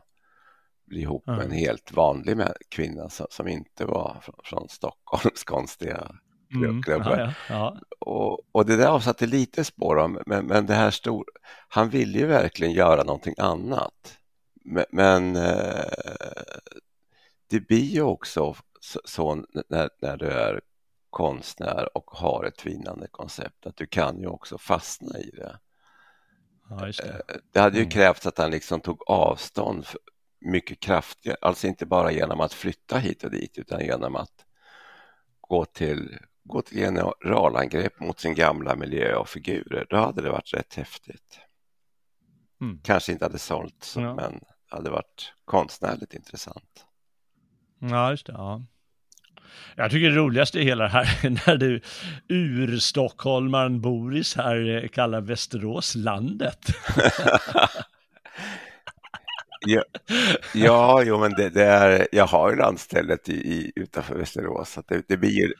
[0.86, 1.57] bli ihop med en Mm.
[1.59, 2.39] helt vanlig
[2.69, 6.11] kvinna som, som inte var från, från Stockholms konstiga
[6.55, 6.82] Mm.
[6.82, 7.19] klubbar.
[7.19, 7.78] Ja, ja.
[7.99, 11.24] Och, och det där avsatte lite spår om, men, men det här stor,
[11.69, 14.19] han ville ju verkligen göra någonting annat.
[14.65, 15.85] Men, men eh,
[17.51, 19.35] det blir ju också så, så
[19.69, 20.61] när, när du är
[21.10, 25.59] konstnär och har ett vinnande koncept att du kan ju också fastna i det.
[26.70, 27.22] ja det.
[27.52, 27.90] Det hade ju Mm.
[27.90, 29.86] krävts att han liksom tog avstånd
[30.40, 34.44] mycket kraftigare, alltså inte bara genom att flytta hit och dit utan genom att
[35.40, 39.86] gå till, gå till generalangrepp mot sin gamla miljö och figurer.
[39.90, 41.40] Då hade det varit rätt häftigt.
[42.60, 42.80] Mm.
[42.85, 44.14] Kanske inte hade sålt så, Ja.
[44.14, 44.32] men
[44.70, 46.85] det hade varit konstnärligt intressant.
[47.78, 48.32] Ja, just det.
[48.32, 48.62] Ja.
[49.77, 51.81] Jag tycker det roligaste i hela det här är när du
[52.29, 56.59] ur-stockholmaren Boris här eh, kallar Västerås landet.
[59.66, 59.83] ja,
[60.55, 64.83] ja, jo, men det, det är, jag har ju landstället i, i, utanför Västerås så
[64.89, 65.53] det, det blir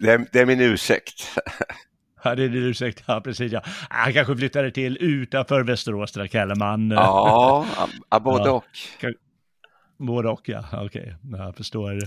[0.00, 1.38] det, är- det är min ursäkt.
[2.24, 3.02] Ja, det är din ursäkt.
[3.06, 3.52] Ja, precis.
[3.52, 3.62] Ja.
[3.90, 6.90] Han kanske flyttade till utanför Västerås, där Kellerman.
[6.90, 7.66] Ja,
[8.10, 8.50] ja, både Ja.
[8.52, 8.64] och.
[9.98, 10.64] Både och, ja.
[10.72, 11.98] Okej, ja, jag förstår.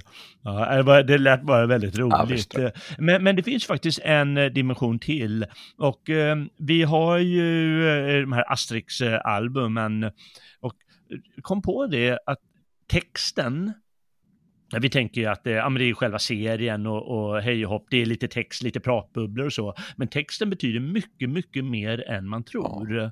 [0.44, 2.30] Ja, det var- det lät bara väldigt Ja, roligt.
[2.30, 2.72] förstår.
[2.98, 5.46] men, men det finns faktiskt en eh, dimension till.
[5.78, 10.12] Och eh, vi har ju eh, de här Asterix-albumen.
[10.60, 10.74] Och
[11.12, 12.40] eh, kom på det att
[12.88, 13.74] texten,
[14.72, 17.66] Ja, vi tänker ju att det, ja, men det är själva serien och, och hej
[17.66, 19.74] och hopp, det är lite text, lite pratbubblor och så.
[19.96, 23.12] Men texten betyder mycket, mycket mer än man tror.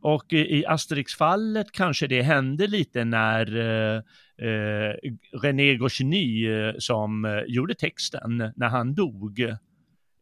[0.00, 4.02] Och i, Asterix-fallet kanske det hände lite när eh,
[4.48, 4.94] eh,
[5.42, 9.54] René Goscinny eh, som eh, gjorde texten, när han dog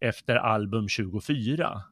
[0.00, 1.82] efter album 24.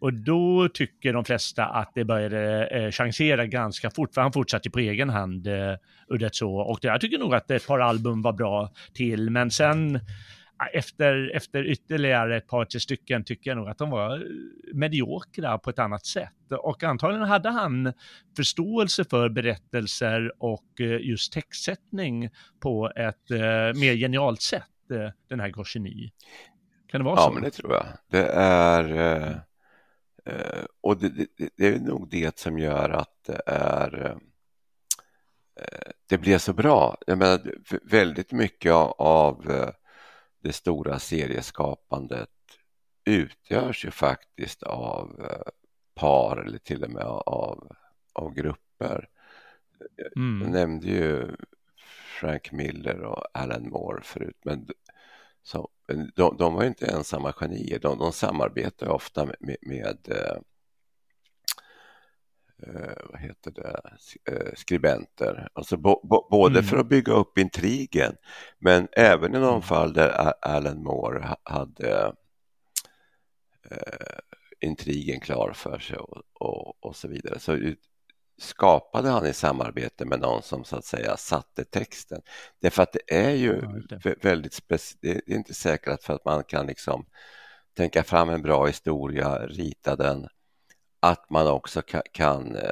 [0.00, 4.70] Och då tycker de flesta att det började eh, chansera ganska fort, för han fortsatte
[4.70, 5.74] på egen hand, eh,
[6.08, 6.48] Uderzo.
[6.48, 10.00] Och det, jag tycker nog att ett par album var bra till, men sen
[10.72, 14.26] efter, efter ytterligare ett par, tre stycken tycker jag nog att de var
[14.74, 16.32] mediokra på ett annat sätt.
[16.50, 17.92] Och antagligen hade han
[18.36, 22.30] förståelse för berättelser och eh, just textsättning
[22.60, 26.10] på ett eh, mer genialt sätt, eh, den här Goscinny.
[26.86, 27.30] Kan det vara ja, så?
[27.30, 27.86] Ja, men det tror jag.
[28.10, 29.40] Det är...
[30.80, 34.16] Och det, det, det, är nog det som gör att det är...
[36.08, 36.96] Det blir så bra.
[37.06, 37.40] Jag menar,
[37.82, 39.70] väldigt mycket av
[40.40, 42.28] det stora serieskapandet
[43.04, 45.26] utgörs ju faktiskt av
[45.94, 47.72] par eller till och med av,
[48.12, 49.08] av grupper.
[50.16, 50.42] Mm.
[50.42, 51.36] Jag nämnde ju
[52.20, 54.68] Frank Miller och Alan Moore förut, men
[55.42, 55.68] så,
[56.14, 60.38] de, de var inte ensamma genier, de, de samarbetar ofta med, med, med eh, eh,
[63.10, 63.80] vad heter det,
[64.24, 65.48] eh, skribenter.
[65.52, 65.76] Alltså
[66.30, 66.64] både mm.
[66.64, 68.16] för att bygga upp intrigen
[68.58, 69.62] men även i de mm.
[69.62, 72.12] fall där Alan Moore hade
[73.70, 74.18] eh,
[74.60, 77.38] intrigen klar för sig och, och, och så vidare.
[77.38, 77.58] Så
[78.38, 82.20] skapade han i samarbete med någon som så att säga satte texten.
[82.60, 86.44] Därför att det är ju ja, väldigt speciellt, det är inte säkert för att man
[86.44, 87.06] kan liksom
[87.76, 90.28] tänka fram en bra historia, rita den,
[91.10, 92.62] att man också kan, kan eh,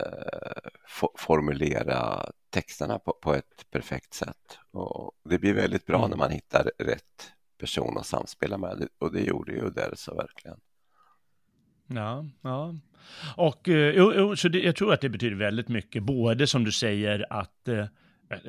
[1.19, 4.59] formulera texterna på, på, ett perfekt sätt.
[4.71, 6.11] Och det blir väldigt bra mm.
[6.11, 10.61] när man hittar rätt person att samspela med och det gjorde ju Uderzo verkligen.
[11.87, 12.75] Ja, ja.
[13.37, 17.33] Och eh, så det, jag tror att det betyder väldigt mycket, både som du säger
[17.33, 17.87] att eh,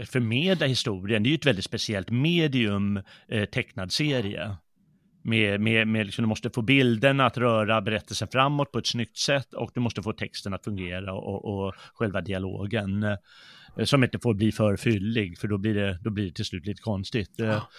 [0.06, 4.56] förmedla historien, det är ju ett väldigt speciellt medium, eh, tecknad serie.
[5.28, 9.18] Med, med, med liksom, du måste få bilden att röra berättelsen framåt på ett snyggt
[9.18, 13.04] sätt och du måste få texten att fungera och, och själva dialogen.
[13.04, 13.16] Eh,
[13.84, 16.66] som inte får bli för fyllig, för då blir det, då blir det till slut
[16.66, 17.32] lite konstigt.
[17.36, 17.70] Ja.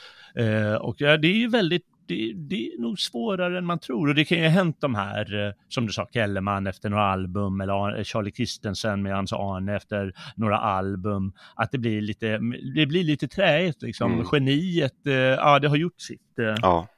[0.43, 4.09] Eh, och ja, det är ju väldigt det, det, är nog svårare än man tror.
[4.09, 7.05] Och det kan ju ha hänt de här, eh, som du sa, Kellerman efter några
[7.05, 12.39] album, eller Charlie Christensen med hans Arne efter några album, att det blir lite,
[12.75, 14.13] det blir lite träigt liksom.
[14.13, 14.27] Mm.
[14.33, 16.39] Geniet, eh, ja det har gjort sitt.
[16.39, 16.55] Eh.
[16.63, 16.89] Ja.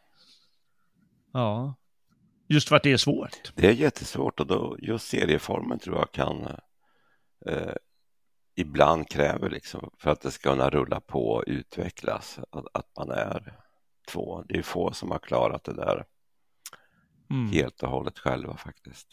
[1.33, 1.75] Ja.
[2.49, 3.53] Just för att det är svårt.
[3.55, 6.47] Det är jättesvårt och då just serieformen tror jag kan
[7.47, 7.75] eh,
[8.57, 13.11] ibland kräver liksom för att det ska kunna rulla på och utvecklas att, att man
[13.11, 13.57] är
[14.13, 14.45] två.
[14.49, 16.05] Det är få som har klarat det där
[17.31, 17.53] mm.
[17.53, 19.09] helt och hållet själva faktiskt.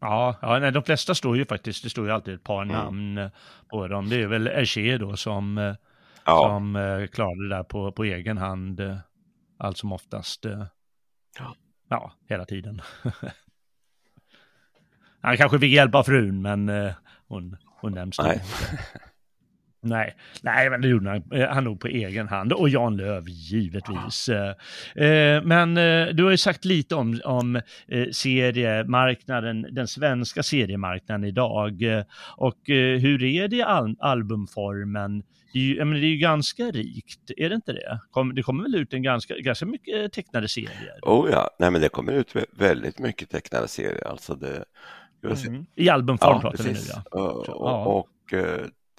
[0.00, 2.76] Ja, ja nej, de flesta står ju faktiskt, det står ju alltid ett par mm.
[2.76, 3.30] namn
[3.68, 4.08] på dem.
[4.08, 5.74] Det är väl Hergé då som, eh,
[6.24, 6.48] ja.
[6.48, 8.96] som uh, klarar det där på, på egen hand, uh,
[9.58, 10.46] allt som oftast.
[11.38, 11.54] Ja.
[11.88, 12.80] ja, hela tiden.
[15.20, 16.70] Han kanske fick hjälp av frun, men
[17.28, 18.40] hon, hon nämns inte.
[19.80, 22.52] Nej, nej, men det gjorde han, eh, han nog på egen hand.
[22.52, 24.28] Och Jan Löv givetvis.
[24.28, 27.60] Eh, men eh, du har ju sagt lite om, om
[28.12, 31.82] seriemarknaden, den svenska seriemarknaden idag.
[32.36, 35.22] Och hur är det i al albumformen?
[35.52, 38.00] Det är, ju, det är ju ganska rikt, är det inte det?
[38.34, 40.98] det kommer väl ut en ganska, ganska mycket tecknade serier?
[41.02, 44.06] Oh ja, nej men det kommer ut väldigt mycket tecknade serier.
[44.06, 44.64] Alltså det,
[45.46, 45.66] mm.
[45.74, 46.88] I albumform ja, pratar precis.
[46.88, 47.20] vi nu ja.
[47.20, 48.34] Och, och, och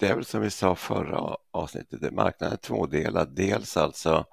[0.00, 3.36] det är väl som vi sa förra avsnittet, marknaden är tvådelad.
[3.36, 4.24] Dels alltså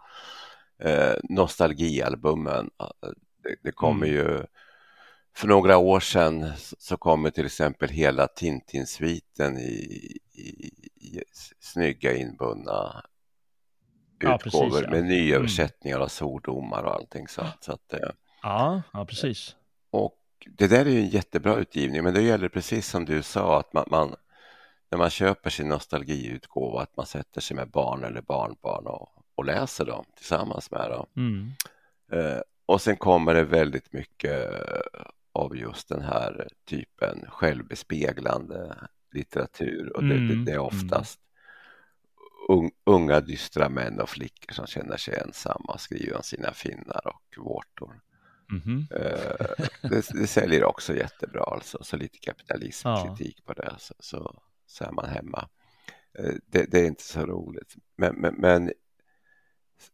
[0.84, 2.70] eh, nostalgialbumen.
[3.44, 4.18] Det, det kommer mm.
[4.20, 4.44] ju
[5.38, 11.22] för några år sedan så kommer till exempel hela Tintin-sviten i, i, i
[11.60, 13.04] snygga inbundna
[14.20, 14.92] ja, utgåvor precis, ja.
[14.92, 16.04] med nyöversättningar mm.
[16.04, 17.28] av svordomar och allting.
[17.28, 18.10] Så, så att, eh,
[18.42, 19.56] ja, ja, precis.
[19.92, 20.18] Och
[20.58, 23.74] det där är ju en jättebra utgivning, men det gäller precis som du sa att
[23.74, 24.16] man, man
[24.92, 29.46] när man köper sin nostalgiutgåva att man sätter sig med barn eller barnbarn och, och
[29.46, 31.06] läser dem tillsammans med dem.
[31.18, 31.52] Mm.
[32.12, 34.50] Eh, och sen kommer det väldigt mycket
[35.38, 38.76] av just den här typen självbespeglande
[39.12, 40.28] litteratur och det, mm.
[40.28, 40.66] det, det är mm.
[40.66, 41.20] oftast
[42.50, 47.08] un, unga dystra män och flickor som känner sig ensamma och skriver om sina finnar
[47.08, 48.02] och vårtor.
[48.52, 48.86] Mm.
[49.82, 53.54] Det, det, säljer också jättebra alltså, så lite kapitalismkritik ja.
[53.54, 53.76] på det.
[53.80, 55.50] Så, så så är man hemma.
[56.20, 57.76] Eh, det, det, är inte så roligt.
[57.96, 58.72] Men, men, men,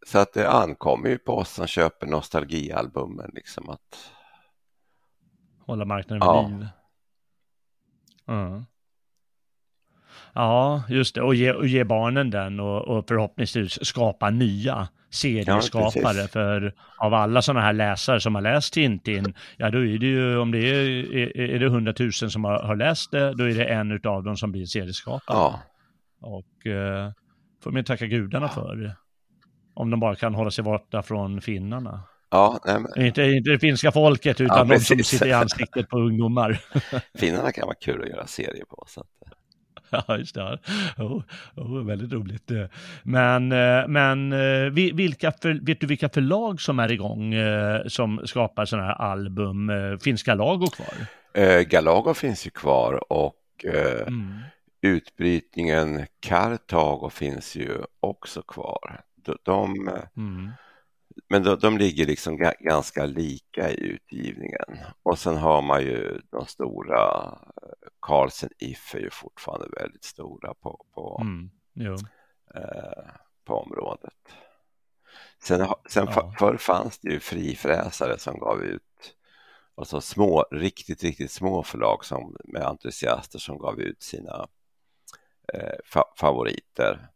[0.08, 4.12] så att det ankommer ju på oss som köper nostalgialbumen liksom att
[5.66, 6.48] hålla marknaden vid ja.
[6.48, 6.68] liv.
[8.28, 8.66] Mm.
[10.34, 11.22] Ja, just det.
[11.22, 16.22] Och ge, och ge barnen den och, och förhoppningsvis skapa nya serieskapare.
[16.22, 20.06] Ja, för av alla sådana här läsare som har läst Tintin, ja då är det
[20.06, 23.56] ju, om det är, är, är det hundratusen som har, har, läst det, då är
[23.56, 25.38] det en av dem som blir serieskapare.
[25.38, 25.60] Ja.
[26.22, 27.12] Och eh,
[27.64, 28.96] får man tacka gudarna för.
[29.74, 32.04] Om de bara kan hålla sig borta från finnarna.
[32.34, 33.06] Ja, men...
[33.06, 36.62] inte, inte det finska folket utan ja, de som sitter i ansiktet på ungdomar.
[37.18, 38.86] Finnarna kan vara kul att göra serier på.
[38.88, 39.08] Så att...
[39.90, 40.60] Ja, just det.
[40.98, 41.22] Oh,
[41.56, 42.52] oh, väldigt roligt.
[43.04, 48.22] Men, eh, men eh, vilka för, vet du vilka förlag som är igång eh, som
[48.26, 49.72] skapar sådana här album?
[50.04, 51.06] Finns Galago kvar?
[51.64, 53.66] Galago finns ju kvar och
[54.08, 54.40] mm.
[54.82, 57.70] utbrytningen Kartago finns ju
[58.00, 59.02] också kvar.
[59.16, 59.88] De, de
[60.18, 60.52] mm.
[61.30, 64.78] Men de, de ligger liksom ganska lika i utgivningen.
[65.04, 67.30] Och sen har man ju de stora,
[68.02, 71.50] Carlsen If är ju fortfarande väldigt stora på, på, mm,
[72.56, 73.10] eh,
[73.46, 74.14] på området.
[75.44, 76.34] Sen, sen ja.
[76.40, 79.16] förr fanns det ju frifräsare som gav ut
[79.76, 84.48] alltså små, riktigt, riktigt små förlag som, med entusiaster som gav ut sina
[85.54, 87.08] eh, fa favoriter.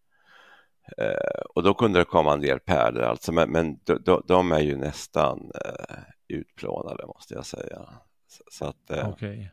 [0.97, 4.59] Eh, och då kunde det komma en del pärlor alltså, men, men de, de, är
[4.59, 5.97] ju nästan eh,
[6.27, 7.80] utplånade måste jag säga.
[8.27, 9.47] Så, så att eh, okay.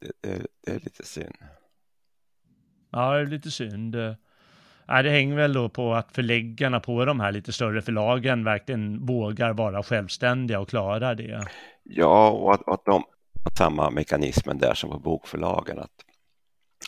[0.00, 1.36] det, det, det, är lite synd.
[2.90, 3.96] Ja, det är lite synd.
[4.86, 9.06] Ja, det hänger väl då på att förläggarna på de här lite större förlagen verkligen
[9.06, 11.46] vågar vara självständiga och klara det.
[11.82, 13.04] Ja, och att, att de
[13.58, 15.78] samma mekanismen där som på bokförlagen.
[15.78, 16.04] Att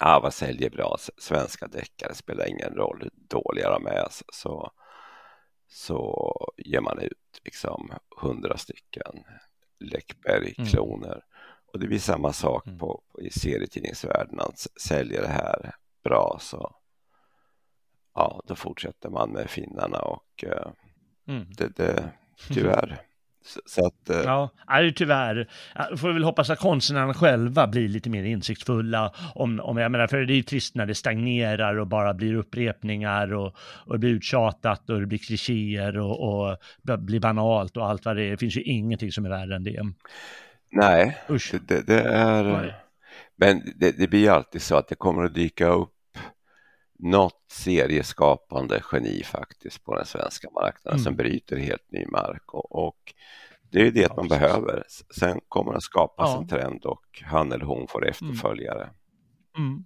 [0.00, 4.70] vad säljer bra svenska deckare spelar ingen roll hur dåliga de är så,
[5.68, 9.24] så ger man ut liksom hundra stycken
[9.80, 11.12] Läckberg-kloner.
[11.12, 11.22] Mm.
[11.72, 12.78] Och det blir samma sak mm.
[12.78, 16.76] på, på, i serietidningsvärlden, att säljer det här bra så
[18.14, 20.72] ja, då fortsätter man med finnarna och uh,
[21.28, 21.52] mm.
[21.52, 22.12] det, det
[22.48, 23.09] tyvärr
[23.66, 24.16] så att, eh...
[24.16, 25.48] Ja, är tyvärr.
[25.96, 29.12] Får väl hoppas att konstnärerna själva blir lite mer insiktsfulla.
[29.34, 32.34] Om, om, jag menar, för det är ju trist när det stagnerar och bara blir
[32.34, 36.56] upprepningar och, och det blir uttjatat och det blir klichéer och, och
[36.98, 38.30] blir banalt och allt vad det är.
[38.30, 39.82] Det finns ju ingenting som är värre än det.
[40.70, 41.18] Nej.
[41.68, 42.76] Det, det är...
[43.36, 45.92] Men det, det blir alltid så att det kommer att dyka upp
[47.02, 51.04] något serieskapande geni faktiskt på den svenska marknaden mm.
[51.04, 53.14] som bryter helt ny mark och, och
[53.72, 54.40] det är det ja, man precis.
[54.40, 54.82] behöver.
[55.18, 56.40] Sen kommer det skapas ja.
[56.40, 58.82] en trend och han eller hon får efterföljare.
[58.82, 58.94] Mm.
[59.58, 59.84] Mm.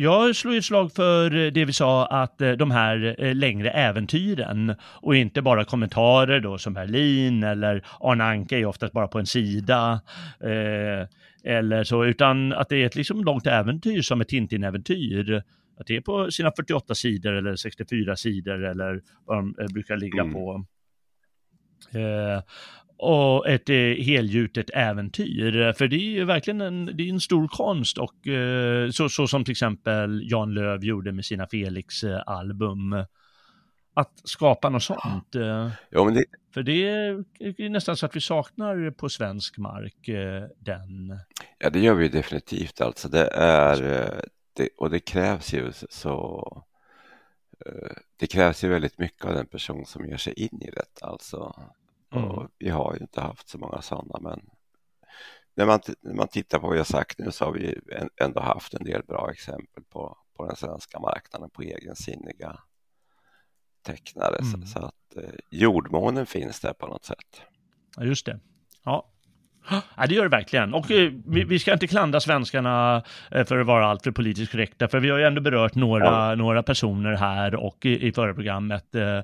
[0.00, 4.74] Jag slår ett slag för det vi sa att eh, de här eh, längre äventyren
[4.82, 9.26] och inte bara kommentarer då som Berlin eller Arne Anka är oftast bara på en
[9.26, 10.00] sida.
[10.40, 11.08] Eh,
[11.44, 15.42] eller så, utan att det är ett liksom långt äventyr som ett Tintin-äventyr
[15.80, 19.96] att det är på sina 48 sidor eller 64 sidor eller vad de eh, brukar
[19.96, 20.32] ligga mm.
[20.34, 20.64] på.
[21.92, 22.42] Eh,
[23.02, 25.72] och ett eh, helgjutet äventyr.
[25.72, 29.26] För det är ju verkligen en, det är en stor konst och eh, så, så
[29.26, 33.04] som till exempel Jan Löv gjorde med sina Felix-album.
[33.94, 35.34] Att skapa något sånt.
[35.34, 36.24] Eh, ja, men det...
[36.54, 41.18] För det är nästan så att vi saknar på svensk mark eh, den.
[41.58, 43.08] Ja, det gör vi definitivt alltså.
[43.08, 44.20] Det är,
[44.60, 46.64] det, och det krävs ju så
[47.66, 51.02] eh, det krävs ju väldigt mycket av den person som ger sig in i det
[51.02, 51.54] alltså.
[52.12, 52.24] Mm.
[52.24, 54.50] Och vi har ju inte haft så många sådana men
[55.54, 57.80] när man, när man tittar på vad jag sagt nu så har vi
[58.16, 62.60] ändå haft en del bra exempel på, på den svenska marknaden på egensinniga
[63.82, 64.38] tecknare.
[64.38, 64.66] Mm.
[64.66, 67.42] Så, så, att eh, jordmånen finns där på något sätt.
[67.96, 68.40] Ja, just det.
[68.84, 69.12] Ja,
[69.68, 70.74] Ja, det gör det verkligen.
[70.74, 75.00] Och eh, vi, ska inte klandra svenskarna eh, för att vara alltför politiskt korrekta, för
[75.00, 79.20] vi har ju ändå berört några, några personer här och i, i förra programmet eh,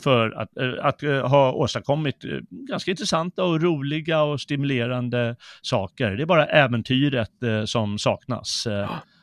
[0.00, 1.00] för att, att
[1.30, 2.16] ha åstadkommit
[2.50, 6.10] ganska intressanta och roliga och stimulerande saker.
[6.10, 7.30] Det är bara äventyret
[7.64, 8.66] som saknas.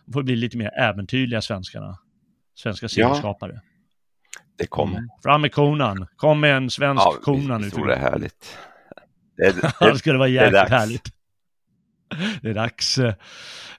[0.05, 1.97] Det får bli lite mer äventyrliga svenskarna,
[2.55, 3.51] svenska serieskapare.
[3.53, 3.61] Ja.
[4.57, 4.97] Det kommer.
[4.97, 5.09] Mm.
[5.23, 7.69] Fram med konan, kom med en svensk ja, kona nu.
[7.69, 8.57] Det är härligt.
[9.37, 11.11] Det, det, det skulle vara jäkligt det härligt.
[12.41, 12.99] Det är dags.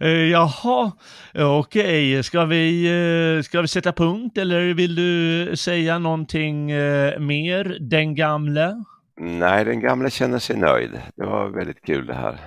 [0.02, 0.92] Uh, jaha,
[1.34, 2.22] okej, okay.
[2.22, 8.14] ska, vi, uh, ska vi sätta punkt eller vill du säga någonting uh, mer, den
[8.14, 8.84] gamle?
[9.20, 10.90] Nej, den gamle känner sig nöjd.
[11.16, 12.38] Det var väldigt kul det här.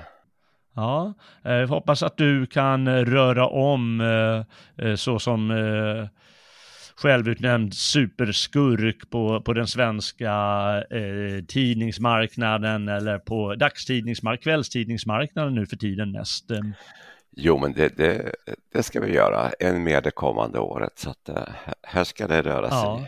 [0.75, 1.13] Ja,
[1.43, 4.03] jag hoppas att du kan röra om
[4.95, 5.51] så som
[6.97, 10.31] självutnämnd superskurk på, på den svenska
[10.91, 16.45] eh, tidningsmarknaden eller på dagstidningsmark kvällstidningsmarknaden nu för tiden mest.
[17.35, 18.31] Jo, men det, det,
[18.73, 21.43] det ska vi göra än mer det kommande året så att eh,
[21.83, 22.79] här ska det röra sig.
[22.79, 23.07] Ja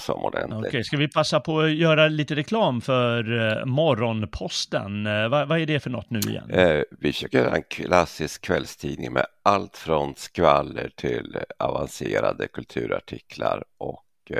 [0.00, 0.68] sig om ordentligt.
[0.68, 5.06] Okej, ska vi passa på att göra lite reklam för uh, Morgonposten?
[5.06, 6.50] Uh, vad, vad, är det för något nu igen?
[6.50, 14.32] Uh, vi försöker göra en klassisk kvällstidning med allt från skvaller till avancerade kulturartiklar och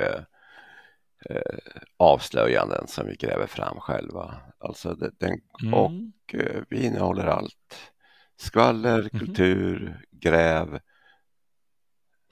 [1.30, 1.54] eh,
[1.96, 4.34] avslöjanden som vi gräver fram själva.
[4.59, 5.74] Alltså den, mm.
[5.74, 7.92] Och eh, vi innehåller allt.
[8.36, 9.10] Skvaller, mm.
[9.10, 10.80] kultur, gräv,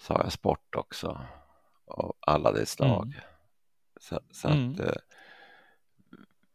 [0.01, 1.21] sa jag sport också.
[1.91, 3.07] Av alla dess slag.
[3.07, 3.21] Mm.
[4.01, 4.81] Så, så att mm.
[4.81, 4.93] eh,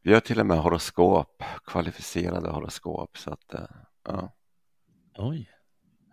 [0.03, 3.17] vi har till och med horoskop, kvalificerade horoskop.
[3.17, 3.59] Så att, eh,
[4.07, 4.33] ja.
[5.17, 5.49] Oj.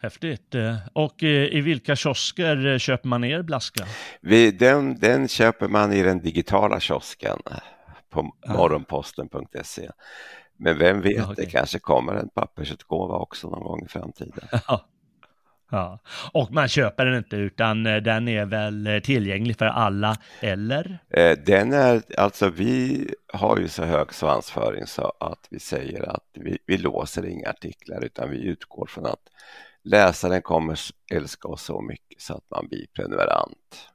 [0.02, 0.54] Häftigt.
[0.54, 3.84] Eh, och eh, i vilka kiosker eh, köper man er blaska?
[4.20, 7.38] Vi, den, den köper man i den digitala kiosken
[8.10, 8.52] på ja.
[8.52, 9.90] morgonposten.se.
[10.56, 11.44] Men vem vet, ja, okay.
[11.44, 14.48] det kanske kommer en pappersutgåva också någon gång i framtiden.
[14.68, 14.88] Ja.
[15.72, 15.98] Ja,
[16.32, 20.98] och man köper den inte utan den är väl tillgänglig för alla, eller?
[21.46, 26.58] Den är, alltså vi har ju så hög svansföring så att vi säger att vi,
[26.66, 29.28] vi låser inga artiklar utan vi utgår från att
[29.84, 30.78] läsaren kommer
[31.12, 33.88] älska oss så mycket så att man blir prenumerant.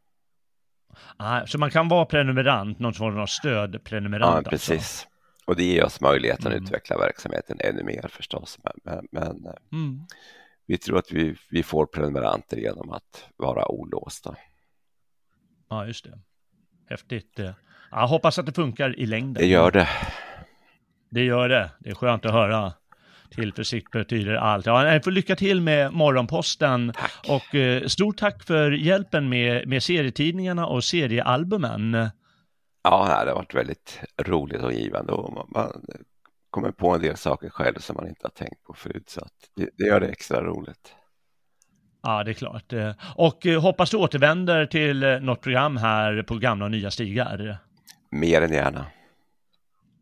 [1.17, 4.31] Ah, så man kan vara prenumerant, någon form av stödprenumerant?
[4.31, 4.49] Ja, alltså?
[4.49, 4.73] precis.
[4.73, 5.07] Alltså.
[5.45, 6.57] Och det ger oss möjligheten mm.
[6.57, 8.59] att utveckla verksamheten ännu mer förstås.
[8.63, 10.05] Men, men, eh, mm.
[10.67, 14.35] Vi tror att vi, vi får prenumeranter genom att vara olåsta.
[15.69, 16.19] Ja, just det.
[16.89, 17.39] Häftigt.
[17.91, 19.33] Jag hoppas att det funkar i längden.
[19.33, 19.87] Det gör det.
[21.09, 21.71] Det gör det.
[21.79, 22.73] Det är skönt att höra.
[23.31, 24.65] Tillförsikt betyder allt.
[24.65, 26.93] Ja, får lycka till med Morgonposten.
[26.95, 27.11] Tack.
[27.27, 32.09] Och eh, stort tack för hjälpen med, med serietidningarna och seriealbumen.
[32.83, 35.83] Ja, det har varit väldigt roligt och givande och man, man
[36.57, 39.69] kommer på en del saker själv som man inte har tänkt på förut så det,
[39.77, 40.95] det gör det extra roligt.
[42.03, 42.73] Ja, det är klart.
[43.15, 47.57] Och eh, hoppas du återvänder till eh, något program här på gamla och nya stigar.
[48.11, 48.85] Mer än gärna.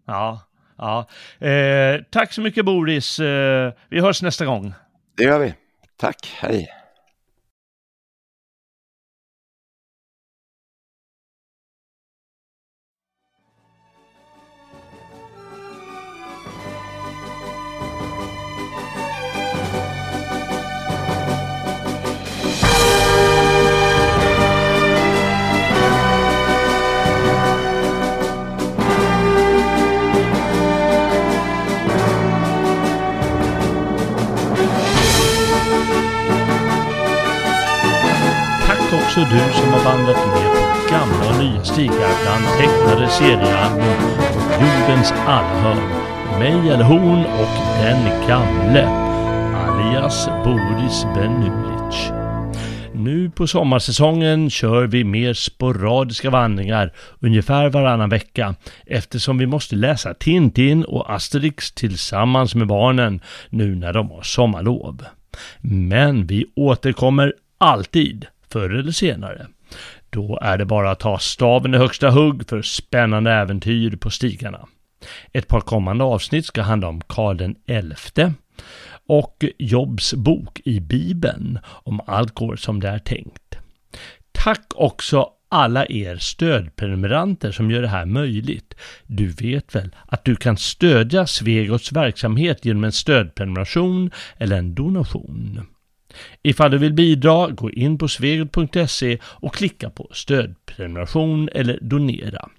[0.06, 0.42] Ja,
[0.78, 1.08] Ja.
[1.48, 3.20] Eh, tack så mycket Boris.
[3.20, 4.74] Eh, vi hörs nästa gång.
[5.18, 5.54] Det gör vi.
[5.98, 6.38] Tack.
[6.42, 6.68] Hej.
[39.32, 45.12] Du som har vandrat med på gamla och nya stigar bland tecknade seriealbum och jordens
[45.12, 46.06] alla hörn.
[46.40, 48.88] Mig eller hon och den gamle,
[49.56, 52.12] alias Boris Benulic.
[52.94, 60.14] Nu på sommarsäsongen kör vi mer sporadiska vandringar ungefär varannan vecka eftersom vi måste läsa
[60.14, 65.06] Tintin och Asterix tillsammans med barnen nu när de har sommarlov.
[65.62, 68.26] Men vi återkommer alltid
[68.56, 69.48] förr eller senare.
[70.10, 74.68] Då är det bara att ta staven i högsta hugg för spännande äventyr på stigarna.
[75.34, 78.34] Ett par kommande avsnitt ska handla om Karl den XI
[79.08, 83.58] och Jobs bok i Bibeln om allt går som det är tänkt.
[84.32, 88.74] Tack också alla er stödprenumeranter som gör det här möjligt.
[89.04, 95.75] Du vet väl att du kan stödja Svegots verksamhet genom en stödprenumeration eller en donation.
[96.44, 102.50] Ifall du vill bidra, gå in på svegot.se och klicka på stödprenumeration eller donera.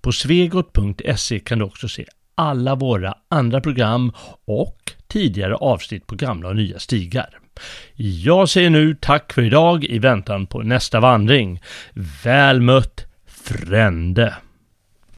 [0.00, 2.04] På svegot.se kan du också se
[2.34, 4.12] alla våra andra program
[4.44, 7.38] och tidigare avsnitt på gamla och nya stigar.
[7.94, 11.60] Jag säger nu tack för idag i väntan på nästa vandring.
[12.24, 14.34] Väl mött Frände!